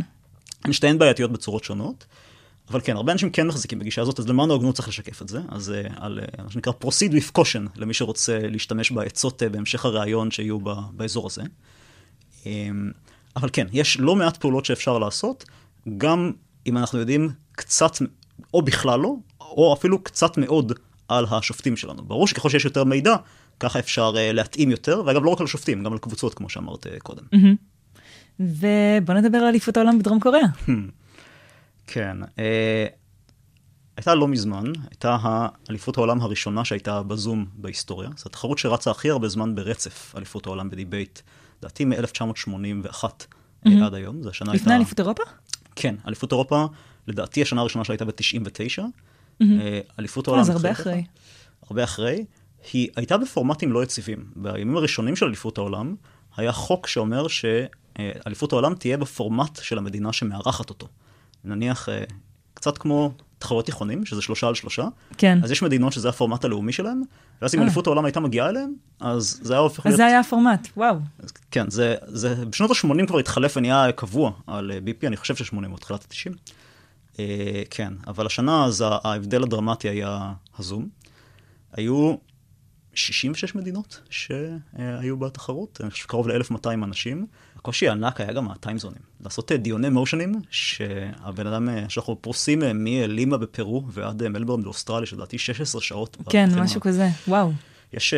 הן 0.63 0.73
שתיהן 0.73 0.97
בעייתיות 0.97 1.31
בצורות 1.31 1.63
שונות. 1.63 2.05
אבל 2.69 2.81
כן, 2.83 2.95
הרבה 2.95 3.11
אנשים 3.11 3.29
כן 3.29 3.47
מחזיקים 3.47 3.79
בגישה 3.79 4.01
הזאת, 4.01 4.19
אז 4.19 4.27
למען 4.27 4.49
ההוגנות 4.49 4.75
צריך 4.75 4.87
לשקף 4.87 5.21
את 5.21 5.29
זה. 5.29 5.39
אז 5.49 5.73
uh, 5.85 5.93
על 5.95 6.19
uh, 6.19 6.41
מה 6.43 6.51
שנקרא 6.51 6.73
proceed 6.83 7.11
with 7.11 7.39
caution, 7.39 7.69
למי 7.75 7.93
שרוצה 7.93 8.39
להשתמש 8.43 8.91
בעצות 8.91 9.41
uh, 9.41 9.49
בהמשך 9.49 9.85
הראיון 9.85 10.31
שיהיו 10.31 10.59
באזור 10.91 11.27
הזה. 11.27 11.41
Um, 12.43 12.47
אבל 13.35 13.49
כן, 13.53 13.67
יש 13.71 13.99
לא 13.99 14.15
מעט 14.15 14.37
פעולות 14.37 14.65
שאפשר 14.65 14.99
לעשות, 14.99 15.45
גם 15.97 16.31
אם 16.67 16.77
אנחנו 16.77 16.99
יודעים 16.99 17.29
קצת, 17.51 17.91
או 18.53 18.61
בכלל 18.61 18.99
לא, 18.99 19.15
או 19.41 19.73
אפילו 19.73 20.03
קצת 20.03 20.37
מאוד 20.37 20.73
על 21.07 21.25
השופטים 21.31 21.77
שלנו. 21.77 22.03
ברור 22.03 22.27
שככל 22.27 22.49
שיש 22.49 22.65
יותר 22.65 22.83
מידע, 22.83 23.15
ככה 23.59 23.79
אפשר 23.79 24.11
להתאים 24.15 24.71
יותר, 24.71 25.01
ואגב, 25.05 25.23
לא 25.23 25.29
רק 25.29 25.41
על 25.41 25.47
שופטים, 25.47 25.83
גם 25.83 25.93
על 25.93 25.99
קבוצות, 25.99 26.33
כמו 26.33 26.49
שאמרת 26.49 26.87
קודם. 26.99 27.23
ובוא 28.39 29.15
נדבר 29.15 29.37
על 29.37 29.45
אליפות 29.45 29.77
העולם 29.77 29.99
בדרום 29.99 30.19
קוריאה. 30.19 30.47
כן. 31.87 32.17
Uh, 32.23 32.37
הייתה 33.97 34.15
לא 34.15 34.27
מזמן, 34.27 34.63
הייתה 34.89 35.17
האליפות 35.21 35.97
העולם 35.97 36.21
הראשונה 36.21 36.65
שהייתה 36.65 37.03
בזום 37.03 37.45
בהיסטוריה. 37.53 38.09
זו 38.17 38.23
התחרות 38.25 38.57
שרצה 38.57 38.91
הכי 38.91 39.09
הרבה 39.09 39.27
זמן 39.27 39.55
ברצף, 39.55 40.13
אליפות 40.17 40.45
העולם 40.45 40.69
בדיבייט, 40.69 41.19
לדעתי 41.59 41.85
מ-1981 41.85 43.03
mm-hmm. 43.03 43.69
עד 43.85 43.93
היום. 43.93 44.23
זו 44.23 44.29
השנה 44.29 44.51
הייתה... 44.51 44.63
לפני 44.63 44.75
אליפות 44.75 44.99
אירופה? 44.99 45.23
כן, 45.75 45.95
אליפות 46.07 46.31
אירופה, 46.31 46.65
לדעתי 47.07 47.41
השנה 47.41 47.61
הראשונה 47.61 47.85
שלה 47.85 47.93
הייתה 47.93 48.05
ב-99. 48.05 48.81
Mm-hmm. 49.41 49.45
אליפות 49.99 50.27
העולם... 50.27 50.41
אז 50.41 50.49
הרבה 50.49 50.71
אחרי. 50.71 51.03
הרבה 51.69 51.83
אחרי. 51.83 52.25
היא 52.73 52.89
הייתה 52.95 53.17
בפורמטים 53.17 53.71
לא 53.71 53.83
יציבים. 53.83 54.25
בימים 54.35 54.77
הראשונים 54.77 55.15
של 55.15 55.25
אליפות 55.25 55.57
העולם, 55.57 55.95
היה 56.37 56.51
חוק 56.51 56.87
שאומר 56.87 57.25
שאליפות 57.27 58.53
העולם 58.53 58.75
תהיה 58.75 58.97
בפורמט 58.97 59.59
של 59.61 59.77
המדינה 59.77 60.13
שמארחת 60.13 60.69
אותו. 60.69 60.87
נניח, 61.45 61.89
אה, 61.89 62.03
קצת 62.53 62.77
כמו 62.77 63.11
תחרויות 63.39 63.65
תיכונים, 63.65 64.05
שזה 64.05 64.21
שלושה 64.21 64.47
על 64.47 64.55
שלושה. 64.55 64.87
כן. 65.17 65.39
אז 65.43 65.51
יש 65.51 65.61
מדינות 65.61 65.93
שזה 65.93 66.09
הפורמט 66.09 66.45
הלאומי 66.45 66.73
שלהם, 66.73 67.01
ואז 67.41 67.55
אם 67.55 67.59
אה. 67.59 67.65
אליפות 67.65 67.87
העולם 67.87 68.05
הייתה 68.05 68.19
מגיעה 68.19 68.49
אליהם, 68.49 68.73
אז 68.99 69.39
זה 69.43 69.53
היה 69.53 69.59
הופך 69.59 69.85
להיות... 69.85 69.93
אז 69.93 69.97
זה 69.97 70.05
היה 70.05 70.19
הפורמט, 70.19 70.67
וואו. 70.77 70.95
כן, 71.51 71.69
זה, 71.69 71.95
זה 72.07 72.45
בשנות 72.45 72.71
ה-80 72.71 73.07
כבר 73.07 73.19
התחלף 73.19 73.57
ונהיה 73.57 73.91
קבוע 73.91 74.31
על 74.47 74.71
אה, 74.71 74.77
BP, 74.77 75.07
אני 75.07 75.17
חושב 75.17 75.35
ש-80 75.35 75.71
או 75.71 75.77
תחילת 75.77 76.05
ה-90. 76.11 76.33
כן, 77.69 77.93
אבל 78.07 78.25
השנה 78.25 78.65
אז 78.65 78.83
ההבדל 79.03 79.43
הדרמטי 79.43 79.89
היה 79.89 80.33
הזום. 80.57 80.89
היו 81.73 82.15
66 82.93 83.55
מדינות 83.55 84.01
שהיו 84.09 85.17
בתחרות, 85.17 85.79
אני 85.83 85.91
חושב 85.91 86.07
קרוב 86.07 86.27
ל-1200 86.27 86.67
אנשים. 86.73 87.25
הקושי 87.63 87.87
הענק 87.87 88.21
היה 88.21 88.33
גם 88.33 88.51
הטיימזונים. 88.51 88.99
לעשות 89.23 89.51
אה, 89.51 89.57
דיוני 89.57 89.89
מושנים, 89.89 90.41
שהבן 90.49 91.47
אדם, 91.47 91.69
אה, 91.69 91.85
שאנחנו 91.89 92.21
פרוסים 92.21 92.63
אה, 92.63 92.71
מלימה 92.73 93.37
בפרו 93.37 93.83
ועד 93.91 94.27
מלבורן 94.27 94.63
באוסטרליה, 94.63 95.05
שלדעתי 95.05 95.37
16 95.37 95.81
שעות. 95.81 96.17
כן, 96.29 96.49
משהו 96.59 96.77
ה... 96.77 96.83
כזה, 96.83 97.09
וואו. 97.27 97.51
יש, 97.93 98.13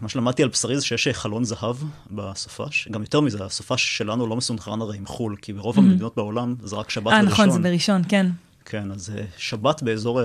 מה 0.00 0.08
שלמדתי 0.08 0.42
על 0.42 0.48
בשרי 0.48 0.76
זה 0.76 0.84
שיש 0.84 1.08
חלון 1.08 1.44
זהב 1.44 1.76
בסופש. 2.10 2.88
גם 2.90 3.00
יותר 3.00 3.20
מזה, 3.20 3.44
הסופש 3.44 3.96
שלנו 3.98 4.26
לא 4.26 4.36
מסונכרן 4.36 4.80
הרי 4.80 4.96
עם 4.96 5.06
חו"ל, 5.06 5.36
כי 5.42 5.52
ברוב 5.52 5.78
המדינות 5.78 6.16
בעולם 6.16 6.54
זה 6.62 6.76
רק 6.76 6.90
שבת 6.90 7.06
וראשון. 7.06 7.26
אה, 7.26 7.32
נכון, 7.32 7.50
זה 7.50 7.58
בראשון, 7.58 8.02
כן. 8.08 8.26
כן, 8.68 8.90
אז 8.90 9.12
שבת 9.36 9.82
באזור 9.82 10.20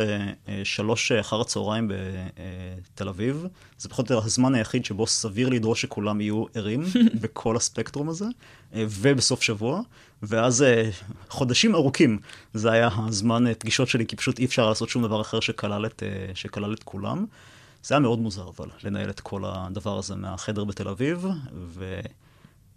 שלוש 0.63 1.11
אחר 1.11 1.41
הצהריים 1.41 1.91
בתל 1.91 3.09
אביב, 3.09 3.45
זה 3.77 3.89
פחות 3.89 4.11
או 4.11 4.15
יותר 4.15 4.25
הזמן 4.25 4.55
היחיד 4.55 4.85
שבו 4.85 5.07
סביר 5.07 5.49
לדרוש 5.49 5.81
שכולם 5.81 6.21
יהיו 6.21 6.45
ערים 6.53 6.83
בכל 7.21 7.55
הספקטרום 7.55 8.09
הזה, 8.09 8.25
ובסוף 8.73 9.41
שבוע, 9.41 9.81
ואז 10.23 10.65
חודשים 11.29 11.75
ארוכים 11.75 12.19
זה 12.53 12.71
היה 12.71 12.89
הזמן 13.07 13.53
פגישות 13.59 13.87
שלי, 13.87 14.05
כי 14.05 14.15
פשוט 14.15 14.39
אי 14.39 14.45
אפשר 14.45 14.69
לעשות 14.69 14.89
שום 14.89 15.03
דבר 15.03 15.21
אחר 15.21 15.39
שכלל 15.39 15.85
את, 15.85 16.03
שכלל 16.33 16.73
את 16.73 16.83
כולם. 16.83 17.25
זה 17.83 17.95
היה 17.95 17.99
מאוד 17.99 18.19
מוזר, 18.19 18.49
אבל, 18.57 18.69
לנהל 18.83 19.09
את 19.09 19.19
כל 19.19 19.43
הדבר 19.45 19.97
הזה 19.97 20.15
מהחדר 20.15 20.63
בתל 20.63 20.87
אביב, 20.87 21.25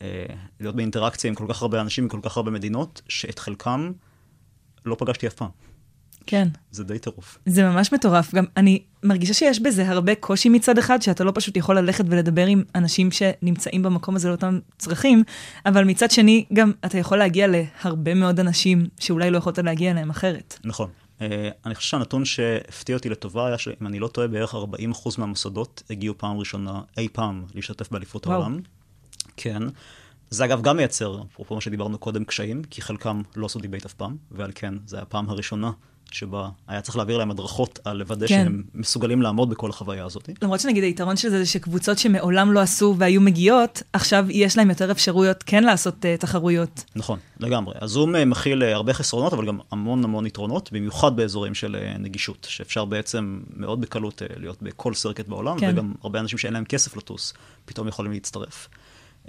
ולהיות 0.00 0.77
באינטראקציה 0.77 1.29
עם 1.29 1.35
כל 1.35 1.46
כך 1.48 1.62
הרבה 1.62 1.81
אנשים 1.81 2.05
מכל 2.07 2.20
כך 2.22 2.37
הרבה 2.37 2.50
מדינות, 2.50 3.03
שאת 3.09 3.38
חלקם 3.38 3.92
לא 4.85 4.97
פגשתי 4.99 5.27
אף 5.27 5.35
פעם. 5.35 5.49
כן. 6.27 6.49
זה 6.70 6.85
די 6.85 6.99
טירוף. 6.99 7.38
זה 7.47 7.64
ממש 7.64 7.92
מטורף. 7.92 8.35
גם 8.35 8.44
אני 8.57 8.83
מרגישה 9.03 9.35
שיש 9.35 9.61
בזה 9.61 9.88
הרבה 9.88 10.14
קושי 10.14 10.49
מצד 10.49 10.79
אחד, 10.79 11.03
שאתה 11.03 11.25
לא 11.25 11.33
פשוט 11.35 11.57
יכול 11.57 11.79
ללכת 11.79 12.05
ולדבר 12.09 12.47
עם 12.47 12.62
אנשים 12.75 13.11
שנמצאים 13.11 13.83
במקום 13.83 14.16
הזה 14.16 14.29
לאותם 14.29 14.59
צרכים, 14.79 15.23
אבל 15.66 15.85
מצד 15.85 16.11
שני, 16.11 16.44
גם 16.53 16.73
אתה 16.85 16.99
יכול 16.99 17.18
להגיע 17.18 17.47
להרבה 17.49 18.14
מאוד 18.14 18.40
אנשים 18.40 18.87
שאולי 19.01 19.31
לא 19.31 19.38
יכולת 19.38 19.59
להגיע 19.59 19.90
אליהם 19.90 20.11
אחרת. 20.11 20.59
נכון. 20.64 20.88
Uh, 21.18 21.23
אני 21.66 21.75
חושב 21.75 21.88
שהנתון 21.88 22.25
שהפתיע 22.25 22.97
אותי 22.97 23.09
לטובה 23.09 23.47
היה 23.47 23.59
שאם 23.59 23.87
אני 23.87 23.99
לא 23.99 24.09
טועה, 24.09 24.29
בערך 24.29 24.55
40% 24.55 24.59
מהמוסדות 25.18 25.83
הגיעו 25.90 26.18
פעם 26.18 26.38
ראשונה, 26.38 26.81
אי 26.97 27.09
פעם, 27.12 27.44
להשתתף 27.55 27.90
באליפות 27.90 28.27
העולם. 28.27 28.61
כן. 29.37 29.62
זה 30.31 30.45
אגב 30.45 30.63
גם 30.63 30.77
מייצר, 30.77 31.23
אפרופו 31.33 31.55
מה 31.55 31.61
שדיברנו 31.61 31.99
קודם, 31.99 32.25
קשיים, 32.25 32.63
כי 32.71 32.83
חלקם 32.83 33.23
לא 33.37 33.47
עשו 33.47 33.59
דיבייט 33.59 33.85
אף 33.85 33.93
פעם, 33.93 34.17
ועל 34.31 34.51
כן, 34.55 34.75
זו 34.87 34.97
הפעם 34.99 35.31
הראשונה 35.31 35.71
שבה 36.15 36.49
היה 36.69 36.81
צריך 36.81 36.97
להעביר 36.97 37.19
להם 37.19 37.31
הדרכות 37.31 37.79
על 37.85 37.97
לוודא 37.97 38.27
כן. 38.27 38.45
שהם 38.45 38.63
מסוגלים 38.75 39.23
לעמוד 39.23 39.51
בכל 39.51 39.71
החוויה 39.71 40.05
הזאת. 40.05 40.29
למרות 40.43 40.61
שנגיד 40.61 40.85
היתרון 40.85 41.17
של 41.17 41.29
זה 41.29 41.39
זה 41.39 41.47
שקבוצות 41.47 41.99
שמעולם 41.99 42.53
לא 42.53 42.61
עשו 42.61 42.95
והיו 42.99 43.21
מגיעות, 43.21 43.83
עכשיו 43.93 44.27
יש 44.31 44.57
להם 44.57 44.69
יותר 44.69 44.91
אפשרויות 44.91 45.43
כן 45.43 45.65
לעשות 45.65 45.95
uh, 45.95 46.21
תחרויות. 46.21 46.85
נכון, 46.97 47.19
לגמרי. 47.41 47.75
הזום 47.81 48.15
uh, 48.15 48.19
מכיל 48.25 48.63
uh, 48.63 48.65
הרבה 48.65 48.93
חסרונות, 48.93 49.33
אבל 49.33 49.47
גם 49.47 49.59
המון 49.71 50.05
המון 50.05 50.27
יתרונות, 50.27 50.73
במיוחד 50.73 51.17
באזורים 51.17 51.55
של 51.55 51.77
uh, 51.77 51.99
נגישות, 51.99 52.47
שאפשר 52.51 52.85
בעצם 52.85 53.41
מאוד 53.57 53.81
בקלות 53.81 54.23
uh, 54.23 54.39
להיות 54.41 54.63
בכל 54.63 54.95
circuit 54.95 55.29
בעולם, 55.29 55.59
כן. 55.59 55.71
וגם 55.73 55.93
הרבה 56.03 56.21
אנשים 56.21 56.39
שאין 56.39 56.53
להם 56.53 56.65
כסף 56.65 56.97
לטוס, 56.97 57.35
פתאום 57.65 57.89
יכולים 57.89 58.13
להצטרף. 58.13 58.69
Uh, 59.25 59.29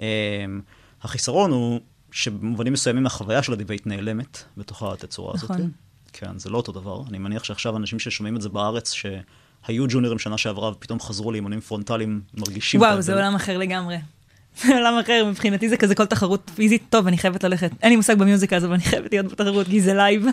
החיסרון 1.06 1.50
הוא 1.50 1.80
שבמובנים 2.12 2.72
מסוימים 2.72 3.06
החוויה 3.06 3.42
של 3.42 3.52
הדיבייט 3.52 3.86
נעלמת 3.86 4.42
בתוך 4.56 4.82
התצורה 4.82 5.34
נכון. 5.34 5.56
הזאת. 5.56 5.70
כן, 6.12 6.38
זה 6.38 6.50
לא 6.50 6.56
אותו 6.56 6.72
דבר. 6.72 7.02
אני 7.08 7.18
מניח 7.18 7.44
שעכשיו 7.44 7.76
אנשים 7.76 7.98
ששומעים 7.98 8.36
את 8.36 8.42
זה 8.42 8.48
בארץ, 8.48 8.92
שהיו 8.92 9.84
ג'וניורים 9.88 10.18
שנה 10.18 10.38
שעברה 10.38 10.70
ופתאום 10.70 11.00
חזרו 11.00 11.32
לאימונים 11.32 11.60
פרונטליים, 11.60 12.20
מרגישים... 12.34 12.80
וואו, 12.80 13.02
זה 13.02 13.14
עולם 13.14 13.34
אחר 13.34 13.58
לגמרי. 13.58 13.96
זה 14.62 14.76
עולם 14.76 14.98
אחר, 15.04 15.24
מבחינתי 15.30 15.68
זה 15.68 15.76
כזה 15.76 15.94
כל 15.94 16.06
תחרות 16.06 16.50
פיזית, 16.54 16.82
טוב, 16.90 17.06
אני 17.06 17.18
חייבת 17.18 17.44
ללכת. 17.44 17.70
אין 17.82 17.90
לי 17.90 17.96
מושג 17.96 18.18
במוזיקה 18.18 18.56
הזו, 18.56 18.66
אבל 18.66 18.74
אני 18.74 18.84
חייבת 18.84 19.12
להיות 19.12 19.26
בתחרות, 19.26 19.66
כי 19.66 19.80
זה 19.80 19.94
לייב. 19.94 20.26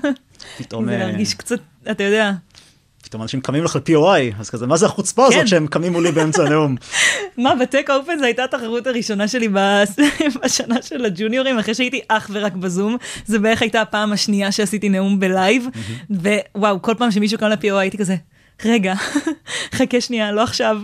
פתאום... 0.57 0.86
זה 0.89 0.97
להרגיש 0.97 1.33
קצת, 1.33 1.59
אתה 1.91 2.03
יודע, 2.03 2.31
פתאום 3.13 3.21
אנשים 3.21 3.41
קמים 3.41 3.63
לך 3.63 3.76
ל-POI, 3.76 4.39
אז 4.39 4.49
כזה, 4.49 4.67
מה 4.67 4.78
זה 4.78 4.86
החוצפה 4.86 5.26
הזאת 5.26 5.39
כן. 5.39 5.47
שהם 5.47 5.67
קמים 5.67 5.91
מולי 5.91 6.12
באמצע 6.12 6.43
הנאום? 6.43 6.76
מה, 7.38 7.56
בטק 7.56 7.89
אופן 7.89 8.19
זו 8.19 8.26
הייתה 8.26 8.43
התחרות 8.43 8.88
הראשונה 8.88 9.28
שלי 9.28 9.47
בשנה 10.43 10.82
של 10.82 11.06
הג'וניורים, 11.06 11.60
אחרי 11.60 11.73
שהייתי 11.73 12.02
אך 12.08 12.30
ורק 12.34 12.54
בזום. 12.54 12.97
זה 13.26 13.39
בערך 13.39 13.62
הייתה 13.62 13.82
הפעם 13.82 14.13
השנייה 14.13 14.52
שעשיתי 14.52 14.89
נאום 14.89 15.19
בלייב, 15.19 15.67
ווואו, 16.10 16.82
כל 16.82 16.93
פעם 16.97 17.12
שמישהו 17.12 17.39
קם 17.39 17.45
ל-POI 17.45 17.73
הייתי 17.73 17.97
כזה, 17.97 18.15
רגע, 18.65 18.93
חכה 19.78 20.02
שנייה, 20.02 20.32
לא 20.32 20.43
עכשיו. 20.43 20.78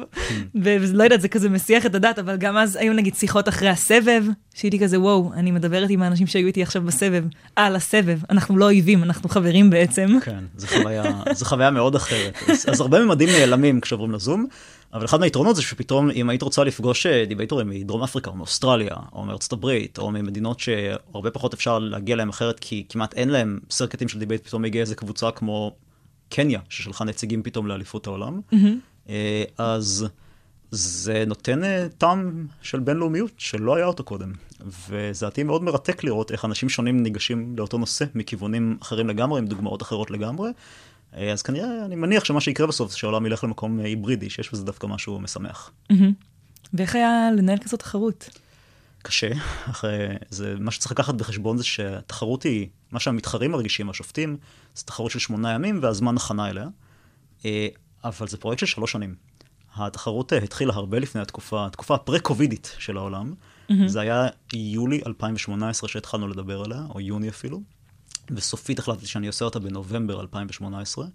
ולא 0.56 1.04
יודעת, 1.04 1.22
זה 1.22 1.28
כזה 1.28 1.50
מסיח 1.50 1.86
את 1.86 1.96
הדעת, 1.96 2.20
אבל 2.20 2.38
גם 2.38 2.58
אז 2.58 2.76
היו 2.76 2.94
נגיד 2.94 3.16
שיחות 3.16 3.50
אחרי 3.50 3.70
הסבב, 3.70 4.24
שהייתי 4.54 4.80
כזה, 4.80 5.00
וואו, 5.00 5.32
אני 5.34 5.52
מדברת 5.52 5.90
עם 5.90 6.02
האנשים 6.02 6.28
שהיו 6.28 6.48
איתי 6.48 6.64
עכשיו 6.64 6.82
בסבב, 6.82 7.24
על 7.56 7.76
הסבב, 7.76 8.20
אנחנו 8.30 8.58
לא 8.58 8.66
אויבים, 8.66 9.04
אנחנו 9.04 9.30
חברים 9.30 9.70
בעצם. 9.70 10.18
כן, 10.24 10.44
זו 10.58 10.68
חוויה, 10.68 11.04
זו 11.34 11.46
חוויה 11.46 11.72
מאוד 11.72 11.96
אחרת. 11.96 12.38
אז, 12.48 12.66
אז 12.70 12.82
הרבה 12.82 13.06
ממדים 13.06 13.30
נעלמים 13.30 13.82
כשעוברים 13.82 14.12
לזום, 14.12 14.46
אבל 14.94 15.06
אחד 15.06 15.20
מהיתרונות 15.20 15.56
זה 15.56 15.62
שפתאום, 15.62 16.10
אם 16.12 16.30
היית 16.30 16.42
רוצה 16.42 16.64
לפגוש 16.64 17.06
אה, 17.06 17.26
דיבייטורים 17.26 17.70
מדרום 17.70 18.04
אפריקה, 18.04 18.30
או 18.30 18.36
מאוסטרליה, 18.36 18.96
או 19.14 19.24
מארצות 19.24 19.54
הברית, 19.54 19.98
או 19.98 20.12
ממדינות 20.12 20.60
שהרבה 20.60 21.32
פחות 21.32 21.54
אפשר 21.54 21.80
להגיע 21.80 22.16
להם 22.16 22.30
אחרת, 22.30 22.60
כי 22.60 22.86
כמעט 22.90 23.14
אין 23.14 23.30
להם 23.30 23.60
circuits 23.70 24.08
של 24.08 24.20
דיבייט, 24.20 24.48
פתאום 24.48 24.62
מגיע 24.62 24.82
איזה 24.82 24.96
קבוצה 24.96 25.32
כמו 25.32 25.76
קניה, 26.30 26.60
ששלחה 26.70 27.04
נציגים 27.04 27.44
פתאום 27.44 27.68
לאליפות 27.68 28.08
העולם. 28.08 28.42
Mm-hmm. 28.54 29.12
אז 29.58 30.08
זה 30.72 31.24
נותן 31.28 31.64
אה, 31.64 31.88
טעם 31.98 32.48
של 32.62 32.80
בינלאומיות 32.80 33.32
שלא 33.38 33.76
היה 33.76 33.86
אותו 33.86 34.04
קודם. 34.04 34.34
וזה 34.90 35.28
עתיד 35.28 35.46
מאוד 35.46 35.64
מרתק 35.64 36.04
לראות 36.04 36.32
איך 36.32 36.46
אנשים 36.46 36.70
שונים 36.70 37.04
ניגשים 37.04 37.54
לאותו 37.58 37.78
נושא 37.78 38.06
מכיוונים 38.16 38.78
אחרים 38.82 39.08
לגמרי, 39.08 39.40
עם 39.40 39.48
דוגמאות 39.48 39.82
אחרות 39.82 40.12
לגמרי. 40.12 40.52
אה, 41.18 41.32
אז 41.32 41.42
כנראה, 41.42 41.86
אני 41.86 41.96
מניח 41.96 42.26
שמה 42.26 42.42
שיקרה 42.42 42.68
בסוף 42.68 42.92
זה 42.92 42.98
שהעולם 42.98 43.26
ילך 43.26 43.44
למקום 43.44 43.80
היברידי, 43.80 44.30
שיש 44.30 44.54
בזה 44.54 44.64
דווקא 44.64 44.88
משהו 44.88 45.20
משמח. 45.20 45.72
Mm-hmm. 45.92 45.96
ואיך 46.74 46.96
היה 46.96 47.30
לנהל 47.38 47.58
כזאת 47.58 47.80
תחרות? 47.80 48.30
קשה, 49.02 49.30
אחרי, 49.70 50.08
זה, 50.30 50.56
מה 50.60 50.72
שצריך 50.72 50.92
לקחת 50.92 51.16
בחשבון 51.16 51.58
זה 51.58 51.64
שהתחרות 51.64 52.44
היא, 52.44 52.68
מה 52.92 53.00
שהמתחרים 53.00 53.52
מרגישים, 53.52 53.90
השופטים, 53.90 54.38
זה 54.76 54.84
תחרות 54.84 55.12
של 55.12 55.20
שמונה 55.20 55.54
ימים 55.54 55.80
והזמן 55.82 56.18
הכנה 56.18 56.50
אליה, 56.50 56.68
אה, 57.46 57.68
אבל 58.04 58.28
זה 58.28 58.38
פרויקט 58.38 58.60
של 58.60 58.66
שלוש 58.66 58.92
שנים. 58.92 59.16
התחרות 59.76 60.34
אה, 60.34 60.38
התחילה 60.38 60.74
הרבה 60.74 61.00
לפני 61.00 61.22
התקופה, 61.22 61.66
התקופה 61.66 61.96
הפרה-קובידית 61.96 62.76
של 62.80 62.98
העולם. 62.98 63.34
Mm-hmm. 63.34 63.74
זה 63.88 64.02
היה 64.02 64.28
יולי 64.54 65.02
2018 65.08 65.90
שהתחלנו 65.90 66.28
לדבר 66.28 66.64
עליה, 66.64 66.82
או 66.90 67.00
יוני 67.02 67.30
אפילו, 67.30 67.62
וסופית 68.32 68.80
החלטתי 68.80 69.06
שאני 69.06 69.28
עושה 69.28 69.46
אותה 69.46 69.60
בנובמבר 69.60 70.22
2018. 70.22 71.06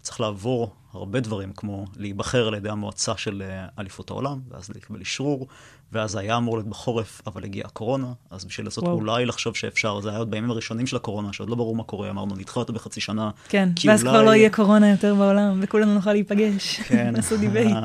צריך 0.00 0.20
לעבור 0.20 0.74
הרבה 0.92 1.20
דברים, 1.20 1.52
כמו 1.52 1.84
להיבחר 1.96 2.48
על 2.48 2.54
ידי 2.54 2.68
המועצה 2.68 3.16
של 3.16 3.42
אה, 3.42 3.66
אליפות 3.78 4.10
העולם, 4.10 4.40
ואז 4.48 4.70
לקבל 4.70 5.00
אשרור, 5.00 5.48
ואז 5.94 6.16
היה 6.16 6.36
אמור 6.36 6.56
להיות 6.56 6.68
בחורף, 6.68 7.22
אבל 7.26 7.44
הגיעה 7.44 7.66
הקורונה, 7.66 8.06
אז 8.30 8.44
בשביל 8.44 8.66
לעשות 8.66 8.84
וואו. 8.84 8.94
אולי 8.94 9.26
לחשוב 9.26 9.56
שאפשר, 9.56 10.00
זה 10.00 10.08
היה 10.08 10.18
עוד 10.18 10.30
בימים 10.30 10.50
הראשונים 10.50 10.86
של 10.86 10.96
הקורונה, 10.96 11.32
שעוד 11.32 11.50
לא 11.50 11.56
ברור 11.56 11.76
מה 11.76 11.82
קורה, 11.82 12.10
אמרנו, 12.10 12.36
נדחה 12.36 12.60
אותו 12.60 12.72
בחצי 12.72 13.00
שנה. 13.00 13.30
כן, 13.48 13.68
ואז 13.84 14.02
אולי... 14.02 14.12
כבר 14.12 14.22
לא 14.22 14.34
יהיה 14.34 14.50
קורונה 14.50 14.90
יותר 14.90 15.14
בעולם, 15.14 15.60
וכולנו 15.62 15.94
נוכל 15.94 16.12
להיפגש, 16.12 16.76
כן, 16.88 17.10
נעשה 17.16 17.36
דיבייט. 17.36 17.76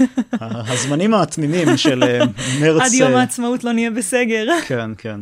הזמנים 0.40 1.14
התמימים 1.14 1.76
של 1.76 2.02
אה, 2.02 2.20
מרץ... 2.60 2.82
עד 2.82 2.92
יום 2.92 3.12
אה, 3.12 3.20
העצמאות 3.20 3.64
לא 3.64 3.72
נהיה 3.72 3.90
בסגר. 3.90 4.46
כן, 4.66 4.90
כן. 4.98 5.20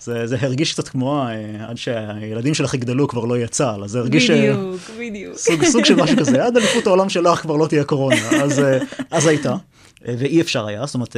זה, 0.00 0.26
זה 0.26 0.36
הרגיש 0.40 0.72
קצת 0.72 0.88
כמו 0.88 1.26
אה, 1.28 1.68
עד 1.68 1.76
שהילדים 1.76 2.54
שלך 2.54 2.74
יגדלו 2.74 3.08
כבר 3.08 3.24
לא 3.24 3.36
יהיה 3.36 3.48
צה"ל, 3.48 3.84
אז 3.84 3.90
זה 3.90 3.98
הרגיש... 3.98 4.30
בדיוק, 4.30 4.80
בדיוק. 4.98 5.36
סוג, 5.36 5.64
סוג 5.64 5.84
של 5.84 5.94
משהו 5.94 6.16
כזה, 6.16 6.44
עד 6.44 6.56
אליפות 6.56 6.86
העולם 6.86 7.08
שלך 7.08 7.38
כבר 7.38 7.56
לא 7.56 7.66
תהיה 7.66 7.84
קורונה, 7.84 8.30
אז, 8.42 8.62
אז 9.10 9.26
הייתה. 9.26 9.56
ואי 10.02 10.40
אפשר 10.40 10.66
היה, 10.66 10.86
זאת 10.86 10.94
אומרת, 10.94 11.16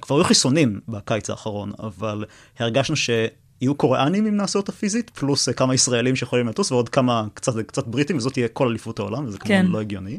כבר 0.00 0.16
היו 0.16 0.24
חיסונים 0.24 0.80
בקיץ 0.88 1.30
האחרון, 1.30 1.72
אבל 1.78 2.24
הרגשנו 2.58 2.96
שיהיו 2.96 3.74
קוריאנים 3.76 4.26
אם 4.26 4.36
נעשה 4.36 4.58
אותה 4.58 4.72
פיזית, 4.72 5.10
פלוס 5.10 5.48
כמה 5.48 5.74
ישראלים 5.74 6.16
שיכולים 6.16 6.48
לטוס, 6.48 6.72
ועוד 6.72 6.88
כמה, 6.88 7.26
קצת, 7.34 7.52
קצת 7.66 7.86
בריטים, 7.86 8.16
וזאת 8.16 8.32
תהיה 8.32 8.48
כל 8.48 8.68
אליפות 8.68 8.98
העולם, 8.98 9.26
וזה 9.26 9.38
כמובן 9.38 9.62
כן. 9.62 9.66
לא 9.66 9.80
הגיוני. 9.80 10.18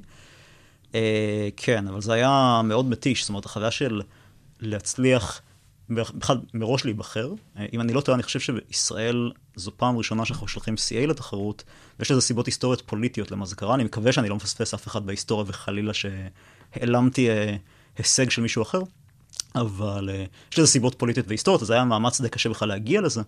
כן, 1.57 1.87
אבל 1.87 2.01
זה 2.01 2.13
היה 2.13 2.61
מאוד 2.63 2.85
מתיש, 2.85 3.21
זאת 3.21 3.29
אומרת, 3.29 3.45
החוויה 3.45 3.71
של 3.71 4.01
להצליח... 4.59 5.41
בכלל 5.89 6.37
מראש 6.53 6.85
להיבחר. 6.85 7.33
אה, 7.57 7.65
אם 7.73 7.81
אני 7.81 7.93
לא 7.93 8.01
טועה, 8.01 8.15
אני 8.15 8.23
חושב 8.23 8.39
שבישראל 8.39 9.31
זו 9.55 9.71
פעם 9.77 9.97
ראשונה 9.97 10.25
שאנחנו 10.25 10.47
שולחים 10.47 10.75
CA 10.75 11.07
לתחרות, 11.07 11.63
ויש 11.99 12.11
לזה 12.11 12.21
סיבות 12.21 12.45
היסטוריות 12.45 12.81
פוליטיות 12.85 13.31
למה 13.31 13.45
זה 13.45 13.55
קרה. 13.55 13.75
אני 13.75 13.83
מקווה 13.83 14.11
שאני 14.11 14.29
לא 14.29 14.35
מפספס 14.35 14.73
אף 14.73 14.87
אחד 14.87 15.05
בהיסטוריה 15.05 15.45
וחלילה 15.47 15.91
שהעלמתי 15.93 17.29
אה, 17.29 17.55
הישג 17.99 18.29
של 18.29 18.41
מישהו 18.41 18.61
אחר, 18.61 18.81
אבל 19.55 20.09
אה, 20.09 20.25
יש 20.51 20.59
לזה 20.59 20.67
סיבות 20.67 20.95
פוליטיות 20.97 21.27
והיסטוריות, 21.27 21.61
אז 21.61 21.69
היה 21.69 21.85
מאמץ 21.85 22.21
די 22.21 22.29
קשה 22.29 22.49
בכלל 22.49 22.67
להגיע 22.67 23.01
לזה, 23.01 23.21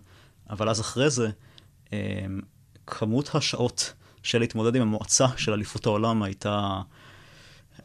אבל 0.50 0.68
אז 0.68 0.80
אחרי 0.80 1.10
זה, 1.10 1.30
אה, 1.92 2.26
כמות 2.86 3.34
השעות 3.34 3.92
של 4.22 4.38
להתמודד 4.38 4.76
עם 4.76 4.82
המועצה 4.82 5.26
של 5.36 5.52
אליפות 5.52 5.86
העולם 5.86 6.22
הייתה... 6.22 6.80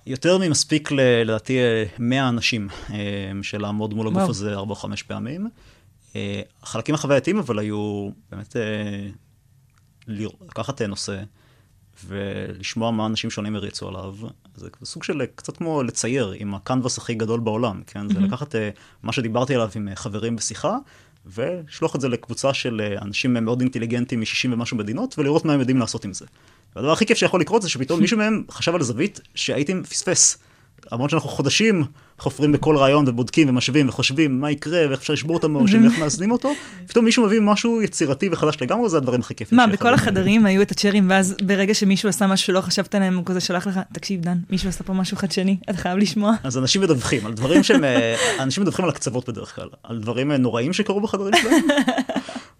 יותר 0.05 0.37
ממספיק 0.37 0.91
לדעתי 0.91 1.57
100 1.99 2.29
אנשים 2.29 2.67
אה, 2.89 2.97
של 3.41 3.61
לעמוד 3.61 3.93
מול 3.93 4.07
הגוף 4.07 4.29
הזה 4.29 4.53
ארבע 4.53 4.71
או 4.71 4.75
חמש 4.75 5.03
פעמים. 5.03 5.49
אה, 6.15 6.41
החלקים 6.63 6.95
החווייתיים 6.95 7.39
אבל 7.39 7.59
היו 7.59 8.09
באמת 8.31 8.55
אה, 8.55 9.07
לקחת 10.07 10.81
נושא 10.81 11.23
ולשמוע 12.05 12.91
מה 12.91 13.05
אנשים 13.05 13.29
שונים 13.29 13.55
הריצו 13.55 13.87
עליו. 13.87 14.15
זה 14.55 14.69
סוג 14.83 15.03
של 15.03 15.25
קצת 15.35 15.57
כמו 15.57 15.83
לצייר 15.83 16.33
עם 16.37 16.55
הקנבס 16.55 16.97
הכי 16.97 17.13
גדול 17.13 17.39
בעולם, 17.39 17.81
כן? 17.87 18.09
זה 18.09 18.19
לקחת 18.19 18.55
uh, 18.55 18.57
מה 19.03 19.11
שדיברתי 19.11 19.55
עליו 19.55 19.69
עם 19.75 19.87
uh, 19.87 19.95
חברים 19.95 20.35
בשיחה, 20.35 20.77
ולשלוח 21.25 21.95
את 21.95 22.01
זה 22.01 22.09
לקבוצה 22.09 22.53
של 22.53 22.81
uh, 22.99 23.01
אנשים 23.03 23.33
מאוד 23.33 23.61
אינטליגנטים 23.61 24.19
מ-60 24.19 24.53
ומשהו 24.53 24.77
מדינות, 24.77 25.19
ולראות 25.19 25.45
מה 25.45 25.53
הם 25.53 25.59
יודעים 25.59 25.79
לעשות 25.79 26.05
עם 26.05 26.13
זה. 26.13 26.25
והדבר 26.75 26.91
הכי 26.91 27.05
כיף 27.05 27.17
שיכול 27.17 27.41
לקרות 27.41 27.61
זה 27.61 27.69
שפתאום 27.69 27.99
מישהו 27.99 28.17
מהם 28.17 28.43
חשב 28.51 28.75
על 28.75 28.83
זווית 28.83 29.19
שהייתי 29.35 29.73
מפספס. 29.73 30.37
למרות 30.91 31.09
שאנחנו 31.09 31.29
חודשים 31.29 31.83
חופרים 32.19 32.51
בכל 32.51 32.77
רעיון 32.77 33.05
ובודקים 33.07 33.49
ומשווים 33.49 33.89
וחושבים 33.89 34.41
מה 34.41 34.51
יקרה 34.51 34.79
ואיך 34.89 34.99
אפשר 34.99 35.13
לשבור 35.13 35.37
את 35.37 35.43
המושן 35.43 35.83
ואיך 35.83 35.99
מאזנים 35.99 36.31
אותו, 36.31 36.53
פתאום 36.87 37.05
מישהו 37.05 37.25
מביא 37.25 37.39
משהו 37.41 37.81
יצירתי 37.81 38.29
וחדש 38.31 38.57
לגמרי, 38.61 38.89
זה 38.89 38.97
הדברים 38.97 39.19
הכי 39.19 39.35
כיפים. 39.35 39.57
מה, 39.57 39.67
בכל 39.67 39.93
החדרים 39.93 40.45
היו 40.45 40.61
את 40.61 40.71
הצ'רים, 40.71 41.09
ואז 41.09 41.35
ברגע 41.41 41.73
שמישהו 41.73 42.09
עשה 42.09 42.27
משהו 42.27 42.45
שלא 42.45 42.61
חשבת 42.61 42.95
עליהם, 42.95 43.17
הוא 43.17 43.25
כזה 43.25 43.39
שלח 43.39 43.67
לך, 43.67 43.79
תקשיב 43.93 44.21
דן, 44.21 44.37
מישהו 44.49 44.69
עשה 44.69 44.83
פה 44.83 44.93
משהו 44.93 45.17
חדשני, 45.17 45.57
אתה 45.69 45.77
חייב 45.77 45.97
לשמוע. 45.97 46.33
אז 46.43 46.57
אנשים 46.57 46.81
מדווחים 46.81 47.25
על 47.25 47.33
דברים 47.33 47.63
שהם, 47.63 47.83
אה, 47.83 48.15
אנשים 48.39 48.63
מדווחים 48.63 48.85
על 48.85 48.91
הקצוות 48.91 49.29
בדרך 49.29 49.55
כלל, 49.55 49.67
על 49.83 49.99
דברים 49.99 50.31
אה, 50.31 50.37
נוראים 50.37 50.73
שקרו 50.73 51.01
בחדרים 51.01 51.33
שלהם, 51.41 51.63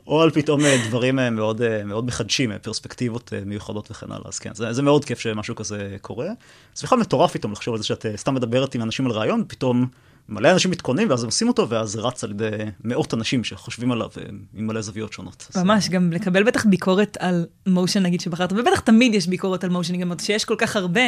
או 0.07 0.21
על 0.21 0.29
פתאום 0.31 0.65
אה, 0.65 0.77
דברים 0.87 1.19
אה, 1.19 1.29
מאוד, 1.29 1.61
אה, 1.61 1.83
מאוד 1.83 2.05
מחדשים, 2.05 2.51
פרספקטיבות 2.61 3.33
מיוחדות 3.45 3.91
וכן 3.91 4.11
הלאה. 4.11 4.27
אז 4.27 4.39
כן, 4.39 4.53
זה, 4.53 4.73
זה 4.73 4.81
מאוד 4.81 5.05
כיף 5.05 5.19
שמשהו 5.19 5.55
כזה 5.55 5.97
קורה. 6.01 6.27
זה 6.75 6.83
בכלל 6.83 6.99
מטורף 6.99 7.31
פתאום 7.31 7.51
לחשוב 7.51 7.73
על 7.73 7.81
זה 7.81 7.87
שאת 7.87 8.05
סתם 8.15 8.35
מדברת 8.35 8.75
עם 8.75 8.81
אנשים 8.81 9.05
על 9.05 9.11
רעיון, 9.11 9.43
פתאום 9.47 9.87
מלא 10.29 10.51
אנשים 10.51 10.71
מתכוננים 10.71 11.09
ואז 11.09 11.23
הם 11.23 11.27
עושים 11.27 11.47
אותו, 11.47 11.69
ואז 11.69 11.89
זה 11.89 12.01
רץ 12.01 12.23
על 12.23 12.31
ידי 12.31 12.49
מאות 12.83 13.13
אנשים 13.13 13.43
שחושבים 13.43 13.91
עליו 13.91 14.09
עם 14.53 14.67
מלא 14.67 14.81
זוויות 14.81 15.13
שונות. 15.13 15.47
ממש, 15.55 15.83
אז... 15.83 15.89
גם 15.89 16.11
לקבל 16.11 16.43
בטח 16.43 16.65
ביקורת 16.65 17.17
על 17.19 17.45
מושן 17.67 18.03
נגיד 18.03 18.21
שבחרת, 18.21 18.53
ובטח 18.53 18.79
תמיד 18.79 19.13
יש 19.13 19.27
ביקורת 19.27 19.63
על 19.63 19.69
מושן, 19.69 19.97
גם 19.97 20.11
שיש 20.19 20.45
כל 20.45 20.55
כך 20.57 20.75
הרבה, 20.75 21.01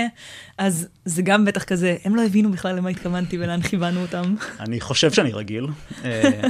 אז 0.58 0.88
זה 1.06 1.22
גם 1.22 1.46
בטח 1.46 1.64
כזה, 1.64 1.98
הם 2.06 2.16
לא 2.16 2.26
הבינו 2.26 2.52
בכלל 2.52 2.76
למה 2.76 2.90
התכוונתי 2.90 3.38
ולאן 3.38 3.62
כיוונו 3.62 4.02
אותם. 4.02 4.36
אני 4.60 4.82
חושב 4.82 5.12
שאני 5.12 5.32
רגיל. 5.32 5.68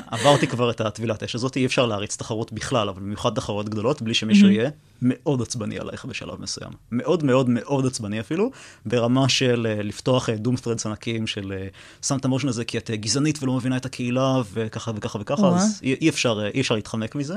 עברתי 0.08 0.48
כבר 0.48 0.70
את 0.70 0.82
הטבילת 0.82 1.24
אש 1.24 1.36
הזאת, 1.36 1.58
אי 1.58 1.66
אפשר 1.66 1.86
להריץ 1.86 2.16
תחרות 2.16 2.54
בכלל, 2.54 2.90
אבל 2.90 3.02
במיוחד 3.02 3.34
תחרות 3.34 3.70
גדולות, 3.70 4.02
בלי 4.02 4.14
שמישהו 4.14 4.50
יהיה 4.50 4.70
מאוד 5.02 5.42
עצבני 5.42 5.80
עלייך 5.80 6.06
בשלב 6.06 6.42
מסוים. 6.42 6.72
מאוד 6.92 7.24
מאוד 7.24 7.50
מאוד 7.50 7.86
עצבני 7.86 8.20
אפילו, 8.20 8.52
ברמה 8.86 9.30
של 9.30 9.68
uh, 9.80 9.84
לפתוח 9.84 10.30
דום 10.30 10.56
ת'רדס 10.56 10.86
ענקים 10.86 11.28
של 11.28 11.54
uh, 12.02 12.06
שם 12.08 12.18
את 12.18 12.26
המושן 12.26 12.48
הזה 12.48 12.66
כי 12.66 12.78
את 12.78 12.90
uh, 12.90 12.96
גזענית 12.96 13.44
ולא 13.44 13.54
מבינה 13.54 13.78
את 13.78 13.86
הקהילה 13.86 14.42
וככה 14.54 14.92
וככה 14.96 15.20
וככה, 15.22 15.48
אז 15.48 15.80
אי, 15.84 15.94
אי, 16.02 16.10
אפשר, 16.10 16.48
אי 16.54 16.62
אפשר 16.62 16.76
להתחמק 16.76 17.16
מזה. 17.16 17.36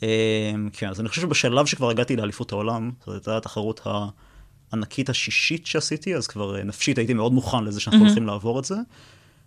Uh, 0.00 0.02
כן, 0.72 0.88
אז 0.88 1.00
אני 1.00 1.08
חושב 1.08 1.22
שבשלב 1.22 1.66
שכבר 1.66 1.90
הגעתי 1.90 2.16
לאליפות 2.16 2.52
העולם, 2.52 2.90
זאת 3.06 3.14
הייתה 3.14 3.36
התחרות 3.36 3.80
הענקית 4.72 5.10
השישית 5.10 5.66
שעשיתי, 5.66 6.16
אז 6.16 6.26
כבר 6.26 6.62
נפשית 6.64 6.98
הייתי 6.98 7.14
מאוד 7.14 7.32
מוכן 7.32 7.64
לזה 7.64 7.80
שאנחנו 7.80 8.00
mm-hmm. 8.00 8.06
הולכים 8.06 8.26
לעבור 8.26 8.58
את 8.58 8.64
זה. 8.64 8.76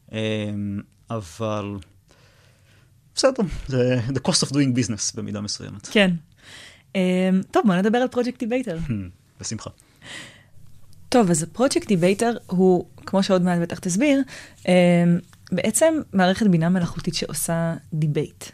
Uh, 0.09 0.13
אבל... 1.09 1.75
בסדר, 3.15 3.43
זה 3.67 3.99
the 4.07 4.19
cost 4.27 4.47
of 4.47 4.49
doing 4.49 4.77
business 4.77 5.15
במידה 5.15 5.41
מסוימת. 5.41 5.87
כן. 5.91 6.11
אמ, 6.95 7.41
טוב, 7.51 7.63
בוא 7.65 7.75
נדבר 7.75 7.97
על 7.97 8.07
פרויקט 8.07 8.39
דיבייטר. 8.39 8.77
Hmm, 8.87 9.41
בשמחה. 9.41 9.69
טוב, 11.09 11.29
אז 11.29 11.45
פרויקט 11.53 11.87
דיבייטר 11.87 12.37
הוא, 12.47 12.85
כמו 12.95 13.23
שעוד 13.23 13.41
מעט 13.41 13.59
בטח 13.59 13.79
תסביר, 13.79 14.21
אמ, 14.67 14.73
בעצם 15.51 15.93
מערכת 16.13 16.47
בינה 16.47 16.69
מלאכותית 16.69 17.15
שעושה 17.15 17.73
דיבייט. 17.93 18.45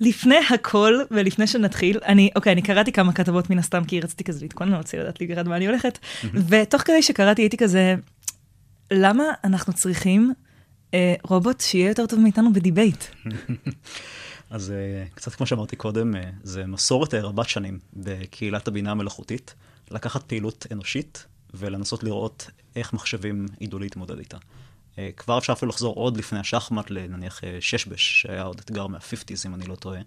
לפני 0.00 0.36
הכל, 0.50 1.00
ולפני 1.10 1.46
שנתחיל, 1.46 1.98
אני, 2.06 2.30
אוקיי, 2.36 2.52
אני 2.52 2.62
קראתי 2.62 2.92
כמה 2.92 3.12
כתבות 3.12 3.50
מן 3.50 3.58
הסתם, 3.58 3.84
כי 3.84 4.00
רציתי 4.00 4.24
כזה 4.24 4.44
להתכונן, 4.44 4.70
אני 4.70 4.78
רוצה 4.78 4.98
לדעת 4.98 5.20
לקראת 5.20 5.46
מה 5.46 5.56
אני 5.56 5.66
הולכת, 5.66 5.98
ותוך 6.48 6.82
כדי 6.82 7.02
שקראתי 7.02 7.42
הייתי 7.42 7.56
כזה, 7.56 7.94
למה 8.90 9.24
אנחנו 9.44 9.72
צריכים 9.72 10.32
אה, 10.94 11.14
רובוט 11.22 11.60
שיהיה 11.60 11.88
יותר 11.88 12.06
טוב 12.06 12.20
מאיתנו 12.20 12.52
בדיבייט? 12.52 13.04
אז 14.54 14.70
אה, 14.70 15.04
קצת 15.14 15.34
כמו 15.34 15.46
שאמרתי 15.46 15.76
קודם, 15.76 16.16
אה, 16.16 16.30
זה 16.42 16.66
מסורת 16.66 17.14
רבת 17.14 17.48
שנים 17.48 17.78
בקהילת 17.92 18.68
הבינה 18.68 18.90
המלאכותית, 18.90 19.54
לקחת 19.90 20.22
פעילות 20.22 20.66
אנושית 20.72 21.26
ולנסות 21.54 22.04
לראות 22.04 22.50
איך 22.76 22.92
מחשבים 22.92 23.46
ידעו 23.60 23.78
להתמודד 23.78 24.18
איתה. 24.18 24.36
אה, 24.98 25.10
כבר 25.16 25.38
אפשר 25.38 25.52
אפילו 25.52 25.70
לחזור 25.70 25.94
עוד 25.94 26.16
לפני 26.16 26.38
השחמט 26.38 26.90
לנניח 26.90 27.40
ששבש, 27.60 28.22
שהיה 28.22 28.42
עוד 28.42 28.58
אתגר 28.58 28.86
מה-50's 28.86 29.46
אם 29.46 29.54
אני 29.54 29.66
לא 29.66 29.74
טועה. 29.74 30.00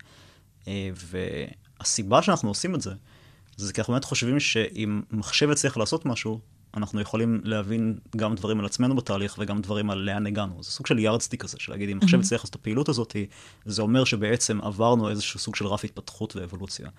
והסיבה 0.93 2.21
שאנחנו 2.21 2.49
עושים 2.49 2.75
את 2.75 2.81
זה, 2.81 2.91
זה 3.57 3.73
כי 3.73 3.81
אנחנו 3.81 3.93
באמת 3.93 4.03
חושבים 4.03 4.39
שאם 4.39 5.01
מחשב 5.11 5.49
יצליח 5.51 5.77
לעשות 5.77 6.05
משהו, 6.05 6.39
אנחנו 6.77 7.01
יכולים 7.01 7.41
להבין 7.43 7.97
גם 8.15 8.35
דברים 8.35 8.59
על 8.59 8.65
עצמנו 8.65 8.95
בתהליך 8.95 9.35
וגם 9.39 9.61
דברים 9.61 9.89
על 9.89 9.97
לאן 9.97 10.27
הגענו. 10.27 10.63
זה 10.63 10.71
סוג 10.71 10.87
של 10.87 10.99
yardstick 10.99 11.43
כזה, 11.43 11.57
של 11.59 11.71
להגיד, 11.71 11.89
אם 11.89 11.99
עכשיו 12.03 12.19
הצליח 12.19 12.41
לעשות 12.41 12.49
את 12.49 12.55
הפעילות 12.55 12.89
הזאת, 12.89 13.15
זה 13.65 13.81
אומר 13.81 14.03
שבעצם 14.03 14.61
עברנו 14.61 15.09
איזשהו 15.09 15.39
סוג 15.39 15.55
של 15.55 15.67
רף 15.67 15.83
התפתחות 15.83 16.35
ואבולוציה. 16.35 16.89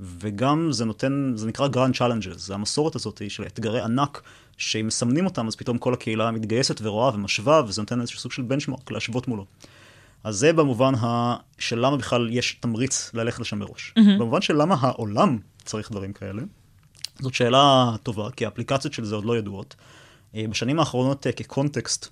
וגם 0.00 0.72
זה 0.72 0.84
נותן, 0.84 1.32
זה 1.34 1.46
נקרא 1.46 1.68
grand 1.68 1.96
challenges, 1.96 2.46
זה 2.46 2.54
המסורת 2.54 2.94
הזאת 2.94 3.22
של 3.28 3.42
אתגרי 3.46 3.80
ענק, 3.80 4.22
שאם 4.56 4.86
מסמנים 4.86 5.24
אותם, 5.24 5.46
אז 5.46 5.56
פתאום 5.56 5.78
כל 5.78 5.94
הקהילה 5.94 6.30
מתגייסת 6.30 6.80
ורואה 6.82 7.14
ומשווה, 7.14 7.62
וזה 7.68 7.82
נותן 7.82 8.00
איזשהו 8.00 8.18
סוג 8.18 8.32
של 8.32 8.42
benchmark 8.42 8.90
להשוות 8.90 9.28
מולו. 9.28 9.46
אז 10.24 10.36
זה 10.36 10.52
במובן 10.52 10.94
ה... 10.94 11.36
של 11.58 11.78
למה 11.78 11.96
בכלל 11.96 12.28
יש 12.30 12.56
תמריץ 12.60 13.10
ללכת 13.14 13.40
לשם 13.40 13.58
מראש. 13.58 13.94
Mm-hmm. 13.98 14.18
במובן 14.18 14.40
של 14.40 14.62
למה 14.62 14.76
העולם 14.80 15.38
צריך 15.64 15.90
דברים 15.90 16.12
כאלה. 16.12 16.42
זאת 17.20 17.34
שאלה 17.34 17.94
טובה, 18.02 18.30
כי 18.30 18.44
האפליקציות 18.44 18.94
של 18.94 19.04
זה 19.04 19.14
עוד 19.14 19.24
לא 19.24 19.38
ידועות. 19.38 19.74
אה, 20.34 20.44
בשנים 20.50 20.80
האחרונות, 20.80 21.26
אה, 21.26 21.32
כקונטקסט, 21.32 22.08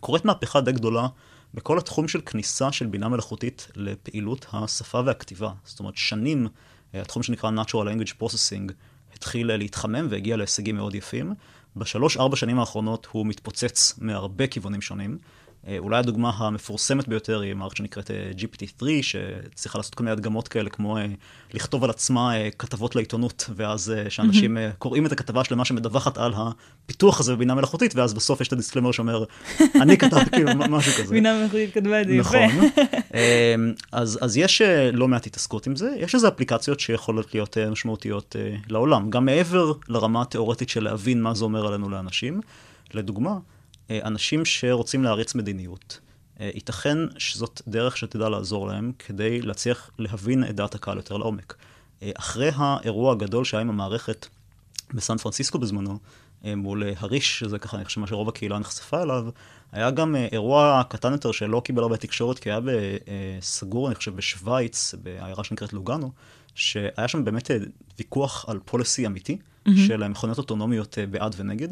קורית 0.00 0.24
מהפכה 0.24 0.60
די 0.60 0.72
גדולה 0.72 1.06
בכל 1.54 1.78
התחום 1.78 2.08
של 2.08 2.20
כניסה 2.20 2.72
של 2.72 2.86
בינה 2.86 3.08
מלאכותית 3.08 3.68
לפעילות 3.76 4.46
השפה 4.52 5.00
והכתיבה. 5.06 5.52
זאת 5.64 5.80
אומרת, 5.80 5.96
שנים 5.96 6.48
אה, 6.94 7.00
התחום 7.00 7.22
שנקרא 7.22 7.50
Natural 7.50 7.72
Language 7.72 8.22
Processing 8.22 8.72
התחיל 9.14 9.56
להתחמם 9.56 10.06
והגיע 10.10 10.36
להישגים 10.36 10.76
מאוד 10.76 10.94
יפים. 10.94 11.34
בשלוש-ארבע 11.76 12.36
שנים 12.36 12.58
האחרונות 12.58 13.06
הוא 13.10 13.26
מתפוצץ 13.26 13.94
מהרבה 13.98 14.46
כיוונים 14.46 14.80
שונים. 14.80 15.18
אה, 15.68 15.78
אולי 15.78 15.98
הדוגמה 15.98 16.30
המפורסמת 16.36 17.08
ביותר 17.08 17.40
היא 17.40 17.54
מערכת 17.54 17.76
שנקראת 17.76 18.10
אה, 18.10 18.30
GPT-3, 18.38 18.84
שצריכה 19.02 19.78
לעשות 19.78 19.94
כל 19.94 20.04
מיני 20.04 20.12
הדגמות 20.12 20.48
כאלה, 20.48 20.70
כמו 20.70 20.98
אה, 20.98 21.06
לכתוב 21.54 21.84
על 21.84 21.90
עצמה 21.90 22.32
כתבות 22.58 22.96
לעיתונות, 22.96 23.50
ואז 23.56 23.92
שאנשים 24.08 24.56
mm-hmm. 24.56 24.76
קוראים 24.78 25.06
את 25.06 25.12
הכתבה 25.12 25.40
השלמה 25.40 25.64
שמדווחת 25.64 26.18
על 26.18 26.32
הפיתוח 26.36 27.20
הזה 27.20 27.34
בבינה 27.34 27.54
מלאכותית, 27.54 27.94
ואז 27.96 28.14
בסוף 28.14 28.40
יש 28.40 28.48
את 28.48 28.52
הדיסקלמר 28.52 28.92
שאומר, 28.92 29.24
אני 29.82 29.96
כתבתי 29.98 30.30
כאילו 30.30 30.50
משהו 30.54 30.92
כזה. 30.92 31.14
בינה 31.14 31.38
מלאכותית 31.38 31.74
כתבה 31.74 32.00
את 32.00 32.06
זה 32.06 32.14
יפה. 32.14 32.46
נכון. 32.46 32.70
אז, 33.92 34.18
אז 34.22 34.36
יש 34.36 34.62
לא 34.92 35.08
מעט 35.08 35.26
התעסקות 35.26 35.66
עם 35.66 35.76
זה, 35.76 35.90
יש 35.98 36.14
איזה 36.14 36.28
אפליקציות 36.28 36.80
שיכולות 36.80 37.34
להיות 37.34 37.56
משמעותיות 37.70 38.36
לעולם, 38.68 39.10
גם 39.10 39.24
מעבר 39.24 39.72
לרמה 39.88 40.22
התיאורטית 40.22 40.68
של 40.68 40.84
להבין 40.84 41.22
מה 41.22 41.34
זה 41.34 41.44
אומר 41.44 41.66
עלינו 41.66 41.90
לאנשים. 41.90 42.40
לדוגמה, 42.94 43.38
אנשים 43.90 44.44
שרוצים 44.44 45.04
להריץ 45.04 45.34
מדיניות. 45.34 46.00
אה, 46.40 46.50
ייתכן 46.54 46.98
שזאת 47.18 47.62
דרך 47.68 47.96
שתדע 47.96 48.28
לעזור 48.28 48.66
להם 48.66 48.92
כדי 48.98 49.42
להצליח 49.42 49.90
להבין 49.98 50.44
את 50.44 50.56
דעת 50.56 50.74
הקהל 50.74 50.96
יותר 50.96 51.16
לעומק. 51.16 51.54
אה, 52.02 52.10
אחרי 52.18 52.50
האירוע 52.54 53.12
הגדול 53.12 53.44
שהיה 53.44 53.60
עם 53.60 53.68
המערכת 53.68 54.26
בסן 54.94 55.16
פרנסיסקו 55.16 55.58
בזמנו, 55.58 55.98
מול 56.56 56.82
הריש, 56.96 57.38
שזה 57.38 57.58
ככה, 57.58 57.76
אני 57.76 57.84
חושב 57.84 58.00
מה 58.00 58.06
שרוב 58.06 58.28
הקהילה 58.28 58.58
נחשפה 58.58 59.02
אליו, 59.02 59.28
היה 59.72 59.90
גם 59.90 60.16
אירוע 60.16 60.82
קטן 60.88 61.12
יותר 61.12 61.32
שלא 61.32 61.62
קיבל 61.64 61.82
הרבה 61.82 61.96
תקשורת, 61.96 62.38
כי 62.38 62.50
היה 62.50 62.60
סגור, 63.40 63.86
אני 63.88 63.94
חושב, 63.94 64.16
בשוויץ, 64.16 64.94
בעיירה 65.02 65.44
שנקראת 65.44 65.72
לוגאנו, 65.72 66.12
שהיה 66.54 67.08
שם 67.08 67.24
באמת 67.24 67.50
ויכוח 67.98 68.44
על 68.48 68.60
פוליסי 68.64 69.06
אמיתי 69.06 69.38
mm-hmm. 69.38 69.70
של 69.86 70.08
מכוניות 70.08 70.38
אוטונומיות 70.38 70.98
בעד 71.10 71.34
ונגד. 71.38 71.68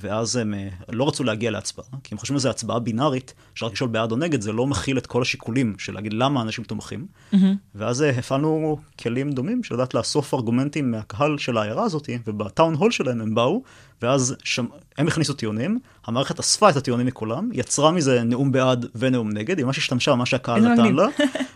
ואז 0.00 0.36
הם 0.36 0.54
אה, 0.54 0.68
לא 0.88 1.08
רצו 1.08 1.24
להגיע 1.24 1.50
להצבעה, 1.50 1.86
כי 2.04 2.14
הם 2.14 2.18
חושבים 2.18 2.38
שזו 2.38 2.50
הצבעה 2.50 2.78
בינארית, 2.78 3.34
אפשר 3.54 3.66
לשאול 3.66 3.90
בעד 3.90 4.12
או 4.12 4.16
נגד, 4.16 4.40
זה 4.40 4.52
לא 4.52 4.66
מכיל 4.66 4.98
את 4.98 5.06
כל 5.06 5.22
השיקולים 5.22 5.74
של 5.78 5.94
להגיד 5.94 6.12
למה 6.12 6.42
אנשים 6.42 6.64
תומכים. 6.64 7.06
Mm-hmm. 7.32 7.36
ואז 7.74 8.02
אה, 8.02 8.10
הפעלנו 8.10 8.78
כלים 9.00 9.32
דומים 9.32 9.62
של 9.62 9.74
לדעת 9.74 9.94
לאסוף 9.94 10.34
ארגומנטים 10.34 10.90
מהקהל 10.90 11.38
של 11.38 11.56
העיירה 11.58 11.84
הזאת, 11.84 12.08
ובטאון 12.26 12.74
הול 12.74 12.90
שלהם 12.90 13.20
הם 13.20 13.34
באו, 13.34 13.62
ואז 14.02 14.36
שם, 14.44 14.66
הם 14.98 15.06
הכניסו 15.06 15.32
טיעונים, 15.32 15.78
המערכת 16.06 16.38
אספה 16.38 16.70
את 16.70 16.76
הטיעונים 16.76 17.06
מכולם, 17.06 17.48
יצרה 17.52 17.92
מזה 17.92 18.22
נאום 18.22 18.52
בעד 18.52 18.86
ונאום 18.94 19.30
נגד, 19.32 19.58
היא 19.58 19.66
ממש 19.66 19.78
השתמשה 19.78 20.12
במה 20.12 20.26
שהקהל 20.26 20.60
נתן 20.60 20.94
לה, 20.94 21.06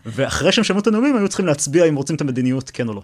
ואחרי 0.07 0.53
שהם 0.53 0.65
שמעו 0.65 0.81
את 0.81 0.87
הנאומים, 0.87 1.17
היו 1.17 1.29
צריכים 1.29 1.47
להצביע 1.47 1.85
אם 1.85 1.97
רוצים 1.97 2.17
את 2.17 2.21
המדיניות, 2.21 2.71
כן 2.71 2.89
או 2.89 2.95
לא. 2.95 3.03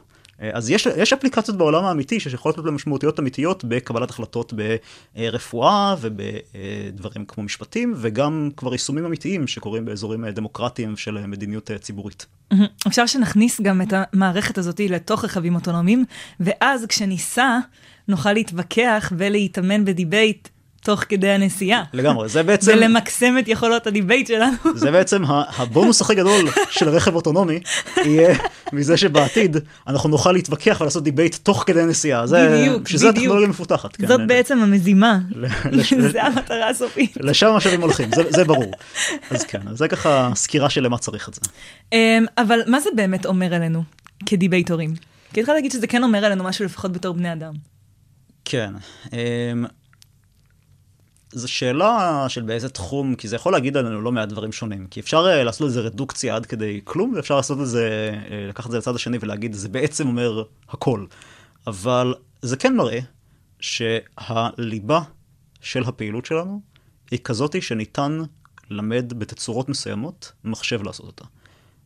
אז 0.52 0.70
יש, 0.70 0.86
יש 0.96 1.12
אפליקציות 1.12 1.56
בעולם 1.58 1.84
האמיתי 1.84 2.20
שיכולות 2.20 2.58
להיות 2.58 2.74
משמעותיות 2.74 3.20
אמיתיות 3.20 3.64
בקבלת 3.64 4.10
החלטות 4.10 4.52
ברפואה 5.14 5.94
ובדברים 6.00 7.26
כמו 7.26 7.44
משפטים, 7.44 7.94
וגם 7.96 8.50
כבר 8.56 8.72
יישומים 8.72 9.04
אמיתיים 9.04 9.46
שקורים 9.46 9.84
באזורים 9.84 10.28
דמוקרטיים 10.28 10.96
של 10.96 11.26
מדיניות 11.26 11.70
ציבורית. 11.80 12.26
אפשר 12.86 13.06
שנכניס 13.06 13.60
גם 13.60 13.82
את 13.82 13.92
המערכת 13.92 14.58
הזאת 14.58 14.80
לתוך 14.80 15.24
רכבים 15.24 15.54
אוטונומיים, 15.54 16.04
ואז 16.40 16.86
כשניסע, 16.88 17.58
נוכל 18.08 18.32
להתווכח 18.32 19.12
ולהתאמן 19.16 19.84
בדיבייט 19.84 20.48
תוך 20.84 21.04
כדי 21.08 21.30
הנסיעה. 21.30 21.82
לגמרי, 21.92 22.28
זה 22.28 22.42
בעצם... 22.42 22.72
ולמקסם 22.74 23.38
את 23.38 23.48
יכולות 23.48 23.86
הדיבייט 23.86 24.26
שלנו. 24.26 24.52
זה 24.74 24.90
בעצם 24.90 25.22
הבונוס 25.28 26.00
הכי 26.00 26.14
גדול 26.14 26.48
של 26.70 26.88
רכב 26.88 27.14
אוטונומי, 27.14 27.60
יהיה 28.04 28.34
מזה 28.72 28.96
שבעתיד 28.96 29.56
אנחנו 29.86 30.08
נוכל 30.08 30.32
להתווכח 30.32 30.76
ולעשות 30.80 31.04
דיבייט 31.04 31.36
תוך 31.42 31.64
כדי 31.66 31.80
הנסיעה. 31.80 32.26
זה, 32.26 32.48
בדיוק, 32.48 32.68
בדיוק. 32.68 32.88
שזה 32.88 33.08
הטכנולוגיה 33.08 33.48
מפותחת. 33.48 33.96
כן, 33.96 34.06
זאת 34.06 34.20
כן, 34.20 34.26
בעצם 34.26 34.58
המזימה. 34.58 35.18
זה 36.12 36.22
המטרה 36.22 36.68
הסופית. 36.68 37.16
לשם 37.20 37.46
המשאבים 37.46 37.80
הולכים, 37.80 38.08
זה, 38.14 38.22
זה 38.28 38.44
ברור. 38.44 38.72
אז 39.30 39.44
כן, 39.44 39.60
זה 39.72 39.88
ככה 39.88 40.30
סקירה 40.34 40.70
של 40.70 40.84
למה 40.84 40.98
צריך 40.98 41.28
את 41.28 41.34
זה. 41.34 41.40
אמ, 41.92 42.26
אבל 42.38 42.60
מה 42.66 42.80
זה 42.80 42.90
באמת 42.96 43.26
אומר 43.26 43.54
עלינו 43.54 43.82
כדיבייטורים? 44.26 44.94
כי 45.32 45.40
התחלתי 45.40 45.56
להגיד 45.56 45.72
שזה 45.72 45.86
כן 45.86 46.04
אומר 46.04 46.24
עלינו 46.24 46.44
משהו 46.44 46.64
לפחות 46.64 46.92
בתור 46.92 47.14
בני 47.14 47.32
אדם. 47.32 47.52
כן. 48.44 48.70
זו 51.34 51.48
שאלה 51.48 52.24
של 52.28 52.42
באיזה 52.42 52.68
תחום, 52.68 53.14
כי 53.14 53.28
זה 53.28 53.36
יכול 53.36 53.52
להגיד 53.52 53.76
עלינו 53.76 54.02
לא 54.02 54.12
מעט 54.12 54.28
דברים 54.28 54.52
שונים. 54.52 54.86
כי 54.86 55.00
אפשר 55.00 55.26
uh, 55.26 55.44
לעשות 55.44 55.66
לזה 55.66 55.80
רדוקציה 55.80 56.36
עד 56.36 56.46
כדי 56.46 56.80
כלום, 56.84 57.12
ואפשר 57.16 57.36
לעשות 57.36 57.60
את 57.60 57.66
זה, 57.66 58.12
uh, 58.14 58.32
לקחת 58.48 58.66
את 58.66 58.70
זה 58.70 58.78
לצד 58.78 58.94
השני 58.94 59.18
ולהגיד, 59.20 59.52
זה 59.52 59.68
בעצם 59.68 60.06
אומר 60.06 60.42
הכל. 60.68 61.06
אבל 61.66 62.14
זה 62.42 62.56
כן 62.56 62.76
מראה 62.76 62.98
שהליבה 63.60 65.00
של 65.60 65.82
הפעילות 65.82 66.26
שלנו 66.26 66.60
היא 67.10 67.18
כזאתי 67.24 67.62
שניתן 67.62 68.22
למד 68.70 69.12
בתצורות 69.18 69.68
מסוימות 69.68 70.32
מחשב 70.44 70.82
לעשות 70.82 71.06
אותה. 71.06 71.24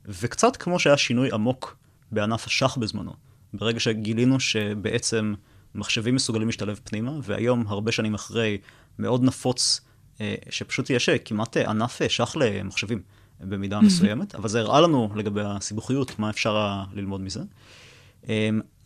וקצת 0.05 0.57
כמו 0.57 0.79
שהיה 0.79 0.97
שינוי 0.97 1.31
עמוק 1.33 1.77
בענף 2.13 2.47
השח 2.47 2.77
בזמנו, 2.77 3.13
ברגע 3.53 3.81
שגילינו 3.81 4.41
שבעצם 4.41 5.35
מחשבים 5.75 6.15
מסוגלים 6.15 6.49
להשתלב 6.49 6.81
פנימה, 6.85 7.13
והיום, 7.23 7.65
הרבה 7.69 7.93
שנים 7.93 8.15
אחרי, 8.15 8.59
מאוד 8.99 9.25
נפוץ, 9.25 9.81
אה, 10.21 10.35
שפשוט 10.51 10.91
יש 10.91 11.09
אה, 11.09 11.19
כמעט 11.19 11.57
אה, 11.57 11.71
ענף 11.71 12.09
שח 12.09 12.37
למחשבים 12.37 13.03
במידה 13.41 13.81
מסוימת, 13.81 14.35
אבל 14.35 14.49
זה 14.49 14.61
הראה 14.61 14.81
לנו 14.81 15.11
לגבי 15.17 15.41
הסיבוכיות, 15.45 16.19
מה 16.19 16.31
אפשר 16.31 16.83
ללמוד 16.93 17.21
מזה. 17.21 17.41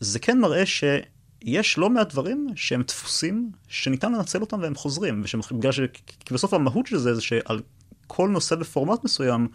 זה 0.01 0.19
כן 0.19 0.41
מראה 0.41 0.67
שיש 0.67 1.79
לא 1.79 1.91
מעט 1.91 2.13
דברים 2.13 2.49
שהם 2.57 2.83
דפוסים, 2.83 3.51
שניתן 3.69 4.13
לנצל 4.13 4.41
אותם 4.41 4.61
והם 4.61 4.75
חוזרים, 4.75 5.25
בגלל 5.53 5.73
ש... 5.73 5.81
כי 6.25 6.35
בסוף 6.35 6.55
המהות 6.55 6.87
של 6.87 6.99
זה 6.99 7.15
זה 7.15 7.21
שעל 7.21 7.61
כל 8.07 8.29
נושא 8.29 8.57
בפורמט 8.57 9.05
מסוים, 9.05 9.49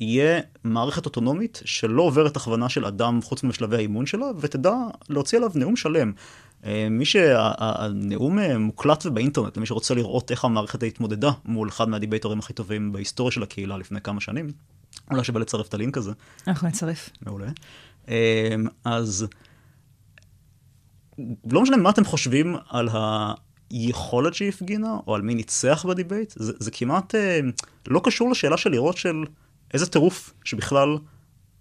יהיה 0.00 0.40
מערכת 0.64 1.06
אוטונומית 1.06 1.62
שלא 1.64 2.02
עוברת 2.02 2.36
הכוונה 2.36 2.68
של 2.68 2.84
אדם 2.84 3.22
חוץ 3.22 3.42
משלבי 3.42 3.76
האימון 3.76 4.06
שלה, 4.06 4.26
ותדע 4.40 4.74
להוציא 5.08 5.38
עליו 5.38 5.50
נאום 5.54 5.76
שלם. 5.76 6.12
אה, 6.64 6.88
מי 6.90 7.04
שהנאום 7.04 8.38
שה, 8.38 8.58
מוקלט 8.58 9.06
ובאינטרנט, 9.06 9.56
למי 9.56 9.66
שרוצה 9.66 9.94
לראות 9.94 10.30
איך 10.30 10.44
המערכת 10.44 10.82
התמודדה 10.82 11.30
מול 11.44 11.68
אחד 11.68 11.88
מהדיבייטורים 11.88 12.38
הכי 12.38 12.52
טובים 12.52 12.92
בהיסטוריה 12.92 13.32
של 13.32 13.42
הקהילה 13.42 13.76
לפני 13.76 14.00
כמה 14.00 14.20
שנים, 14.20 14.50
אולי 15.10 15.24
שווה 15.24 15.40
לצרף 15.40 15.68
את 15.68 15.74
הלינק 15.74 15.96
הזה. 15.96 16.12
אנחנו 16.46 16.68
נצרף. 16.68 17.10
מעולה. 17.22 17.46
אה, 18.08 18.54
אז 18.84 19.26
לא 21.50 21.62
משנה 21.62 21.76
מה 21.76 21.90
אתם 21.90 22.04
חושבים 22.04 22.56
על 22.68 22.88
היכולת 23.70 24.34
שהיא 24.34 24.48
הפגינה, 24.48 24.96
או 25.06 25.14
על 25.14 25.22
מי 25.22 25.34
ניצח 25.34 25.86
בדיבייט, 25.88 26.32
זה, 26.36 26.52
זה 26.58 26.70
כמעט 26.70 27.14
אה, 27.14 27.40
לא 27.86 28.00
קשור 28.04 28.30
לשאלה 28.30 28.56
של 28.56 28.70
לראות 28.70 28.96
של 28.96 29.24
איזה 29.72 29.86
טירוף 29.86 30.34
שבכלל 30.44 30.98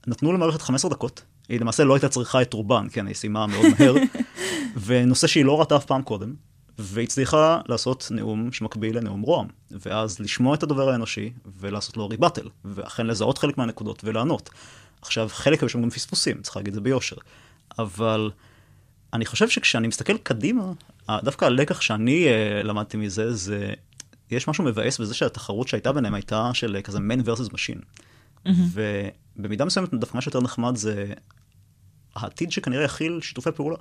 נתנו 0.07 0.34
למערכת 0.34 0.62
15 0.62 0.91
דקות, 0.91 1.24
היא 1.49 1.59
למעשה 1.59 1.84
לא 1.84 1.93
הייתה 1.93 2.09
צריכה 2.09 2.41
את 2.41 2.53
רובן, 2.53 2.88
כן, 2.91 3.07
היא 3.07 3.16
סיימה 3.16 3.47
מאוד 3.47 3.66
מהר, 3.80 3.93
ונושא 4.86 5.28
שהיא 5.28 5.45
לא 5.45 5.59
ראתה 5.59 5.76
אף 5.76 5.86
פעם 5.86 6.01
קודם, 6.01 6.34
והצליחה 6.80 7.62
לעשות 7.68 8.07
נאום 8.12 8.51
שמקביל 8.51 8.97
לנאום 8.97 9.22
רועם, 9.22 9.47
ואז 9.72 10.20
לשמוע 10.20 10.55
את 10.55 10.64
הדובר 10.64 10.89
האנושי 10.89 11.34
ולעשות 11.59 11.97
לו 11.97 12.07
ריבטל, 12.07 12.49
ואכן 12.66 13.07
לזהות 13.07 13.38
חלק 13.38 13.57
מהנקודות 13.57 14.01
ולענות. 14.03 14.49
עכשיו, 15.01 15.30
חלק 15.32 15.62
היו 15.62 15.70
שם 15.70 15.82
גם 15.82 15.89
פספוסים, 15.89 16.41
צריך 16.41 16.57
להגיד 16.57 16.68
את 16.68 16.76
זה 16.76 16.82
ביושר, 16.82 17.16
אבל 17.80 18.32
אני 19.14 19.26
חושב 19.26 19.49
שכשאני 19.49 19.88
מסתכל 19.88 20.18
קדימה, 20.18 20.64
דווקא 21.09 21.45
הלקח 21.45 21.82
שאני 21.82 22.28
uh, 22.28 22.64
למדתי 22.64 22.97
מזה, 22.97 23.34
זה, 23.34 23.74
יש 24.32 24.48
משהו 24.48 24.64
מבאס 24.64 25.00
בזה 25.00 25.14
שהתחרות 25.14 25.68
שהייתה 25.68 25.92
ביניהם 25.92 26.14
הייתה 26.14 26.52
של 26.54 26.78
כזה 26.84 26.98
man 26.98 27.26
versus 27.28 27.50
machine. 27.54 27.82
Mm-hmm. 28.46 28.50
ובמידה 29.38 29.66
מסוימת 29.66 29.94
דווקא 29.94 30.18
מה 30.18 30.22
שיותר 30.22 30.42
נחמד 30.42 30.76
זה 30.76 31.14
העתיד 32.16 32.52
שכנראה 32.52 32.84
יכיל 32.84 33.20
שיתופי 33.22 33.52
פעולה. 33.52 33.78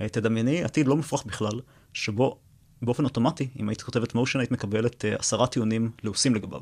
אה, 0.00 0.08
תדמייני 0.08 0.64
עתיד 0.64 0.86
לא 0.86 0.96
מופרך 0.96 1.24
בכלל, 1.24 1.60
שבו 1.92 2.38
באופן 2.82 3.04
אוטומטי, 3.04 3.48
אם 3.60 3.68
היית 3.68 3.82
כותבת 3.82 4.14
מושן, 4.14 4.38
היית 4.38 4.50
מקבלת 4.50 5.04
uh, 5.04 5.18
עשרה 5.18 5.46
טיעונים 5.46 5.90
לעושים 6.02 6.34
לגביו. 6.34 6.60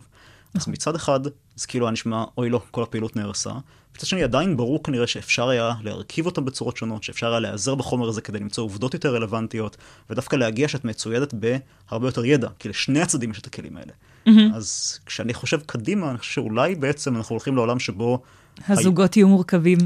אז 0.56 0.62
נכון. 0.62 0.72
מצד 0.72 0.94
אחד, 0.94 1.20
זה 1.56 1.66
כאילו 1.66 1.86
היה 1.86 1.92
נשמע, 1.92 2.24
אוי 2.38 2.50
לא, 2.50 2.60
כל 2.70 2.82
הפעילות 2.82 3.16
נהרסה. 3.16 3.50
מצד 3.96 4.06
שני, 4.06 4.22
עדיין 4.22 4.56
ברור 4.56 4.82
כנראה 4.82 5.06
שאפשר 5.06 5.48
היה 5.48 5.72
להרכיב 5.82 6.26
אותם 6.26 6.44
בצורות 6.44 6.76
שונות, 6.76 7.02
שאפשר 7.02 7.30
היה 7.30 7.40
להיעזר 7.40 7.74
בחומר 7.74 8.08
הזה 8.08 8.20
כדי 8.20 8.38
למצוא 8.38 8.64
עובדות 8.64 8.94
יותר 8.94 9.14
רלוונטיות, 9.14 9.76
ודווקא 10.10 10.36
להגיע 10.36 10.68
שאת 10.68 10.84
מצוידת 10.84 11.34
בהרבה 11.34 12.08
יותר 12.08 12.24
ידע, 12.24 12.48
כי 12.58 12.68
לשני 12.68 13.00
הצדדים 13.00 13.30
יש 13.30 13.38
את 13.38 13.46
הכלים 13.46 13.76
האלה. 13.76 13.92
Mm-hmm. 14.26 14.56
אז 14.56 14.98
כשאני 15.06 15.34
חושב 15.34 15.60
קדימה, 15.66 16.10
אני 16.10 16.18
חושב 16.18 16.32
שאולי 16.32 16.74
בעצם 16.74 17.16
אנחנו 17.16 17.32
הולכים 17.32 17.56
לעולם 17.56 17.78
שבו... 17.78 18.22
הזוגות 18.68 19.14
הי... 19.14 19.20
יהיו 19.20 19.28
מורכבים. 19.28 19.78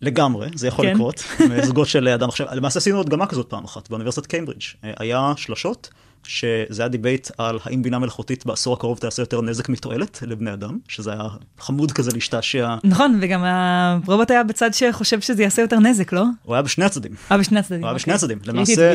לגמרי, 0.00 0.48
זה 0.54 0.68
יכול 0.68 0.84
כן. 0.84 0.94
לקרות, 0.94 1.24
זוגות 1.66 1.88
של 1.88 2.08
אדם 2.08 2.28
עכשיו, 2.28 2.46
למעשה 2.52 2.78
עשינו 2.78 3.00
הדגמה 3.00 3.26
כזאת 3.26 3.50
פעם 3.50 3.64
אחת 3.64 3.88
באוניברסיטת 3.90 4.26
קיימברידג'. 4.26 4.62
היה 4.82 5.32
שלושות, 5.36 5.90
שזה 6.24 6.82
היה 6.82 6.88
דיבייט 6.88 7.30
על 7.38 7.58
האם 7.64 7.82
בינה 7.82 7.98
מלאכותית 7.98 8.46
בעשור 8.46 8.74
הקרוב 8.74 8.98
תעשה 8.98 9.22
יותר 9.22 9.42
נזק 9.42 9.68
מתועלת 9.68 10.22
לבני 10.26 10.52
אדם, 10.52 10.78
שזה 10.88 11.12
היה 11.12 11.22
חמוד 11.58 11.92
כזה 11.92 12.10
להשתעשע. 12.14 12.74
נכון, 12.84 13.18
וגם 13.22 13.44
הרובוט 13.44 14.30
היה 14.30 14.44
בצד 14.44 14.74
שחושב 14.74 15.20
שזה 15.20 15.42
יעשה 15.42 15.62
יותר 15.62 15.78
נזק, 15.78 16.12
לא? 16.12 16.24
הוא 16.42 16.54
היה 16.54 16.62
בשני 16.62 16.84
הצדדים. 16.84 17.12
היה 17.30 17.38
בשני 17.38 17.58
הצדדים. 17.58 17.82
הוא 17.82 17.88
היה 17.88 17.94
בשני 17.94 18.12
אוקיי. 18.12 18.14
הצדדים. 18.14 18.38
למעשה, 18.46 18.94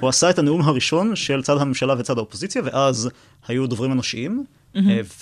הוא 0.00 0.08
עשה 0.08 0.30
את 0.30 0.38
הנאום 0.38 0.62
הראשון 0.62 1.16
של 1.16 1.42
צד 1.42 1.56
הממשלה 1.56 1.94
וצד 1.98 2.18
האופוזיציה, 2.18 2.62
ואז 2.64 3.10
היו 3.48 3.66
דוברים 3.66 3.92
אנושיים, 3.92 4.44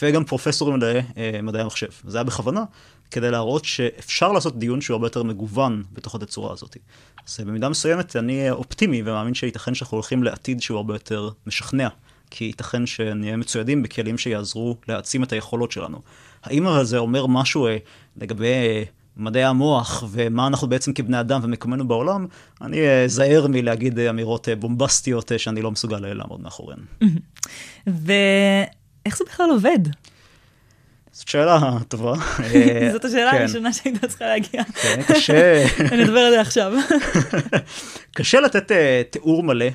וגם 0.02 0.24
פרופסורים 0.24 0.78
למדעי 1.16 1.62
המחשב. 1.62 1.86
זה 2.06 2.18
היה 2.18 2.24
בכוונה, 2.24 2.64
כדי 3.10 3.30
להראות 3.30 3.64
שאפשר 3.64 4.32
לעשות 4.32 4.58
דיון 4.58 4.80
שהוא 4.80 4.94
הרבה 4.94 5.06
יותר 5.06 5.22
מגוון 5.22 5.82
בתוך 5.92 6.14
התצורה 6.14 6.52
הזאת. 6.52 6.76
אז 7.26 7.40
במידה 7.40 7.68
מסוימת 7.68 8.16
אני 8.16 8.50
אופטימי 8.50 9.02
ומאמין 9.04 9.34
שייתכן 9.34 9.74
שאנחנו 9.74 9.96
הולכים 9.96 10.22
לעתיד 10.22 10.62
שהוא 10.62 10.76
הרבה 10.76 10.94
יותר 10.94 11.30
משכנע, 11.46 11.88
כי 12.30 12.44
ייתכן 12.44 12.86
שנהיה 12.86 13.36
מצוידים 13.36 13.82
בכלים 13.82 14.18
שיעזרו 14.18 14.76
להעצים 14.88 15.22
את 15.22 15.32
היכולות 15.32 15.72
שלנו. 15.72 16.00
האם 16.44 16.66
אבל 16.66 16.84
זה 16.84 16.98
אומר 16.98 17.26
משהו 17.26 17.66
אה, 17.66 17.76
לגבי 18.16 18.46
אה, 18.46 18.82
מדעי 19.16 19.44
המוח 19.44 20.04
ומה 20.10 20.46
אנחנו 20.46 20.68
בעצם 20.68 20.92
כבני 20.92 21.20
אדם 21.20 21.40
ומקומנו 21.42 21.88
בעולם, 21.88 22.26
אני 22.60 23.04
אזהר 23.04 23.46
מלהגיד 23.48 23.98
אמירות 23.98 24.48
בומבסטיות 24.58 25.32
שאני 25.36 25.62
לא 25.62 25.70
מסוגל 25.70 25.98
לעמוד 25.98 26.40
מאחוריהן. 26.40 26.80
ואיך 27.86 29.16
זה 29.16 29.24
בכלל 29.28 29.50
עובד? 29.50 29.78
זאת 31.18 31.28
שאלה 31.28 31.58
טובה. 31.88 32.12
זאת 32.92 33.04
השאלה 33.04 33.30
כן. 33.30 33.36
הראשונה 33.36 33.72
שהייתה 33.72 34.08
צריכה 34.08 34.24
להגיע. 34.24 34.64
כן, 34.64 35.02
קשה. 35.08 35.66
אני 35.92 36.04
אדבר 36.04 36.18
על 36.18 36.30
זה 36.32 36.40
עכשיו. 36.40 36.72
קשה 38.16 38.40
לתת 38.40 38.72
אה, 38.72 39.02
תיאור 39.10 39.42
מלא 39.42 39.66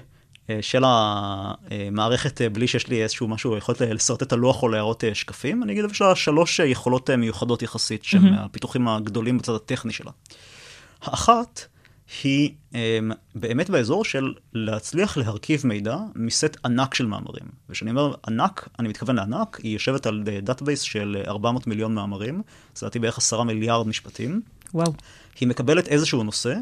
אה, 0.50 0.58
של 0.62 0.84
המערכת 0.86 2.42
אה, 2.42 2.50
בלי 2.50 2.68
שיש 2.68 2.88
לי 2.88 3.04
איזשהו 3.04 3.28
משהו, 3.28 3.58
יכולת 3.58 3.82
לשרטט 3.82 4.24
את 4.24 4.34
הלוח 4.34 4.64
או 4.64 4.68
להראות 4.68 5.04
שקפים. 5.14 5.64
אני 5.64 5.74
אגיד, 5.74 5.86
יש 5.92 6.02
לה 6.02 6.16
שלוש 6.16 6.60
יכולות 6.60 7.10
מיוחדות 7.10 7.62
יחסית, 7.62 8.04
שהן 8.04 8.34
הפיתוחים 8.34 8.88
הגדולים 8.88 9.38
בצד 9.38 9.54
הטכני 9.54 9.94
שלה. 9.94 10.12
האחת, 11.02 11.66
היא 12.24 12.52
um, 12.72 12.76
באמת 13.36 13.70
באזור 13.70 14.06
של 14.06 14.34
להצליח 14.54 15.18
להרכיב 15.18 15.62
מידע 15.68 15.98
מסט 16.16 16.58
ענק 16.66 16.94
של 16.94 17.06
מאמרים. 17.06 17.46
וכשאני 17.70 17.92
אומר 17.92 18.14
ענק, 18.28 18.70
אני 18.80 18.88
מתכוון 18.88 19.16
לענק, 19.16 19.60
היא 19.64 19.74
יושבת 19.74 20.06
על 20.06 20.24
database 20.44 20.82
של 20.82 21.24
400 21.28 21.68
מיליון 21.68 21.96
מאמרים, 21.96 22.42
זה 22.76 22.86
לדעתי 22.86 23.00
בערך 23.00 23.18
10 23.18 23.44
מיליארד 23.44 23.88
משפטים. 23.88 24.42
וואו. 24.74 24.94
היא 25.40 25.48
מקבלת 25.48 25.88
איזשהו 25.88 26.24
נושא, 26.24 26.56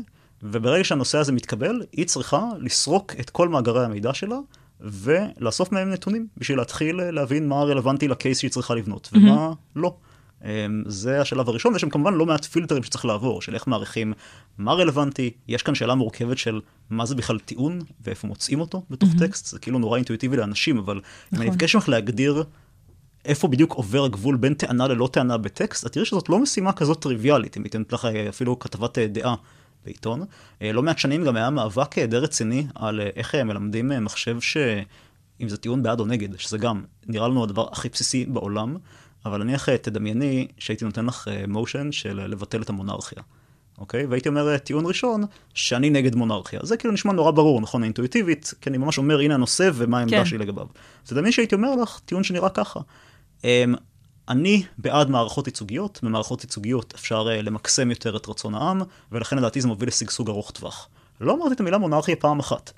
וברגע 0.43 0.83
שהנושא 0.83 1.17
הזה 1.17 1.31
מתקבל, 1.31 1.83
היא 1.91 2.05
צריכה 2.05 2.45
לסרוק 2.59 3.13
את 3.19 3.29
כל 3.29 3.49
מאגרי 3.49 3.85
המידע 3.85 4.13
שלה, 4.13 4.37
ולאסוף 4.81 5.71
מהם 5.71 5.89
נתונים, 5.89 6.27
בשביל 6.37 6.57
להתחיל 6.57 7.01
להבין 7.01 7.47
מה 7.47 7.55
רלוונטי 7.55 8.07
לקייס 8.07 8.39
שהיא 8.39 8.51
צריכה 8.51 8.75
לבנות, 8.75 9.09
ומה 9.13 9.51
mm-hmm. 9.51 9.79
לא. 9.79 9.95
זה 10.85 11.21
השלב 11.21 11.49
הראשון, 11.49 11.73
ויש 11.73 11.81
שם 11.81 11.89
כמובן 11.89 12.13
לא 12.13 12.25
מעט 12.25 12.45
פילטרים 12.45 12.83
שצריך 12.83 13.05
לעבור, 13.05 13.41
של 13.41 13.55
איך 13.55 13.67
מעריכים 13.67 14.13
מה 14.57 14.73
רלוונטי. 14.73 15.31
יש 15.47 15.63
כאן 15.63 15.75
שאלה 15.75 15.95
מורכבת 15.95 16.37
של 16.37 16.59
מה 16.89 17.05
זה 17.05 17.15
בכלל 17.15 17.39
טיעון, 17.39 17.79
ואיפה 18.03 18.27
מוצאים 18.27 18.59
אותו 18.59 18.83
בתוך 18.89 19.09
mm-hmm. 19.09 19.19
טקסט, 19.19 19.45
זה 19.45 19.59
כאילו 19.59 19.79
נורא 19.79 19.97
אינטואיטיבי 19.97 20.37
לאנשים, 20.37 20.77
אבל 20.77 20.95
נכון. 20.95 21.37
אם 21.37 21.41
אני 21.41 21.49
אבקש 21.49 21.75
ממך 21.75 21.89
להגדיר 21.89 22.43
איפה 23.25 23.47
בדיוק 23.47 23.73
עובר 23.73 24.03
הגבול 24.03 24.37
בין 24.37 24.53
טענה 24.53 24.87
ללא 24.87 25.09
טענה 25.11 25.37
בטקסט, 25.37 25.85
את 25.85 25.91
תראי 25.91 26.05
שזאת 26.05 26.29
לא 26.29 26.39
משימה 26.39 26.73
כזאת 26.73 27.01
טריוויאלית, 27.01 27.57
אם 27.57 27.63
ניתן 27.63 27.83
לך 27.91 28.05
אפילו 28.05 28.59
כתבת 28.59 28.97
דעה 28.97 29.35
בעיתון. 29.85 30.25
לא 30.61 30.83
מעט 30.83 30.99
שנים 30.99 31.23
גם 31.23 31.35
היה 31.35 31.49
מאבק 31.49 31.99
די 31.99 32.17
רציני 32.17 32.67
על 32.75 33.01
איך 33.15 33.35
מלמדים 33.35 33.91
מחשב 34.01 34.41
ש... 34.41 34.57
אם 35.41 35.49
זה 35.49 35.57
טיעון 35.57 35.83
בעד 35.83 35.99
או 35.99 36.05
נגד, 36.05 36.39
שזה 36.39 36.57
גם 36.57 36.83
נראה 37.07 37.27
לנו 37.27 37.43
הדבר 37.43 37.67
הכי 37.71 37.89
בסיסי 37.89 38.25
בעולם, 38.25 38.77
אבל 39.25 39.43
נניח 39.43 39.69
תדמייני 39.69 40.47
שהייתי 40.57 40.85
נותן 40.85 41.05
לך 41.05 41.27
מושן 41.47 41.91
של 41.91 42.27
לבטל 42.27 42.61
את 42.61 42.69
המונרכיה. 42.69 43.23
אוקיי? 43.77 44.05
והייתי 44.05 44.29
אומר 44.29 44.57
טיעון 44.57 44.85
ראשון, 44.85 45.23
שאני 45.53 45.89
נגד 45.89 46.15
מונרכיה. 46.15 46.59
זה 46.63 46.77
כאילו 46.77 46.93
נשמע 46.93 47.13
נורא 47.13 47.31
ברור, 47.31 47.61
נכון, 47.61 47.83
אינטואיטיבית, 47.83 48.53
כי 48.61 48.69
אני 48.69 48.77
ממש 48.77 48.97
אומר, 48.97 49.19
הנה 49.19 49.33
הנושא 49.33 49.69
ומה 49.73 49.99
העמדה 49.99 50.17
כן. 50.17 50.25
שלי 50.25 50.37
לגביו. 50.37 50.67
אז 51.05 51.09
תדמיין 51.09 51.31
שהייתי 51.31 51.55
אומר 51.55 51.75
לך 51.75 51.99
טיעון 52.05 52.23
שנראה 52.23 52.49
ככה. 52.49 52.79
אמ, 53.43 53.75
אני 54.29 54.63
בעד 54.77 55.09
מערכות 55.09 55.47
ייצוגיות, 55.47 55.99
במערכות 56.03 56.43
ייצוגיות 56.43 56.93
אפשר 56.95 57.23
למקסם 57.23 57.89
יותר 57.89 58.17
את 58.17 58.27
רצון 58.27 58.55
העם, 58.55 58.81
ולכן 59.11 59.37
לדעתי 59.37 59.61
זה 59.61 59.67
מוביל 59.67 59.87
לשגשוג 59.89 60.29
ארוך 60.29 60.51
טווח. 60.51 60.89
לא 61.21 61.33
אמרתי 61.35 61.53
את 61.53 61.59
המילה 61.59 61.77
מונרכיה 61.77 62.15
פעם 62.15 62.39
אחת. 62.39 62.71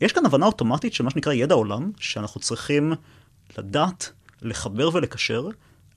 יש 0.00 0.12
כאן 0.12 0.26
הבנה 0.26 0.46
אוטומטית 0.46 0.94
של 0.94 1.04
מה 1.04 1.10
שנקרא 1.10 1.32
ידע 1.32 1.54
עולם, 1.54 1.90
שאנחנו 1.98 2.40
צריכים 2.40 2.92
לדעת, 3.58 4.12
לחבר 4.42 4.90
ולקשר 4.92 5.48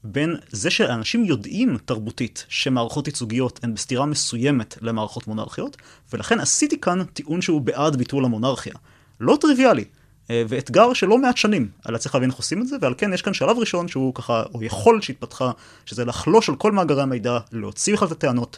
בין 0.06 0.36
זה 0.52 0.70
שאנשים 0.70 1.26
יודעים 1.26 1.78
תרבותית 1.86 2.46
שמערכות 2.50 3.08
ייצוגיות 3.08 3.60
הן 3.64 3.74
בסתירה 3.74 4.06
מסוימת 4.06 4.78
למערכות 4.82 5.28
מונרכיות, 5.28 5.78
ולכן 6.14 6.40
עשיתי 6.40 6.80
כאן 6.80 7.04
טיעון 7.04 7.42
שהוא 7.42 7.62
בעד 7.62 7.96
ביטול 7.96 8.26
המונרכיה. 8.26 8.74
לא 9.20 9.38
טריוויאלי, 9.42 9.86
אה, 10.30 10.44
ואתגר 10.48 10.94
של 10.94 11.08
לא 11.08 11.18
מעט 11.18 11.38
שנים, 11.38 11.70
אלא 11.90 11.98
צריך 11.98 12.16
להבין 12.16 12.30
איך 12.30 12.38
עושים 12.38 12.62
את 12.62 12.68
זה, 12.68 12.76
ועל 12.82 12.94
כן 12.98 13.14
יש 13.14 13.22
כאן 13.22 13.34
שלב 13.34 13.58
ראשון 13.58 13.88
שהוא 13.88 14.16
ככה, 14.16 14.44
או 14.54 14.64
יכולת 14.64 15.04
שהתפתחה, 15.04 15.52
שזה 15.86 16.06
לחלוש 16.06 16.50
על 16.50 16.56
כל 16.56 16.72
מאגרי 16.72 17.02
המידע, 17.02 17.40
להוציא 17.52 17.94
בכלל 17.94 18.08
את 18.08 18.12
הטענות, 18.12 18.58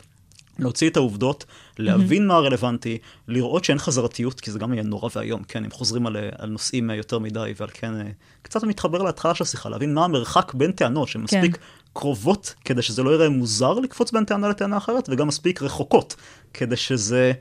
להוציא 0.60 0.90
את 0.90 0.98
העובדות, 0.98 1.46
להבין 1.80 2.24
mm-hmm. 2.24 2.28
מה 2.28 2.36
הרלוונטי, 2.36 2.98
לראות 3.28 3.64
שאין 3.64 3.78
חזרתיות, 3.80 4.42
כי 4.42 4.52
זה 4.52 4.60
גם 4.60 4.74
יהיה 4.74 4.84
נורא 4.84 5.10
ואיום, 5.16 5.44
כן, 5.44 5.64
אם 5.64 5.72
חוזרים 5.72 6.08
על, 6.08 6.18
על 6.38 6.50
נושאים 6.50 6.90
יותר 6.90 7.20
מדי, 7.20 7.54
ועל 7.58 7.70
כן 7.74 7.94
קצת 8.42 8.64
מתחבר 8.64 9.04
להתחלה 9.04 9.36
של 9.36 9.44
השיחה, 9.44 9.70
להבין 9.70 9.94
מה 9.94 10.06
המרחק 10.06 10.54
בין 10.54 10.72
טענות 10.72 11.08
שמספיק 11.08 11.56
כן. 11.56 11.62
קרובות, 11.94 12.56
כדי 12.66 12.82
שזה 12.82 13.04
לא 13.04 13.14
יראה 13.14 13.30
מוזר 13.30 13.74
לקפוץ 13.74 14.12
בין 14.12 14.26
טענה 14.26 14.50
לטענה 14.50 14.78
אחרת, 14.78 15.10
וגם 15.12 15.28
מספיק 15.28 15.62
רחוקות, 15.62 16.16
כדי 16.54 16.76
שזה 16.76 17.32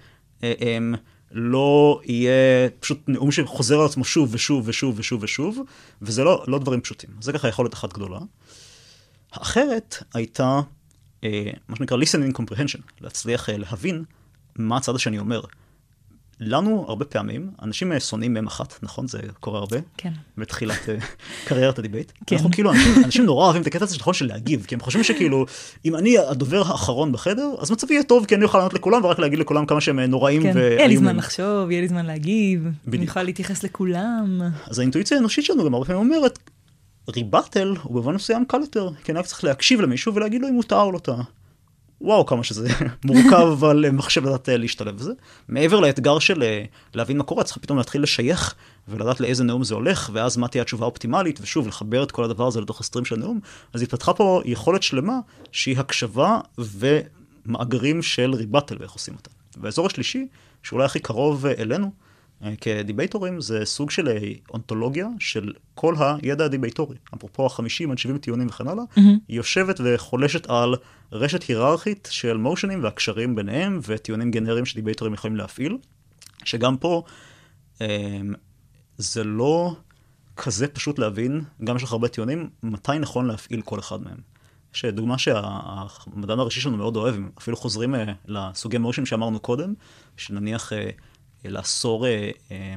אה, 0.45 0.53
אה, 0.63 0.79
לא 1.33 2.01
יהיה 2.05 2.69
פשוט 2.81 3.03
נאום 3.09 3.33
שחוזר 3.33 3.81
על 3.81 3.87
עצמו 3.87 4.05
שוב 4.05 4.29
ושוב 4.33 4.63
ושוב 4.69 4.95
ושוב 4.99 5.23
ושוב, 5.23 5.59
וזה 6.03 6.25
לא, 6.25 6.45
לא 6.49 6.59
דברים 6.59 6.81
פשוטים. 6.81 7.11
זה 7.21 7.33
ככה 7.33 7.49
יכולת 7.49 7.75
אחת 7.75 7.93
גדולה. 7.93 8.19
האחרת 9.33 10.03
הייתה 10.15 10.45
אה, 10.45 10.61
מה 11.69 11.77
שנקרא 11.77 11.97
listening 11.97 12.39
comprehension, 12.39 12.81
להצליח 13.01 13.51
אה, 13.51 13.59
להבין 13.59 14.05
מה 14.57 14.77
הצד 14.77 14.95
השני 14.95 15.19
אומר. 15.19 15.41
לנו 16.41 16.85
הרבה 16.89 17.05
פעמים, 17.05 17.51
אנשים 17.63 17.93
אה, 17.93 18.01
שונאים 18.01 18.35
מהם 18.35 18.47
אחת, 18.47 18.79
נכון? 18.83 19.09
זה 19.09 19.19
קורה 19.41 19.59
הרבה. 19.59 19.77
כן. 19.97 20.13
בתחילת 20.39 20.79
קריירת 21.47 21.79
הדיבייט. 21.79 22.13
כן. 22.27 22.37
אנחנו 22.37 22.51
כאילו, 22.51 22.73
אנשים, 22.73 23.05
אנשים 23.05 23.25
נורא 23.25 23.45
אוהבים 23.45 23.63
את 23.63 23.67
הקטע 23.67 23.85
הזה 23.85 23.97
נכון 23.97 24.15
של 24.15 24.27
להגיב, 24.27 24.65
כי 24.69 24.75
הם 24.75 24.81
חושבים 24.81 25.05
שכאילו, 25.05 25.47
אם 25.85 25.97
אני 25.97 26.19
הדובר 26.19 26.63
האחרון 26.67 27.13
בחדר, 27.13 27.55
אז 27.59 27.71
מצבי 27.71 27.95
יהיה 27.95 28.03
טוב, 28.03 28.27
כי 28.27 28.35
אני 28.35 28.45
אוכל 28.45 28.59
לענות 28.59 28.75
לכולם 28.75 29.05
ורק 29.05 29.19
להגיד 29.19 29.39
לכולם 29.39 29.67
כמה 29.67 29.81
שהם 29.81 30.01
נוראים 30.01 30.43
כן. 30.43 30.53
ואיומים. 30.55 30.79
יהיה 30.79 30.87
לי 30.87 30.97
זמן 30.97 31.17
לחשוב, 31.17 31.71
יהיה 31.71 31.81
לי 31.81 31.89
זמן 31.89 32.07
להגיב, 32.07 32.61
בדיוק. 32.63 32.95
אני 32.95 33.05
יכולה 33.05 33.23
להתייחס 33.23 33.63
לכולם. 33.65 34.41
אז 34.67 34.79
האינטואיציה 34.79 35.17
האנושית 35.17 35.45
שלנו 35.45 35.65
גם 35.65 35.75
הרבה 35.75 35.87
פעמים 35.87 36.01
אומרת, 36.01 36.39
ריבטל 37.09 37.75
הוא 37.83 37.95
במובן 37.95 38.15
מסוים 38.15 38.45
קל 38.45 38.61
יותר, 38.61 38.89
כי 39.05 39.13
אני 39.13 39.19
רק 39.19 39.27
צריך 39.27 39.45
להקשיב 39.45 39.81
למישהו 39.81 40.15
ולהגיד 40.15 40.43
לו 40.43 40.49
אם 40.49 40.55
מותר 40.55 40.81
או 40.81 40.93
לא 40.93 40.99
טעה. 40.99 41.23
וואו 42.01 42.27
כמה 42.27 42.45
שזה 42.45 42.69
מורכב 43.05 43.47
אבל 43.53 43.91
מחשב 43.91 44.27
לדעת 44.27 44.49
אה, 44.49 44.57
להשתלב 44.57 44.97
בזה. 44.97 45.13
מעבר 45.49 45.81
לאתגר 45.81 46.19
של 46.19 46.43
אה, 46.43 46.65
להבין 46.95 47.19
מה 47.19 47.25
קורה, 47.25 47.45
צריך 47.45 47.59
פתאום 47.59 47.79
להתחיל 47.79 48.03
לשייך 48.03 48.55
ולדעת 48.89 49.21
לאיזה 49.21 49.45
נאום 49.45 49.65
זה 49.65 49.75
הולך, 49.75 50.11
ואז 50.13 50.37
מה 50.37 50.49
תהיה 50.49 50.63
התשובה 50.63 50.85
האופטימלית, 50.85 51.39
ושוב, 51.41 51.69
לחבר 51.69 52.03
את 52.03 52.13
כל 52.13 52.25
הדבר 52.25 52.47
הזה 52.47 52.61
לתוך 52.61 52.81
הסטרים 52.81 53.05
של 53.05 53.15
הנאום. 53.15 53.41
אז 53.73 53.83
התפתחה 53.83 54.15
פה 54.15 54.43
יכולת 54.45 54.83
שלמה 54.83 55.19
שהיא 55.53 55.79
הקשבה 55.79 56.41
ומאגרים 56.59 58.03
של 58.03 58.35
rebuttal 58.35 58.77
ואיך 58.81 58.93
עושים 58.93 59.15
אותה. 59.15 59.31
והאזור 59.57 59.87
השלישי, 59.87 60.27
שאולי 60.63 60.85
הכי 60.85 61.01
קרוב 61.01 61.47
אה, 61.47 61.53
אלינו, 61.59 61.91
כדיבייטורים 62.61 63.41
זה 63.41 63.65
סוג 63.65 63.91
של 63.91 64.09
אה, 64.09 64.33
אונטולוגיה 64.51 65.09
של 65.19 65.53
כל 65.75 65.95
הידע 65.99 66.45
הדיבייטורי. 66.45 66.97
אפרופו 67.15 67.47
החמישים 67.47 67.91
עד 67.91 67.99
שבעים 67.99 68.19
טיעונים 68.19 68.47
וכן 68.47 68.69
הלאה, 68.69 68.85
mm-hmm. 68.85 69.01
היא 69.29 69.37
יושבת 69.37 69.81
וחולשת 69.85 70.51
על 70.51 70.75
רשת 71.13 71.43
היררכית 71.43 72.09
של 72.11 72.37
motions 72.37 72.83
והקשרים 72.85 73.35
ביניהם 73.35 73.81
וטיעונים 73.87 74.31
גנריים 74.31 74.67
שדיבייטורים 74.67 75.15
יכולים 75.15 75.37
להפעיל, 75.37 75.79
שגם 76.45 76.77
פה 76.77 77.03
אה, 77.81 78.21
זה 78.99 79.25
לא 79.25 79.77
כזה 80.37 80.69
פשוט 80.69 80.99
להבין, 80.99 81.45
גם 81.65 81.77
יש 81.77 81.83
לך 81.83 81.93
הרבה 81.93 82.09
טיעונים, 82.09 82.51
מתי 82.63 82.99
נכון 83.01 83.27
להפעיל 83.27 83.63
כל 83.63 83.79
אחד 83.79 84.03
מהם. 84.03 84.19
יש 84.75 84.85
דוגמה 84.85 85.19
שהמדען 85.19 86.39
הראשי 86.39 86.61
שלנו 86.61 86.77
מאוד 86.77 86.97
אוהב, 86.97 87.15
אפילו 87.39 87.57
חוזרים 87.57 87.95
לסוגי 88.27 88.79
מושנים 88.79 89.07
שאמרנו 89.07 89.41
קודם, 89.41 89.75
שנניח 90.17 90.73
לאסור 91.51 92.07
אה, 92.07 92.31
אה, 92.51 92.75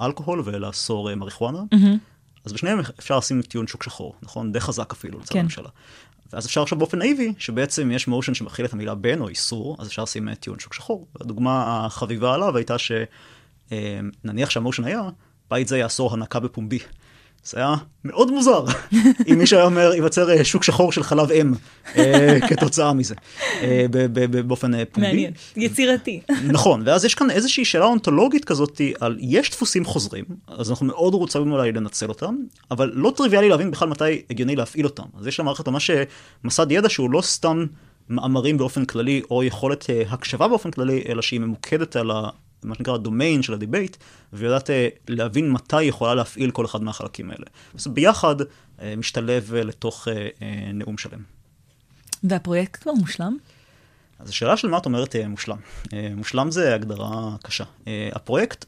אלכוהול 0.00 0.42
ולאסור 0.44 1.10
אה, 1.10 1.14
מריחואנה. 1.14 1.62
Mm-hmm. 1.74 1.98
אז 2.44 2.52
בשניהם 2.52 2.80
אפשר 2.98 3.18
לשים 3.18 3.42
טיעון 3.42 3.66
שוק 3.66 3.82
שחור, 3.82 4.14
נכון? 4.22 4.52
די 4.52 4.60
חזק 4.60 4.92
אפילו 4.92 5.18
לצד 5.18 5.32
כן. 5.32 5.38
הממשלה. 5.38 5.68
ואז 6.32 6.46
אפשר 6.46 6.62
עכשיו 6.62 6.78
באופן 6.78 6.98
נאיבי, 6.98 7.32
שבעצם 7.38 7.90
יש 7.90 8.08
מושן 8.08 8.34
שמכיל 8.34 8.64
את 8.64 8.72
המילה 8.72 8.94
בין 8.94 9.20
או 9.20 9.28
איסור, 9.28 9.76
אז 9.78 9.88
אפשר 9.88 10.02
לשים 10.02 10.34
טיעון 10.34 10.58
שוק 10.58 10.74
שחור. 10.74 11.06
הדוגמה 11.20 11.86
החביבה 11.86 12.34
עליו 12.34 12.56
הייתה 12.56 12.76
שנניח 12.78 14.50
שהמושן 14.50 14.84
היה, 14.84 15.02
בית 15.50 15.68
זה 15.68 15.78
יאסור 15.78 16.12
הנקה 16.12 16.40
בפומבי. 16.40 16.78
זה 17.44 17.58
היה 17.58 17.74
מאוד 18.04 18.30
מוזר, 18.30 18.64
אם 19.28 19.38
מישהו 19.38 19.56
היה 19.56 19.66
אומר, 19.66 19.92
ייווצר 19.94 20.30
אה, 20.30 20.44
שוק 20.44 20.64
שחור 20.64 20.92
של 20.92 21.02
חלב 21.02 21.30
אם 21.30 21.52
אה, 21.96 22.38
כתוצאה 22.48 22.92
מזה, 22.92 23.14
אה, 23.62 23.86
באופן 24.46 24.84
פומבי. 24.84 25.08
מעניין, 25.08 25.32
יצירתי. 25.56 26.20
נכון, 26.44 26.82
ואז 26.86 27.04
יש 27.04 27.14
כאן 27.14 27.30
איזושהי 27.30 27.64
שאלה 27.64 27.84
אונתולוגית 27.84 28.44
כזאת 28.44 28.80
על, 29.00 29.18
יש 29.20 29.50
דפוסים 29.50 29.84
חוזרים, 29.84 30.24
אז 30.48 30.70
אנחנו 30.70 30.86
מאוד 30.86 31.14
רוצים 31.14 31.52
אולי 31.52 31.72
לנצל 31.72 32.08
אותם, 32.08 32.34
אבל 32.70 32.90
לא 32.94 33.12
טריוויאלי 33.16 33.48
להבין 33.48 33.70
בכלל 33.70 33.88
מתי 33.88 34.22
הגיוני 34.30 34.56
להפעיל 34.56 34.84
אותם. 34.86 35.04
אז 35.18 35.26
יש 35.26 35.40
למערכת 35.40 35.68
ממש 35.68 35.90
מסד 36.44 36.72
ידע 36.72 36.88
שהוא 36.88 37.10
לא 37.10 37.20
סתם 37.20 37.66
מאמרים 38.08 38.58
באופן 38.58 38.84
כללי, 38.84 39.22
או 39.30 39.44
יכולת 39.44 39.86
הקשבה 40.08 40.48
באופן 40.48 40.70
כללי, 40.70 41.04
אלא 41.08 41.22
שהיא 41.22 41.40
ממוקדת 41.40 41.96
על. 41.96 42.10
מה 42.64 42.74
שנקרא 42.74 42.94
הדומיין 42.94 43.42
של 43.42 43.54
הדיבייט, 43.54 43.96
ויודעת 44.32 44.70
אה, 44.70 44.88
להבין 45.08 45.50
מתי 45.52 45.76
היא 45.76 45.88
יכולה 45.88 46.14
להפעיל 46.14 46.50
כל 46.50 46.64
אחד 46.64 46.82
מהחלקים 46.82 47.30
האלה. 47.30 47.46
אז 47.74 47.86
ביחד 47.86 48.36
אה, 48.80 48.94
משתלב 48.96 49.54
אה, 49.54 49.62
לתוך 49.62 50.08
נאום 50.74 50.98
שלם. 50.98 51.22
והפרויקט 52.24 52.82
כבר 52.82 52.92
מושלם? 52.92 53.36
אז 54.18 54.28
השאלה 54.28 54.56
של 54.56 54.68
מה 54.68 54.78
את 54.78 54.86
אומרת 54.86 55.16
מושלם. 55.28 55.56
מושלם 56.16 56.50
זה 56.50 56.74
הגדרה 56.74 57.36
קשה. 57.42 57.64
הפרויקט 58.12 58.64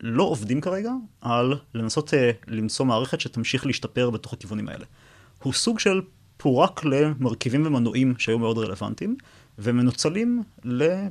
לא 0.00 0.22
עובדים 0.22 0.60
כרגע 0.60 0.90
על 1.20 1.58
לנסות 1.74 2.12
למצוא 2.46 2.84
מערכת 2.84 3.20
שתמשיך 3.20 3.66
להשתפר 3.66 4.10
בתוך 4.10 4.32
הכיוונים 4.32 4.68
האלה. 4.68 4.84
הוא 5.42 5.52
סוג 5.52 5.78
של 5.78 6.00
פורק 6.44 6.84
למרכיבים 6.84 7.66
ומנועים 7.66 8.14
שהיו 8.18 8.38
מאוד 8.38 8.58
רלוונטיים, 8.58 9.16
ומנוצלים 9.58 10.42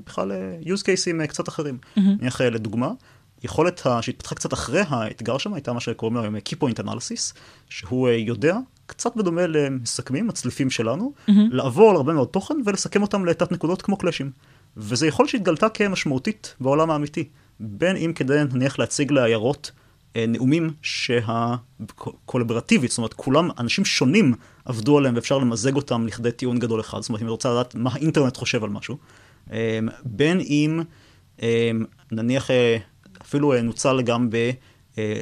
בכלל 0.05 0.31
use 0.63 0.81
cases 0.81 1.21
אה, 1.21 1.27
קצת 1.27 1.49
אחרים. 1.49 1.77
Mm-hmm. 1.81 2.01
נניח 2.01 2.41
לדוגמה, 2.41 2.91
יכולת 3.43 3.88
שהתפתחה 4.01 4.36
קצת 4.36 4.53
אחרי 4.53 4.81
האתגר 4.88 5.38
שם 5.38 5.53
הייתה 5.53 5.73
מה 5.73 5.79
שקוראים 5.79 6.17
להם 6.17 6.36
key 6.36 6.55
point 6.63 6.84
analysis, 6.84 7.34
שהוא 7.69 8.07
אה, 8.07 8.13
יודע, 8.13 8.57
קצת 8.86 9.15
בדומה 9.15 9.47
למסכמים, 9.47 10.27
מצליפים 10.27 10.69
שלנו, 10.69 11.13
mm-hmm. 11.15 11.31
לעבור 11.51 11.89
על 11.89 11.95
הרבה 11.95 12.13
מאוד 12.13 12.27
תוכן 12.27 12.55
ולסכם 12.65 13.01
אותם 13.01 13.25
לתת 13.25 13.51
נקודות 13.51 13.81
כמו 13.81 13.97
קלאשים. 13.97 14.31
וזו 14.77 15.05
יכולת 15.05 15.29
שהתגלתה 15.29 15.69
כמשמעותית 15.69 16.55
בעולם 16.59 16.91
האמיתי. 16.91 17.29
בין 17.59 17.97
אם 17.97 18.11
כדי 18.15 18.41
נניח 18.53 18.79
להציג 18.79 19.11
לעיירות 19.11 19.71
נאומים 20.18 20.74
שהקולברטיבית, 20.82 22.89
זאת 22.89 22.97
אומרת, 22.97 23.14
כולם, 23.14 23.49
אנשים 23.59 23.86
שונים 23.86 24.34
עבדו 24.66 24.97
עליהם 24.97 25.16
ואפשר 25.16 25.38
למזג 25.38 25.76
אותם 25.76 26.07
לכדי 26.07 26.32
טיעון 26.32 26.59
גדול 26.59 26.80
אחד. 26.80 27.01
זאת 27.01 27.09
אומרת, 27.09 27.22
אם 27.22 27.28
את 27.28 27.32
רוצה 27.32 27.51
לדעת 27.51 27.76
מה 27.76 27.89
האינטרנט 27.93 28.38
חושב 28.38 28.64
על 28.64 28.70
משהו. 28.70 28.97
אה, 29.51 29.80
בין 30.05 30.39
אם, 30.39 30.82
אה, 31.41 31.72
נניח, 32.11 32.49
אפילו 33.22 33.61
נוצל 33.61 34.01
גם 34.01 34.30
ב... 34.30 34.51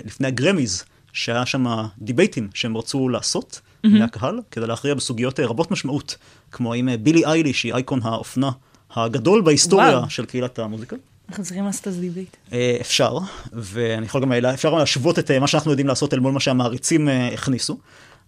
לפני 0.06 0.28
הגראמיז, 0.28 0.84
שהיה 1.14 1.46
שם 1.46 1.66
דיבייטים 1.98 2.50
שהם 2.54 2.78
רצו 2.78 3.10
לעשות, 3.10 3.62
מהקהל, 3.84 4.40
כדי 4.52 4.68
להכריע 4.68 4.94
בסוגיות 4.94 5.40
אה, 5.40 5.48
רבות 5.48 5.72
משמעות, 5.72 6.18
כמו 6.52 6.76
אם 6.76 6.90
אה, 6.90 6.98
בילי 6.98 7.26
אייליש, 7.26 7.54
שהיא 7.54 7.74
אייקון 7.74 8.00
האופנה 8.04 8.52
הגדול 8.96 9.42
בהיסטוריה 9.42 9.98
וואו. 9.98 10.10
של 10.10 10.26
קהילת 10.26 10.60
המוזיקה. 10.60 10.96
אנחנו 11.32 11.44
צריכים 11.44 11.66
לעשות 11.66 11.88
את 11.88 11.94
זה 11.94 12.02
דיבייט. 12.02 12.38
אה, 12.54 12.78
אפשר, 12.82 13.18
ואני 13.54 14.06
יכול 14.06 14.22
גם, 14.22 14.32
לה- 14.32 14.54
אפשר 14.54 14.74
להשוות 14.74 15.20
את 15.20 15.32
אה, 15.32 15.40
מה 15.40 15.48
שאנחנו 15.48 15.72
יודעים 15.72 15.88
לעשות 15.88 16.14
אל 16.14 16.20
מול 16.20 16.32
מה 16.34 16.40
שהמעריצים 16.40 17.10
אה, 17.10 17.28
הכניסו, 17.34 17.78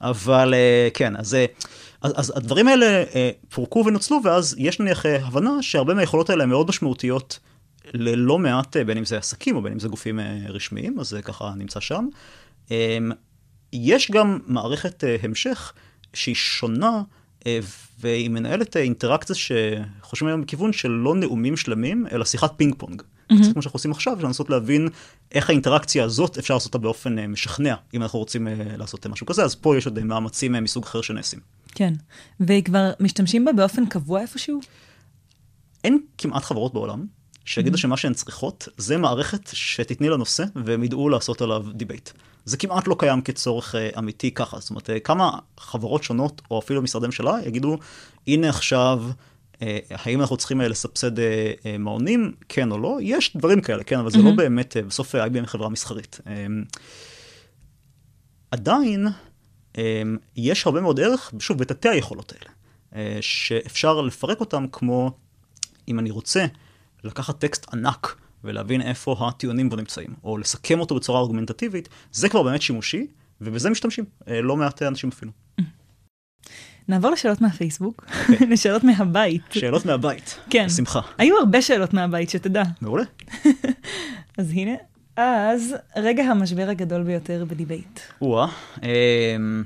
אבל 0.02 0.54
אה, 0.54 0.88
כן, 0.94 1.16
אז, 1.16 1.34
אה, 1.36 1.46
אז, 2.02 2.14
אז 2.16 2.34
הדברים 2.36 2.68
האלה 2.68 2.86
אה, 3.16 3.30
פורקו 3.50 3.84
ונוצלו, 3.86 4.20
ואז 4.24 4.56
יש 4.58 4.80
נניח 4.80 5.06
אה, 5.06 5.26
הבנה 5.26 5.52
שהרבה 5.62 5.94
מהיכולות 5.94 6.30
האלה 6.30 6.46
מאוד 6.46 6.70
משמעותיות 6.70 7.40
ללא 7.94 8.40
מעט, 8.40 8.78
אה, 8.78 8.84
בין 8.84 8.98
אם 8.98 9.06
זה 9.06 9.18
עסקים 9.18 9.56
או 9.56 9.62
בין 9.62 9.74
אם 9.74 9.80
זה 9.80 9.88
גופים 9.88 10.20
אה, 10.20 10.38
רשמיים, 10.50 11.00
אז 11.00 11.10
זה 11.10 11.22
ככה 11.22 11.52
נמצא 11.58 11.80
שם. 11.80 12.08
אה, 12.72 12.98
יש 13.74 14.12
גם 14.12 14.40
מערכת 14.48 15.04
אה, 15.04 15.16
המשך 15.24 15.74
שהיא 16.14 16.36
שונה, 16.36 17.02
אה, 17.48 17.60
והיא 18.04 18.30
מנהלת 18.30 18.78
אה, 18.78 18.82
אינטראקציה 18.82 19.36
שחושבים 19.36 20.28
היום 20.28 20.42
בכיוון 20.42 20.74
של 20.74 20.90
לא 20.90 21.16
נאומים 21.16 21.58
שלמים, 21.58 22.06
אלא 22.12 22.26
שיחת 22.26 22.54
פינג 22.58 22.76
פונג. 22.78 23.02
קצת 23.26 23.54
כמו 23.54 23.62
שאנחנו 23.62 23.78
עושים 23.78 23.92
עכשיו, 23.92 24.18
לנסות 24.24 24.50
להבין 24.50 24.90
איך 25.32 25.50
האינטראקציה 25.50 26.04
הזאת 26.04 26.38
אפשר 26.38 26.54
לעשות 26.54 26.74
אותה 26.74 26.78
באופן 26.78 27.20
אה, 27.20 27.28
משכנע, 27.28 27.76
אם 27.94 28.02
אנחנו 28.02 28.20
רוצים 28.20 28.48
אה, 28.48 28.54
לעשות 28.78 29.08
משהו 29.08 29.26
כזה, 29.26 29.44
אז 29.44 29.56
פה 29.56 29.78
יש 29.78 29.86
עוד 29.86 30.04
מאמצים 30.04 30.52
מסוג 30.52 30.84
אחר 30.84 31.02
שנעשים. 31.02 31.40
כן. 31.68 31.94
וכבר 32.40 32.92
משתמשים 33.00 33.46
בה 33.46 33.54
באופן 33.54 33.86
קבוע 33.86 34.22
איפשהו? 34.22 34.60
אין 35.84 36.00
כמעט 36.18 36.44
חברות 36.44 36.74
בעולם 36.74 37.06
שיגידו 37.46 37.78
שמה 37.78 37.98
שהן 37.98 38.14
צריכות 38.14 38.68
זה 38.78 38.98
מערכת 38.98 39.50
שתתני 39.54 40.10
לנושא 40.10 40.44
והם 40.66 40.84
ידעו 40.84 41.10
לעשות 41.10 41.42
עליו 41.42 41.66
דיבייט. 41.74 42.10
זה 42.46 42.58
כמעט 42.58 42.88
לא 42.88 42.96
קיים 43.00 43.22
כצורך 43.22 43.76
אה, 43.76 43.90
אמיתי 43.98 44.32
ככה, 44.32 44.60
זאת 44.60 44.70
אומרת, 44.70 44.90
אה, 44.90 45.00
כמה 45.00 45.32
חברות 45.58 46.04
שונות 46.04 46.42
או 46.52 46.60
אפילו 46.60 46.82
משרדי 46.82 47.06
ממשלה 47.06 47.38
יגידו, 47.46 47.78
הנה 48.28 48.50
עכשיו, 48.50 49.04
אה, 49.62 49.80
האם 49.90 50.22
אנחנו 50.22 50.38
צריכים 50.38 50.62
לסבסד 50.62 51.12
מעונים, 51.80 52.32
כן 52.50 52.72
או 52.72 52.78
לא? 52.78 52.98
יש 53.02 53.38
דברים 53.38 53.62
כאלה, 53.62 53.84
כן, 53.84 54.00
אבל 54.00 54.12
זה 54.12 54.18
לא 54.18 54.32
באמת, 54.38 54.78
בסוף 54.88 55.16
IBM 55.16 55.46
חברה 55.46 55.70
מסחרית. 55.70 56.20
אה, 56.28 56.46
עדיין, 58.52 59.08
אה, 59.78 60.02
יש 60.36 60.66
הרבה 60.66 60.82
מאוד 60.82 61.00
ערך, 61.00 61.34
שוב, 61.40 61.58
בתתי 61.58 61.90
היכולות 61.90 62.34
האלה, 62.34 62.54
שאפשר 63.22 64.02
לפרק 64.02 64.40
אותם 64.40 64.66
כמו, 64.72 65.12
אם 65.88 66.00
אני 66.00 66.12
רוצה 66.12 66.46
לקחת 67.04 67.40
טקסט 67.40 67.74
ענק 67.74 68.16
ולהבין 68.44 68.82
איפה 68.82 69.16
הטיעונים 69.28 69.70
בו 69.70 69.76
נמצאים, 69.76 70.10
או 70.24 70.38
לסכם 70.38 70.80
אותו 70.80 70.96
בצורה 70.96 71.20
ארגומנטטיבית, 71.20 71.90
זה 72.12 72.30
כבר 72.30 72.44
באמת 72.44 72.62
שימושי, 72.62 73.08
ובזה 73.42 73.70
משתמשים, 73.70 74.06
אה, 74.28 74.42
לא 74.42 74.58
מעט 74.58 74.82
אנשים 74.82 75.10
אפילו. 75.10 75.32
נעבור 76.88 77.12
לשאלות 77.12 77.42
מהפייסבוק, 77.42 78.06
לשאלות 78.52 78.84
מהבית. 78.84 79.42
שאלות 79.52 79.86
מהבית. 79.86 80.40
כן. 80.50 80.66
בשמחה. 80.66 81.02
היו 81.18 81.38
הרבה 81.38 81.62
שאלות 81.62 81.94
מהבית, 81.94 82.30
שתדע. 82.30 82.64
מעולה. 82.82 83.04
אז 84.38 84.52
הנה. 84.52 84.72
אז, 85.18 85.76
רגע 85.96 86.24
המשבר 86.24 86.70
הגדול 86.70 87.04
ביותר 87.04 87.46
בדיבייט. 87.48 88.00
או-אה. 88.22 88.48
אמ, 88.84 89.64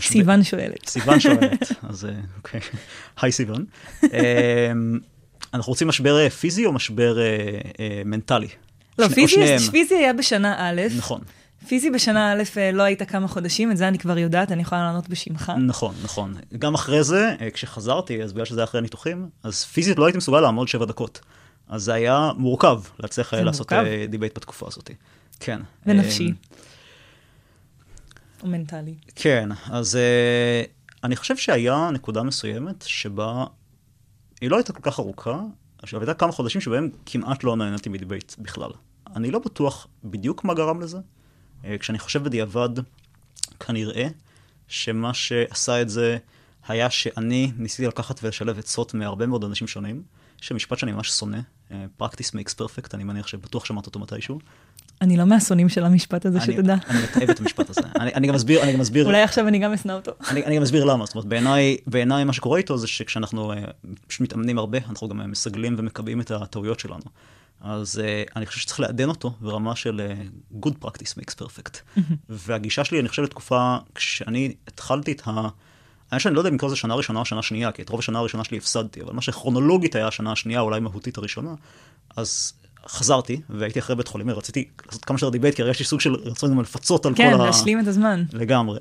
סיוון 0.00 0.42
שואלת. 0.44 0.88
סיוון 0.88 1.20
שואלת, 1.20 1.72
אז 1.90 2.04
אה, 2.04 2.10
אוקיי. 2.36 2.60
היי 3.20 3.32
סיוון. 3.32 3.64
אנחנו 5.54 5.70
רוצים 5.70 5.88
משבר 5.88 6.18
אה, 6.18 6.30
פיזי 6.30 6.66
או 6.66 6.72
משבר 6.72 7.18
אה, 7.20 7.24
אה, 7.80 8.02
מנטלי? 8.04 8.48
לא, 8.98 9.08
שני- 9.08 9.26
פיזי. 9.26 9.70
פיזי 9.70 9.94
היה 9.94 10.12
בשנה 10.12 10.56
א', 10.58 10.82
נכון, 10.98 11.20
פיזי 11.68 11.90
בשנה 11.90 12.32
א' 12.32 12.42
אה, 12.56 12.72
לא 12.72 12.82
היית 12.82 13.02
כמה 13.02 13.28
חודשים, 13.28 13.70
את 13.70 13.76
זה 13.76 13.88
אני 13.88 13.98
כבר 13.98 14.18
יודעת, 14.18 14.52
אני 14.52 14.62
יכולה 14.62 14.80
לענות 14.84 15.08
בשמך. 15.08 15.52
נכון, 15.66 15.94
נכון. 16.04 16.34
גם 16.58 16.74
אחרי 16.74 17.04
זה, 17.04 17.34
אה, 17.40 17.50
כשחזרתי, 17.50 18.22
אז 18.22 18.32
בגלל 18.32 18.44
שזה 18.44 18.60
היה 18.60 18.64
אחרי 18.64 18.78
הניתוחים, 18.78 19.28
אז 19.42 19.64
פיזית 19.64 19.98
לא 19.98 20.06
הייתי 20.06 20.18
מסוגל 20.18 20.40
לעמוד 20.40 20.68
שבע 20.68 20.84
דקות. 20.84 21.20
אז 21.68 21.82
זה 21.82 21.94
היה 21.94 22.30
מורכב 22.36 22.82
להצליח 22.98 23.34
לעשות 23.34 23.72
מורכב. 23.72 23.90
דיבייט 24.08 24.36
בתקופה 24.36 24.66
הזאת. 24.68 24.90
כן. 25.40 25.60
ונפשי. 25.86 26.32
או 28.42 28.48
מנטלי. 28.48 28.94
כן, 29.14 29.48
אז 29.70 29.98
אני 31.04 31.16
חושב 31.16 31.36
שהיה 31.36 31.90
נקודה 31.92 32.22
מסוימת 32.22 32.84
שבה 32.86 33.44
היא 34.40 34.50
לא 34.50 34.56
הייתה 34.56 34.72
כל 34.72 34.82
כך 34.82 34.98
ארוכה, 34.98 35.40
עכשיו 35.82 36.00
הייתה 36.00 36.14
כמה 36.14 36.32
חודשים 36.32 36.60
שבהם 36.60 36.90
כמעט 37.06 37.44
לא 37.44 37.56
נהניתי 37.56 37.88
מדיבייט 37.88 38.34
בכלל. 38.38 38.70
אני 39.16 39.30
לא 39.30 39.38
בטוח 39.38 39.86
בדיוק 40.04 40.44
מה 40.44 40.54
גרם 40.54 40.80
לזה. 40.80 40.98
Uh, 40.98 41.66
כשאני 41.80 41.98
חושב 41.98 42.24
בדיעבד, 42.24 42.68
כנראה 43.60 44.08
שמה 44.68 45.14
שעשה 45.14 45.82
את 45.82 45.88
זה 45.88 46.18
היה 46.68 46.90
שאני 46.90 47.52
ניסיתי 47.56 47.88
לקחת 47.88 48.20
ולשלב 48.22 48.58
עצות 48.58 48.94
מהרבה 48.94 49.26
מאוד 49.26 49.44
אנשים 49.44 49.66
שונים. 49.66 50.02
יש 50.42 50.52
משפט 50.52 50.78
שאני 50.78 50.92
ממש 50.92 51.10
שונא, 51.10 51.40
uh, 51.68 51.72
practice 52.02 52.30
makes 52.34 52.54
perfect, 52.58 52.90
אני 52.94 53.04
מניח 53.04 53.26
שבטוח 53.26 53.64
שמעת 53.64 53.86
אותו 53.86 54.00
מתישהו. 54.00 54.38
אני 55.00 55.16
לא 55.16 55.24
מהשונאים 55.24 55.68
של 55.68 55.84
המשפט 55.84 56.26
הזה, 56.26 56.40
שתדע. 56.40 56.76
אני 56.88 57.02
מתעב 57.02 57.30
את 57.30 57.40
המשפט 57.40 57.70
הזה. 57.70 57.80
אני, 57.96 58.26
גם 58.26 58.34
אסביר, 58.34 58.62
אני 58.62 58.72
גם 58.72 58.80
אסביר. 58.80 59.06
אולי 59.06 59.22
עכשיו 59.22 59.48
אני 59.48 59.58
גם 59.58 59.72
אשנא 59.72 59.92
אותו. 59.92 60.12
אני, 60.30 60.56
גם 60.56 60.62
אסביר 60.62 60.84
למה, 60.84 61.06
זאת 61.06 61.14
אומרת, 61.14 61.26
בעיניי, 61.86 62.24
מה 62.24 62.32
שקורה 62.32 62.58
איתו 62.58 62.78
זה 62.78 62.86
שכשאנחנו 62.86 63.52
פשוט 64.06 64.20
מתאמנים 64.20 64.58
הרבה, 64.58 64.78
אנחנו 64.88 65.08
גם 65.08 65.20
uh, 65.20 65.26
מסגלים 65.26 65.74
ומקבעים 65.78 66.20
את 66.20 66.30
הטעויות 66.30 66.80
שלנו. 66.80 67.02
אז 67.60 68.00
uh, 68.02 68.32
אני 68.36 68.46
חושב 68.46 68.60
שצריך 68.60 68.80
לעדן 68.80 69.08
אותו 69.08 69.34
ברמה 69.40 69.76
של 69.76 70.00
uh, 70.60 70.66
good 70.66 70.84
practice 70.84 71.18
makes 71.20 71.34
perfect. 71.42 72.00
והגישה 72.28 72.84
שלי, 72.84 73.00
אני 73.00 73.08
חושב, 73.08 73.22
לתקופה, 73.22 73.76
כשאני 73.94 74.54
התחלתי 74.68 75.12
את 75.12 75.22
ה... 75.26 75.48
האמת 76.10 76.20
שאני 76.20 76.34
לא 76.34 76.40
יודע 76.40 76.50
אם 76.50 76.54
לקרוא 76.54 76.70
לזה 76.70 76.76
שנה 76.76 76.94
ראשונה 76.94 77.20
או 77.20 77.24
שנה 77.24 77.42
שנייה, 77.42 77.72
כי 77.72 77.82
את 77.82 77.88
רוב 77.88 77.98
השנה 77.98 78.18
הראשונה 78.18 78.44
שלי 78.44 78.58
הפסדתי, 78.58 79.02
אבל 79.02 79.12
מה 79.12 79.22
שכרונולוגית 79.22 79.94
היה 79.94 80.06
השנה 80.06 80.32
השנייה, 80.32 80.60
אולי 80.60 80.80
מהותית 80.80 81.18
הראשונה, 81.18 81.54
אז 82.16 82.52
חזרתי, 82.88 83.40
והייתי 83.50 83.78
אחרי 83.78 83.96
בית 83.96 84.08
חולים, 84.08 84.28
ורציתי 84.28 84.68
לעשות 84.86 85.04
כמה 85.04 85.18
שיותר 85.18 85.32
דיבייט, 85.32 85.54
כי 85.54 85.62
הרגשתי 85.62 85.84
סוג 85.84 86.00
של 86.00 86.14
רצון 86.14 86.50
גם 86.50 86.60
לפצות 86.60 87.06
על 87.06 87.12
כן, 87.16 87.32
כל 87.32 87.40
ה... 87.40 87.46
להשלים 87.46 87.80
את 87.80 87.86
הזמן. 87.86 88.24
לגמרי. 88.32 88.78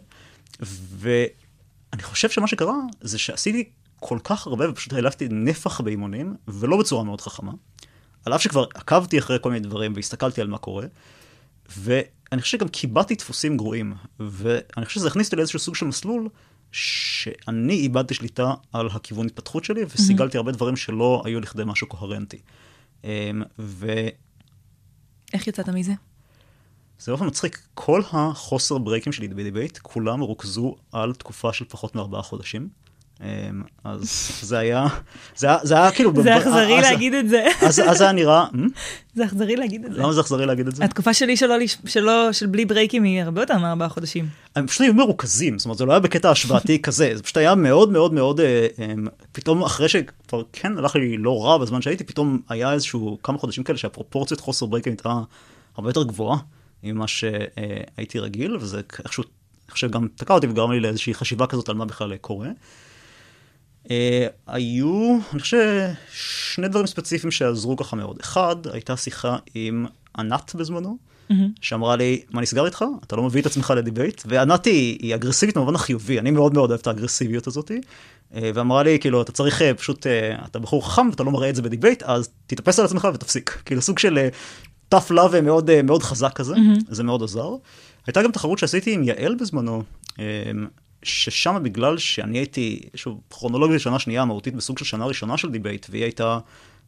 ואני 0.98 2.04
חושב 2.04 2.30
שמה 2.30 2.48
שקרה 2.48 2.76
זה 3.02 3.18
שעשיתי 3.18 3.70
כל 4.00 4.18
כך 4.24 4.48
הרבה 4.48 4.70
ופשוט 4.70 4.94
העלפתי 4.94 5.28
נפח 5.32 5.82
באימונים, 5.82 6.36
ולא 6.48 6.78
בצורה 6.78 7.04
מאוד 7.04 7.22
חכמה. 7.22 7.52
על 8.26 8.36
אף 8.36 8.42
שכבר 8.42 8.66
עקבתי 8.76 9.20
אחרי 9.20 9.38
כל 9.42 9.52
מיני 9.52 9.68
דברים 9.68 9.94
והסתכלתי 9.96 10.42
על 10.42 10.48
מה 10.48 10.58
קורה, 10.58 10.86
ואני 11.78 12.42
חושב 12.42 12.58
שגם 12.58 12.68
קיבלתי 12.68 13.16
דפוסים 13.16 13.58
גרועים, 13.58 13.94
ואני 14.20 14.86
חושב 14.86 15.00
שזה 15.00 15.08
הכניס 15.08 15.28
אותי 15.28 15.36
לאיזשהו 15.36 15.60
סוג 15.60 15.76
של 15.76 15.86
מסלול, 15.86 16.30
שאני 16.72 17.74
איבדתי 17.74 18.14
שליטה 18.14 18.54
על 18.74 18.88
הכיוון 18.92 19.26
התפתחות 19.26 19.66
שלי, 19.66 19.82
וסיגלתי 19.96 20.38
הרבה 20.38 20.52
דברים 20.52 20.76
שלא 20.76 21.22
היו 21.26 21.40
לכדי 21.40 21.64
משהו 21.66 21.88
קוהרנטי. 21.88 22.42
אמ, 23.04 23.42
ו... 23.60 24.08
איך 25.34 25.48
יצאת 25.48 25.70
מזה? 25.70 25.94
זה 27.00 27.12
באופן 27.12 27.28
מצחיק, 27.28 27.62
כל 27.74 28.02
החוסר 28.12 28.78
ברייקים 28.78 29.14
שלי 29.14 29.28
בדיבייט, 29.28 29.78
כולם 29.78 30.20
רוכזו 30.20 30.76
על 30.92 31.14
תקופה 31.14 31.54
של 31.54 31.66
פחות 31.66 31.96
מארבעה 31.96 32.22
חודשים. 32.22 32.70
אמ, 33.24 33.62
אז 33.84 34.32
זה 34.42 34.58
היה, 34.58 34.88
זה 35.36 35.48
היה, 35.48 35.58
זה 35.64 35.76
היה 35.76 35.92
כאילו... 35.92 36.24
זה 36.24 36.38
אכזרי 36.38 36.82
להגיד 36.82 37.14
את 37.14 37.30
זה. 37.30 37.48
אז 37.62 37.76
זה 37.76 38.04
היה 38.04 38.12
נראה, 38.12 38.46
"מ? 38.54 38.68
זה 39.16 39.26
אכזרי 39.26 39.56
להגיד 39.56 39.86
את 39.86 39.94
זה. 39.94 40.02
למה 40.02 40.14
זה 40.14 40.22
אכזרי 40.22 40.46
להגיד 40.46 40.68
את 40.68 40.76
זה? 40.76 40.84
התקופה 40.84 41.14
שלי 41.14 41.38
שלא, 41.38 41.56
שלא, 41.86 42.34
של 42.34 42.46
בלי 42.46 42.66
ברייקים 42.66 43.04
היא 43.04 43.22
הרבה 43.22 43.42
יותר 43.42 43.58
מארבעה 43.58 43.90
חודשים. 43.90 44.28
הם 44.56 44.68
פשוט 44.68 44.82
היו 44.82 44.94
מרוכזים, 44.94 45.60
זאת 45.60 45.66
אומרת, 45.66 45.78
זה 45.78 45.86
לא 45.86 45.92
היה 45.92 46.00
בקטע 46.00 46.32
השוואתי 46.32 46.82
כזה, 46.86 47.12
זה 47.16 47.24
פשוט 47.24 47.38
היה 47.38 47.56
מאוד 47.56 47.92
מאוד 47.92 48.14
מאוד, 48.14 48.40
אה, 48.40 48.68
אמ, 48.80 49.08
פתאום 49.32 49.64
אחרי 49.64 49.90
שכבר 49.90 50.42
כן 50.54 50.78
הלך 50.78 50.96
לי 50.96 51.18
לא 51.18 51.46
רע 51.46 51.58
בזמן 51.58 51.82
שהייתי, 51.82 52.04
פתאום 52.04 52.42
היה 52.50 52.74
איזשהו 52.74 53.18
כמה 53.24 53.38
חודשים 53.38 53.64
כאלה 53.64 53.78
שהפרופורציות 53.78 54.40
חוסר 54.40 54.66
ברייקים 54.66 54.92
הייתה 54.92 55.20
הרבה 55.78 55.90
יותר 55.90 56.04
גבוהה 56.04 56.38
ממה 56.84 57.08
שהייתי 57.08 58.20
רגיל, 58.20 58.58
וזה 58.58 58.82
איכשהו, 59.04 59.24
אני 59.24 59.72
חושב 59.72 59.92
גם 59.92 60.08
תקע 60.16 60.34
אותי 60.34 60.48
וגרם 60.48 60.72
לי 60.72 60.80
לאיזושהי 60.80 61.14
חשיבה 61.14 61.48
כזאת 61.48 61.70
על 61.70 61.76
מה 61.76 61.86
בכלל 61.86 62.18
קורה. 62.18 62.48
אה, 63.92 64.28
היו, 64.48 65.18
אני 65.34 65.40
חושב, 65.40 65.90
שני 66.14 66.68
דברים 66.68 66.88
ספציפיים 66.88 67.32
שעזרו 67.32 67.78
ככה 67.78 67.96
מאוד. 67.96 68.18
אחד, 68.22 68.56
הייתה 68.72 68.98
שיחה 68.98 69.38
עם 69.56 69.86
ענת 70.18 70.56
בזמנו, 70.56 70.98
שאמרה 71.62 71.96
לי, 71.96 72.22
מה 72.32 72.42
נסגר 72.42 72.66
איתך? 72.66 72.86
אתה 73.04 73.16
לא 73.16 73.24
מביא 73.24 73.42
את 73.42 73.46
עצמך 73.46 73.74
לדיבייט? 73.78 74.22
וענת 74.26 74.66
היא, 74.66 74.98
היא 75.02 75.16
אגרסיבית 75.16 75.58
במובן 75.58 75.76
החיובי, 75.76 76.20
אני 76.20 76.32
מאוד 76.32 76.54
מאוד 76.54 76.70
אוהב 76.70 76.80
את 76.82 76.88
האגרסיביות 76.88 77.48
הזאת. 77.48 77.72
אה, 78.34 78.52
ואמרה 78.54 78.84
לי, 78.84 79.00
כאילו, 79.00 79.22
אתה 79.22 79.32
צריך 79.32 79.62
אה, 79.62 79.74
פשוט, 79.74 80.08
אה, 80.08 80.46
אתה 80.46 80.60
בחור 80.60 80.88
חכם 80.88 81.10
ואתה 81.10 81.24
לא 81.24 81.32
מראה 81.32 81.50
את 81.50 81.56
זה 81.56 81.62
בדיבייט, 81.62 82.04
אז 82.04 82.30
תתאפס 82.48 82.80
על 82.80 82.86
עצמך 82.86 83.08
ותפסיק. 83.14 83.62
כאילו, 83.66 83.82
סוג 83.82 84.00
של 84.00 84.18
אה, 84.18 84.30
tough 84.96 85.12
love 85.12 85.42
מאוד, 85.42 85.70
אה, 85.70 85.82
מאוד 85.82 86.04
חזק 86.04 86.34
כזה, 86.36 86.56
זה 86.90 87.04
מאוד 87.04 87.24
עזר. 87.24 87.50
הייתה 88.08 88.24
גם 88.24 88.32
תחרות 88.32 88.60
שעשיתי 88.60 88.94
עם 88.94 89.04
יעל 89.04 89.36
בזמנו, 89.36 89.84
אה, 90.20 90.26
ששם 91.04 91.58
בגלל 91.64 91.98
שאני 91.98 92.38
הייתי, 92.38 92.80
שוב, 92.96 93.22
כרונולוגית 93.30 93.80
שנה 93.80 94.00
שנייה 94.00 94.26
מהותית 94.26 94.56
בסוג 94.56 94.78
של 94.78 94.86
שנה 94.86 95.06
ראשונה 95.06 95.38
של 95.38 95.52
דיבייט, 95.52 95.88
והיא 95.90 96.04
הייתה 96.04 96.40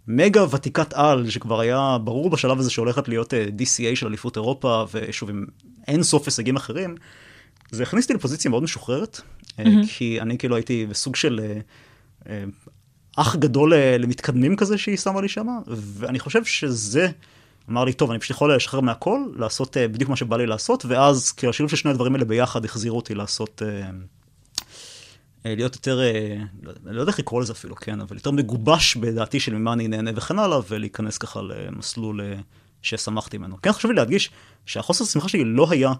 מגה 0.07 0.45
ותיקת 0.55 0.93
על, 0.93 1.30
שכבר 1.30 1.59
היה 1.59 1.97
ברור 2.03 2.30
בשלב 2.30 2.59
הזה 2.59 2.70
שהולכת 2.70 3.07
להיות 3.07 3.34
אה, 3.34 3.45
DCA 3.57 3.95
של 3.95 4.07
אליפות 4.07 4.38
אירופה, 4.38 4.86
ושוב, 4.93 5.30
עם 5.30 5.45
אין 5.88 6.03
סוף 6.03 6.28
הישגים 6.28 6.55
אחרים, 6.55 6.95
זה 7.72 7.84
הכניס 7.84 8.05
אותי 8.05 8.14
לפוזיציה 8.14 8.51
מאוד 8.51 8.64
משוחררת, 8.64 9.22
mm-hmm. 9.47 9.64
כי 9.88 10.22
אני 10.22 10.38
כאילו 10.38 10.55
הייתי 10.55 10.86
בסוג 10.86 11.16
של 11.16 11.39
אח 13.18 13.36
גדול 13.36 13.74
למתקדמים 13.76 14.55
כזה 14.55 14.78
שהיא 14.78 14.97
שמה 14.97 15.22
לי 15.22 15.28
שמה, 15.28 15.59
ואני 15.68 16.20
חושב 16.20 16.45
שזה 16.45 17.07
אמר 17.70 17.84
לי, 17.84 17.93
טוב, 17.93 18.12
אני 18.12 18.20
פשוט 18.20 18.32
יכול 18.32 18.55
לשחרר 18.55 18.80
מהכל, 18.80 19.20
לעשות 19.36 19.78
בדיוק 19.91 20.09
מה 20.09 20.16
שבא 20.16 20.38
לי 20.38 20.45
לעשות, 20.45 20.86
ואז 20.86 21.32
כאילו 21.32 21.49
השילוב 21.49 21.70
של 21.70 21.78
שני 21.78 21.91
הדברים 21.91 22.14
האלה 22.14 22.26
ביחד 22.26 22.66
החזירו 22.66 22.97
אותי 22.97 23.16
לעשות... 23.16 23.62
להיות 25.45 25.76
יותר, 25.76 25.99
לא 26.84 27.01
יודע 27.01 27.12
איך 27.12 27.20
לקרוא 27.20 27.41
לזה 27.41 27.53
אפילו, 27.53 27.76
כן, 27.76 28.01
אבל 28.01 28.16
יותר 28.16 28.32
מגובש 28.32 28.95
בדעתי 28.95 29.39
של 29.39 29.55
ממה 29.55 29.74
אני 29.74 29.88
נהנה 29.88 30.12
וכן 30.16 30.39
הלאה, 30.39 30.59
ולהיכנס 30.70 31.18
ככה 31.18 31.41
למסלול 31.41 32.22
ששמחתי 32.82 33.38
ממנו. 33.38 33.62
כן, 33.62 33.72
חשוב 33.72 33.91
לי 33.91 33.97
להדגיש 33.97 34.30
שהחוסר 34.66 35.03
השמחה 35.03 35.30
שלי 35.30 35.43
לא 35.45 35.68
היה 35.70 35.93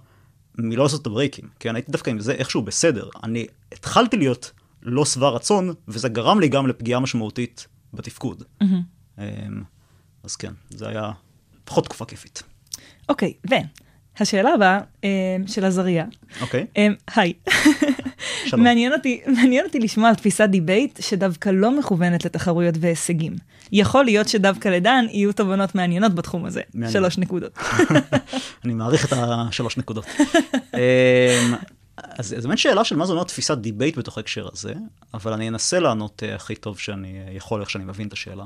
מלא 0.58 0.84
לעשות 0.84 1.02
את 1.02 1.08
הברייקים, 1.08 1.50
כן, 1.60 1.76
הייתי 1.76 1.92
דווקא 1.92 2.10
עם 2.10 2.20
זה 2.20 2.32
איכשהו 2.32 2.62
בסדר. 2.62 3.10
אני 3.24 3.46
התחלתי 3.72 4.18
להיות 4.18 4.52
לא 4.84 5.06
שבע 5.06 5.30
רצון, 5.30 5.74
וזה 5.88 6.10
גרם 6.10 6.40
לי 6.40 6.50
גם 6.50 6.68
לפגיעה 6.68 7.00
משמעותית 7.00 7.68
בתפקוד. 7.94 8.44
Mm-hmm. 8.64 9.22
אז 10.24 10.36
כן, 10.36 10.54
זה 10.70 10.88
היה 10.88 11.12
פחות 11.64 11.86
תקופה 11.86 12.06
כיפית. 12.06 12.44
אוקיי, 13.10 13.34
okay, 13.48 13.56
והשאלה 14.20 14.54
הבאה 14.54 14.80
של 15.48 15.66
עזריה. 15.66 16.06
אוקיי. 16.42 16.68
היי. 17.16 17.34
שלום. 18.46 18.64
מעניין 18.66 18.94
אותי, 18.94 19.22
מעניין 19.28 19.66
אותי 19.66 19.80
לשמוע 19.80 20.10
על 20.10 20.16
תפיסת 20.16 20.50
דיבייט 20.50 21.00
שדווקא 21.02 21.50
לא 21.50 21.80
מכוונת 21.80 22.26
לתחרויות 22.26 22.76
והישגים. 22.80 23.36
יכול 23.72 24.06
להיות 24.06 24.28
שדווקא 24.28 24.70
לדן 24.70 25.06
יהיו 25.10 25.34
תובנות 25.34 25.76
מעניינות 25.76 26.16
בתחום 26.16 26.46
הזה. 26.46 26.62
מעניין. 26.74 26.92
שלוש 26.92 27.18
נקודות. 27.18 27.58
אני 28.66 28.74
מעריך 28.74 29.06
את 29.06 29.14
השלוש 29.18 29.78
נקודות. 29.78 30.06
אמ, 30.74 30.80
אז 31.98 32.36
זו 32.38 32.48
באמת 32.48 32.58
שאלה 32.58 32.84
של 32.84 32.96
מה 32.96 33.06
זה 33.06 33.14
אומר 33.14 33.24
תפיסת 33.24 33.58
דיבייט 33.58 33.98
בתוך 33.98 34.18
ההקשר 34.18 34.50
הזה, 34.54 34.74
אבל 35.14 35.34
אני 35.34 35.48
אנסה 35.48 35.80
לענות 35.80 36.24
אה, 36.26 36.36
הכי 36.36 36.56
טוב 36.56 36.80
שאני 36.80 37.20
יכול, 37.32 37.62
איך 37.62 37.70
שאני 37.70 37.84
מבין 37.84 38.08
את 38.08 38.14
השאלה. 38.14 38.44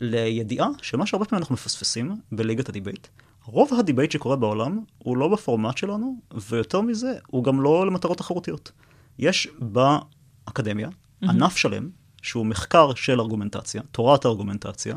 לידיעה 0.00 0.68
שמה 0.82 1.06
שהרבה 1.06 1.24
פעמים 1.24 1.42
אנחנו 1.42 1.52
מפספסים 1.52 2.16
בליגת 2.32 2.68
הדיבייט, 2.68 3.08
רוב 3.44 3.74
הדיבייט 3.78 4.10
שקורה 4.10 4.36
בעולם 4.36 4.80
הוא 4.98 5.16
לא 5.16 5.28
בפורמט 5.28 5.78
שלנו, 5.78 6.16
ויותר 6.34 6.80
מזה, 6.80 7.12
הוא 7.26 7.44
גם 7.44 7.60
לא 7.60 7.86
למטרות 7.86 8.18
תחרותיות. 8.18 8.72
יש 9.18 9.48
באקדמיה 9.58 10.88
mm-hmm. 10.88 11.28
ענף 11.30 11.56
שלם, 11.56 11.90
שהוא 12.22 12.46
מחקר 12.46 12.94
של 12.94 13.20
ארגומנטציה, 13.20 13.82
תורת 13.92 14.24
הארגומנטציה, 14.24 14.96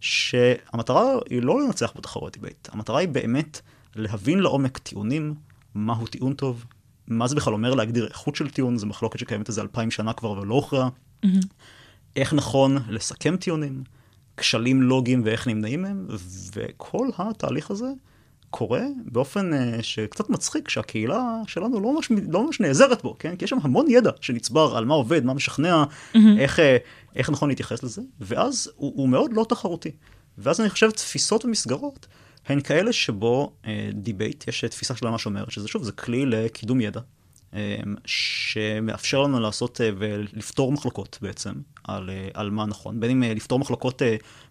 שהמטרה 0.00 1.04
היא 1.30 1.42
לא 1.42 1.60
לנצח 1.60 1.92
בתחרות 1.96 2.32
דיבייט, 2.32 2.68
המטרה 2.72 3.00
היא 3.00 3.08
באמת 3.08 3.60
להבין 3.96 4.38
לעומק 4.38 4.78
טיעונים, 4.78 5.34
מהו 5.74 6.06
טיעון 6.06 6.34
טוב, 6.34 6.64
מה 7.08 7.28
זה 7.28 7.36
בכלל 7.36 7.52
אומר 7.52 7.74
להגדיר 7.74 8.06
איכות 8.06 8.36
של 8.36 8.50
טיעון, 8.50 8.78
זו 8.78 8.86
מחלוקת 8.86 9.18
שקיימת 9.18 9.48
איזה 9.48 9.62
אלפיים 9.62 9.90
שנה 9.90 10.12
כבר 10.12 10.30
ולא 10.30 10.54
הוכרעה, 10.54 10.88
mm-hmm. 10.88 11.28
איך 12.16 12.32
נכון 12.32 12.78
לסכם 12.88 13.36
טיעונים, 13.36 13.84
כשלים 14.36 14.82
לוגיים 14.82 15.22
ואיך 15.24 15.46
נמנעים 15.46 15.82
מהם, 15.82 16.06
וכל 16.54 17.08
התהליך 17.18 17.70
הזה 17.70 17.86
קורה 18.54 18.82
באופן 19.04 19.50
uh, 19.52 19.82
שקצת 19.82 20.30
מצחיק, 20.30 20.68
שהקהילה 20.68 21.40
שלנו 21.46 21.80
לא 21.80 21.94
ממש, 21.94 22.10
לא 22.28 22.46
ממש 22.46 22.60
נעזרת 22.60 23.02
בו, 23.02 23.16
כן? 23.18 23.36
כי 23.36 23.44
יש 23.44 23.50
שם 23.50 23.58
המון 23.62 23.90
ידע 23.90 24.10
שנצבר 24.20 24.76
על 24.76 24.84
מה 24.84 24.94
עובד, 24.94 25.24
מה 25.24 25.34
משכנע, 25.34 25.84
mm-hmm. 25.84 26.18
איך, 26.38 26.58
uh, 26.58 26.62
איך 27.16 27.30
נכון 27.30 27.48
להתייחס 27.48 27.82
לזה, 27.82 28.02
ואז 28.20 28.70
הוא, 28.76 28.92
הוא 28.96 29.08
מאוד 29.08 29.32
לא 29.32 29.46
תחרותי. 29.48 29.90
ואז 30.38 30.60
אני 30.60 30.70
חושב 30.70 30.90
תפיסות 30.90 31.44
ומסגרות 31.44 32.06
הן 32.46 32.60
כאלה 32.60 32.92
שבו 32.92 33.52
uh, 33.62 33.66
דיבייט, 33.92 34.48
יש 34.48 34.64
תפיסה 34.64 34.96
שלמה 34.96 35.18
שאומרת 35.18 35.50
שזה 35.50 35.68
שוב, 35.68 35.82
זה 35.82 35.92
כלי 35.92 36.26
לקידום 36.26 36.80
ידע. 36.80 37.00
אמ, 37.54 37.94
שמאפשר 38.06 39.22
לנו 39.22 39.40
לעשות 39.40 39.80
אה, 39.80 39.90
ולפתור 39.98 40.72
מחלוקות 40.72 41.18
בעצם 41.22 41.52
על, 41.84 42.10
אה, 42.10 42.28
על 42.34 42.50
מה 42.50 42.66
נכון, 42.66 43.00
בין 43.00 43.10
אם 43.10 43.22
אה, 43.22 43.34
לפתור 43.34 43.58
מחלוקות 43.58 44.02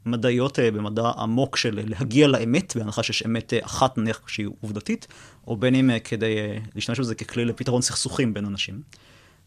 מדעיות 0.05 0.59
במדע 0.59 1.11
עמוק 1.17 1.57
של 1.57 1.79
להגיע 1.87 2.27
לאמת, 2.27 2.75
בהנחה 2.75 3.03
שיש 3.03 3.23
אמת 3.25 3.53
אחת 3.61 3.97
נניח 3.97 4.21
שהיא 4.27 4.47
עובדתית, 4.61 5.07
או 5.47 5.57
בין 5.57 5.75
אם 5.75 5.89
כדי 6.03 6.35
להשתמש 6.75 6.99
בזה 6.99 7.15
ככלי 7.15 7.45
לפתרון 7.45 7.81
סכסוכים 7.81 8.33
בין 8.33 8.45
אנשים. 8.45 8.81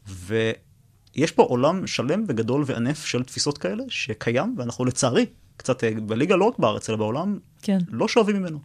ויש 0.06 1.32
פה 1.34 1.42
עולם 1.42 1.86
שלם 1.86 2.24
וגדול 2.28 2.64
וענף 2.66 3.06
של 3.06 3.24
תפיסות 3.24 3.58
כאלה 3.58 3.84
שקיים, 3.88 4.54
ואנחנו 4.58 4.84
לצערי, 4.84 5.26
קצת 5.56 5.84
בליגה 5.84 6.36
לא 6.36 6.44
רק 6.44 6.58
בארץ 6.58 6.90
אלא 6.90 6.98
בעולם, 6.98 7.38
כן. 7.62 7.78
לא 7.88 8.08
שואבים 8.08 8.36
ממנו. 8.36 8.58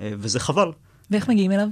וזה 0.00 0.40
חבל. 0.40 0.72
ואיך 1.10 1.28
מגיעים 1.28 1.52
אליו? 1.52 1.68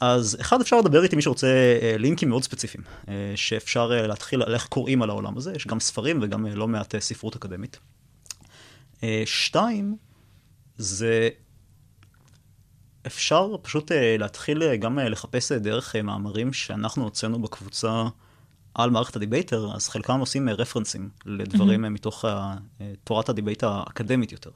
אז 0.00 0.36
אחד, 0.40 0.60
אפשר 0.60 0.78
לדבר 0.78 1.02
איתי 1.02 1.16
מי 1.16 1.22
שרוצה 1.22 1.46
אה, 1.82 1.94
לינקים 1.98 2.28
מאוד 2.28 2.42
ספציפיים, 2.42 2.84
אה, 3.08 3.32
שאפשר 3.36 3.90
אה, 3.92 4.06
להתחיל 4.06 4.42
על 4.42 4.54
איך 4.54 4.66
קוראים 4.66 5.02
על 5.02 5.10
העולם 5.10 5.36
הזה, 5.36 5.52
יש 5.52 5.66
גם 5.66 5.80
ספרים 5.80 6.18
וגם 6.22 6.46
לא 6.46 6.68
מעט 6.68 6.94
ספרות 6.98 7.36
אקדמית. 7.36 7.78
שתיים, 9.24 9.96
זה 10.76 11.28
אפשר 13.06 13.56
פשוט 13.62 13.92
להתחיל 14.18 14.76
גם 14.76 14.98
לחפש 14.98 15.52
דרך 15.52 15.96
מאמרים 15.96 16.52
שאנחנו 16.52 17.04
הוצאנו 17.04 17.42
בקבוצה 17.42 18.04
על 18.74 18.90
מערכת 18.90 19.16
הדיבייטר, 19.16 19.74
אז 19.74 19.88
חלקם 19.88 20.20
עושים 20.20 20.48
רפרנסים 20.48 21.08
לדברים 21.26 21.84
mm-hmm. 21.84 21.88
מתוך 21.88 22.24
תורת 23.04 23.28
הדיבייט 23.28 23.62
האקדמית 23.62 24.32
יותר. 24.32 24.50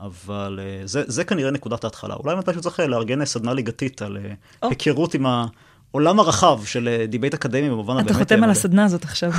אבל 0.00 0.60
אה, 0.62 0.86
זה, 0.86 1.02
זה 1.06 1.24
כנראה 1.24 1.50
נקודת 1.50 1.84
ההתחלה. 1.84 2.14
אולי 2.14 2.36
מתישהו 2.36 2.62
צריך 2.62 2.80
אה, 2.80 2.86
לארגן 2.86 3.24
סדנה 3.24 3.54
ליגתית 3.54 4.02
על 4.02 4.18
oh. 4.64 4.68
היכרות 4.70 5.14
עם 5.14 5.26
העולם 5.26 6.20
הרחב 6.20 6.64
של 6.64 7.04
דיבייט 7.08 7.34
אקדמי 7.34 7.70
במובן 7.70 7.94
הבאמת... 7.94 8.10
אתה 8.10 8.18
חותם 8.18 8.44
על 8.44 8.50
הסדנה 8.50 8.84
הזאת 8.84 9.04
עכשיו. 9.04 9.32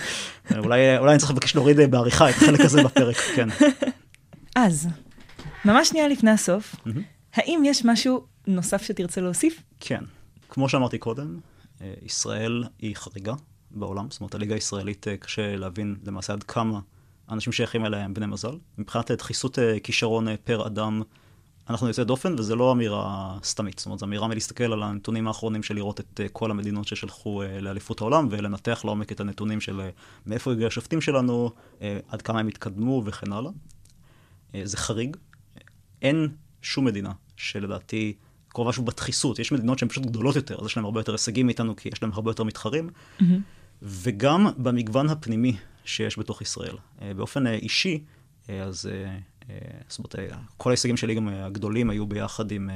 אולי, 0.58 0.98
אולי 0.98 1.10
אני 1.10 1.18
צריך 1.18 1.30
לבקש 1.30 1.54
להוריד 1.54 1.90
בעריכה 1.90 2.30
את 2.30 2.34
החלק 2.34 2.60
הזה 2.60 2.82
בפרק, 2.84 3.16
כן. 3.36 3.48
אז, 4.56 4.88
ממש 5.64 5.88
שנייה 5.88 6.08
לפני 6.08 6.30
הסוף, 6.30 6.76
האם 7.34 7.62
יש 7.64 7.84
משהו 7.84 8.24
נוסף 8.46 8.82
שתרצה 8.82 9.20
להוסיף? 9.20 9.62
כן. 9.80 10.04
כמו 10.48 10.68
שאמרתי 10.68 10.98
קודם, 10.98 11.38
ישראל 12.02 12.64
היא 12.78 12.96
חריגה 12.96 13.34
בעולם, 13.70 14.06
זאת 14.10 14.20
אומרת, 14.20 14.34
הליגה 14.34 14.54
הישראלית 14.54 15.06
קשה 15.20 15.56
להבין 15.56 15.96
למעשה 16.04 16.32
עד 16.32 16.42
כמה 16.42 16.80
אנשים 17.30 17.52
ששייכים 17.52 17.86
אליה 17.86 18.05
הם 18.05 18.14
בני 18.14 18.26
מזל. 18.26 18.58
מבחינת 18.78 19.10
דחיסות 19.10 19.58
אה, 19.58 19.80
כישרון 19.80 20.28
אה, 20.28 20.34
פר 20.44 20.66
אדם, 20.66 21.02
אנחנו 21.70 21.88
יוצאי 21.88 22.04
דופן, 22.04 22.34
וזה 22.38 22.54
לא 22.54 22.72
אמירה 22.72 23.38
סתמית. 23.42 23.78
זאת 23.78 23.86
אומרת, 23.86 23.98
זו 23.98 24.06
אמירה 24.06 24.28
מלהסתכל 24.28 24.72
על 24.72 24.82
הנתונים 24.82 25.28
האחרונים 25.28 25.62
של 25.62 25.74
לראות 25.74 26.00
את 26.00 26.20
אה, 26.20 26.28
כל 26.28 26.50
המדינות 26.50 26.86
ששלחו 26.86 27.42
לאליפות 27.60 28.00
העולם, 28.00 28.28
ולנתח 28.30 28.82
לעומק 28.84 29.12
את 29.12 29.20
הנתונים 29.20 29.60
של 29.60 29.80
מאיפה 30.26 30.52
הגיעו 30.52 30.66
השופטים 30.66 31.00
שלנו, 31.00 31.50
עד 32.08 32.22
כמה 32.22 32.40
הם 32.40 32.48
התקדמו 32.48 33.02
וכן 33.04 33.32
הלאה. 33.32 33.50
זה 34.64 34.76
חריג. 34.76 35.16
אין 36.02 36.28
שום 36.62 36.84
מדינה 36.84 37.12
שלדעתי 37.36 38.14
קרובה 38.48 38.72
שוב 38.72 38.86
בתחיסות. 38.86 39.38
יש 39.38 39.52
מדינות 39.52 39.78
שהן 39.78 39.88
פשוט 39.88 40.06
גדולות 40.06 40.36
יותר, 40.36 40.56
אז 40.60 40.66
יש 40.66 40.76
להן 40.76 40.84
הרבה 40.84 41.00
יותר 41.00 41.12
הישגים 41.12 41.46
מאיתנו, 41.46 41.76
כי 41.76 41.88
יש 41.92 42.02
להן 42.02 42.12
הרבה 42.14 42.30
יותר 42.30 42.44
מתחרים. 42.44 42.90
Mm-hmm. 42.90 43.24
וגם 43.82 44.46
במגוון 44.58 45.08
הפנימי 45.08 45.56
שיש 45.86 46.18
בתוך 46.18 46.42
ישראל. 46.42 46.76
אה, 47.02 47.14
באופן 47.14 47.46
אה, 47.46 47.54
אישי, 47.54 48.04
אה, 48.50 48.62
אז 48.62 48.88
זאת 49.88 49.98
אומרת, 49.98 50.14
כל 50.56 50.70
ההישגים 50.70 50.96
שלי 50.96 51.14
גם 51.14 51.28
הגדולים 51.28 51.90
היו 51.90 52.06
ביחד 52.06 52.52
עם, 52.52 52.70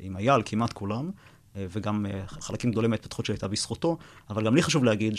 עם 0.00 0.16
אייל, 0.16 0.42
כמעט 0.44 0.72
כולם, 0.72 1.10
וגם 1.56 2.06
חלקים 2.26 2.70
גדולים 2.70 2.90
מההתפתחות 2.90 3.26
שלי 3.26 3.34
הייתה 3.34 3.48
בזכותו, 3.48 3.98
אבל 4.30 4.46
גם 4.46 4.54
לי 4.54 4.62
חשוב 4.62 4.84
להגיד 4.84 5.14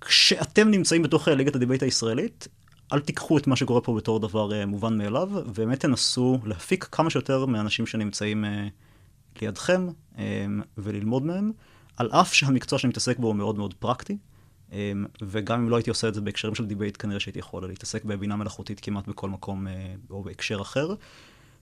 שכשאתם 0.00 0.68
נמצאים 0.70 1.02
בתוך 1.02 1.28
ליגת 1.28 1.56
הדיבייט 1.56 1.82
הישראלית, 1.82 2.48
אל 2.92 3.00
תיקחו 3.00 3.38
את 3.38 3.46
מה 3.46 3.56
שקורה 3.56 3.80
פה 3.80 3.96
בתור 3.96 4.20
דבר 4.20 4.66
מובן 4.66 4.98
מאליו, 4.98 5.28
ובאמת 5.32 5.80
תנסו 5.80 6.38
להפיק 6.44 6.88
כמה 6.92 7.10
שיותר 7.10 7.46
מהאנשים 7.46 7.86
שנמצאים 7.86 8.44
לידכם 9.42 9.88
וללמוד 10.78 11.22
מהם, 11.26 11.52
על 11.96 12.10
אף 12.10 12.34
שהמקצוע 12.34 12.78
שאני 12.78 12.90
מתעסק 12.90 13.18
בו 13.18 13.26
הוא 13.26 13.36
מאוד 13.36 13.58
מאוד 13.58 13.74
פרקטי. 13.74 14.16
אמ, 14.72 15.04
וגם 15.22 15.60
אם 15.60 15.68
לא 15.68 15.76
הייתי 15.76 15.90
עושה 15.90 16.08
את 16.08 16.14
זה 16.14 16.20
בהקשרים 16.20 16.54
של 16.54 16.66
דיבייט, 16.66 16.96
כנראה 17.02 17.20
שהייתי 17.20 17.38
יכול 17.38 17.68
להתעסק 17.68 18.04
בבינה 18.04 18.36
מלאכותית 18.36 18.80
כמעט 18.80 19.08
בכל 19.08 19.30
מקום 19.30 19.66
אה, 19.66 19.94
או 20.10 20.22
בהקשר 20.22 20.60
אחר. 20.60 20.94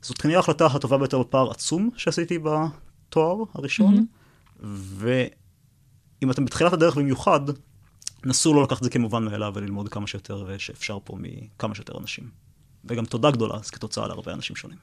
זאת 0.03 0.19
כנראה 0.19 0.37
ההחלטה 0.37 0.67
הטובה 0.67 0.99
ביותר 0.99 1.19
בפער 1.19 1.51
עצום 1.51 1.91
שעשיתי 1.97 2.39
בתואר 2.39 3.37
הראשון, 3.55 3.97
mm-hmm. 3.97 4.67
ואם 4.67 6.31
אתם 6.31 6.45
בתחילת 6.45 6.73
הדרך 6.73 6.97
במיוחד, 6.97 7.41
נסו 8.25 8.55
לא 8.55 8.63
לקחת 8.63 8.79
את 8.79 8.85
זה 8.85 8.91
כמובן 8.91 9.25
מאליו 9.25 9.53
וללמוד 9.57 9.89
כמה 9.89 10.07
שיותר 10.07 10.53
אה, 10.53 10.59
שאפשר 10.59 10.99
פה 11.05 11.17
מכמה 11.21 11.75
שיותר 11.75 11.99
אנשים. 11.99 12.31
וגם 12.85 13.05
תודה 13.05 13.31
גדולה, 13.31 13.55
אז 13.55 13.71
כתוצאה 13.71 14.09
להרבה 14.09 14.33
אנשים 14.33 14.57
שונים. 14.57 14.79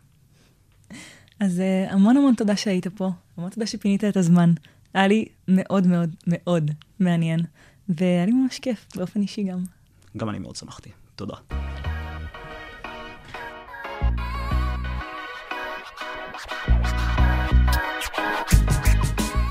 אז 1.39 1.59
אה, 1.59 1.93
המון 1.93 2.17
המון 2.17 2.36
תודה 2.36 2.55
שהיית 2.55 2.88
פה, 2.88 3.11
המון 3.38 3.49
תודה 3.49 3.67
שפינית 3.67 4.03
את 4.03 4.17
הזמן. 4.17 4.53
היה 4.93 5.07
לי 5.07 5.26
מאוד 5.47 5.88
מאוד 5.88 6.15
מאוד 6.28 6.71
מעניין. 6.99 7.39
והיה 7.90 8.26
לי 8.26 8.32
ממש 8.32 8.60
כיף, 8.60 8.86
באופן 8.96 9.22
אישי 9.22 9.44
גם. 9.44 9.64
גם 10.18 10.30
אני 10.30 10.40
מאוד 10.40 10.56
שמחתי. 10.56 10.90
תודה. 11.16 11.36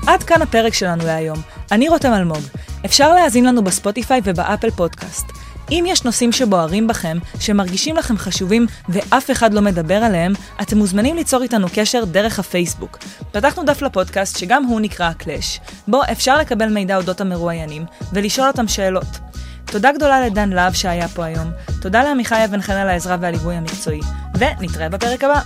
עד 0.07 0.23
כאן 0.23 0.41
הפרק 0.41 0.73
שלנו 0.73 1.05
להיום. 1.05 1.37
אני 1.71 1.89
רותם 1.89 2.13
אלמוג. 2.13 2.41
אפשר 2.85 3.13
להאזין 3.13 3.45
לנו 3.45 3.63
בספוטיפיי 3.63 4.21
ובאפל 4.23 4.69
פודקאסט. 4.69 5.42
אם 5.71 5.85
יש 5.87 6.03
נושאים 6.03 6.31
שבוערים 6.31 6.87
בכם, 6.87 7.17
שמרגישים 7.39 7.97
לכם 7.97 8.17
חשובים 8.17 8.65
ואף 8.89 9.31
אחד 9.31 9.53
לא 9.53 9.61
מדבר 9.61 9.95
עליהם, 9.95 10.33
אתם 10.61 10.77
מוזמנים 10.77 11.15
ליצור 11.15 11.43
איתנו 11.43 11.67
קשר 11.73 12.03
דרך 12.05 12.39
הפייסבוק. 12.39 12.97
פתחנו 13.31 13.63
דף 13.63 13.81
לפודקאסט 13.81 14.37
שגם 14.37 14.63
הוא 14.63 14.81
נקרא 14.81 15.05
הקלאש, 15.05 15.59
בו 15.87 16.01
אפשר 16.11 16.37
לקבל 16.37 16.69
מידע 16.69 16.97
אודות 16.97 17.21
המרואיינים 17.21 17.85
ולשאול 18.13 18.47
אותם 18.47 18.67
שאלות. 18.67 19.19
תודה 19.65 19.91
גדולה 19.91 20.25
לדן 20.25 20.49
להב 20.49 20.73
שהיה 20.73 21.07
פה 21.07 21.25
היום, 21.25 21.51
תודה 21.81 22.03
לעמיחי 22.03 22.45
אבן 22.45 22.61
חן 22.61 22.73
על 22.73 22.89
העזרה 22.89 23.17
והליווי 23.21 23.55
המקצועי, 23.55 24.01
ונתראה 24.39 24.89
בפרק 24.89 25.23
הבא. 25.23 25.41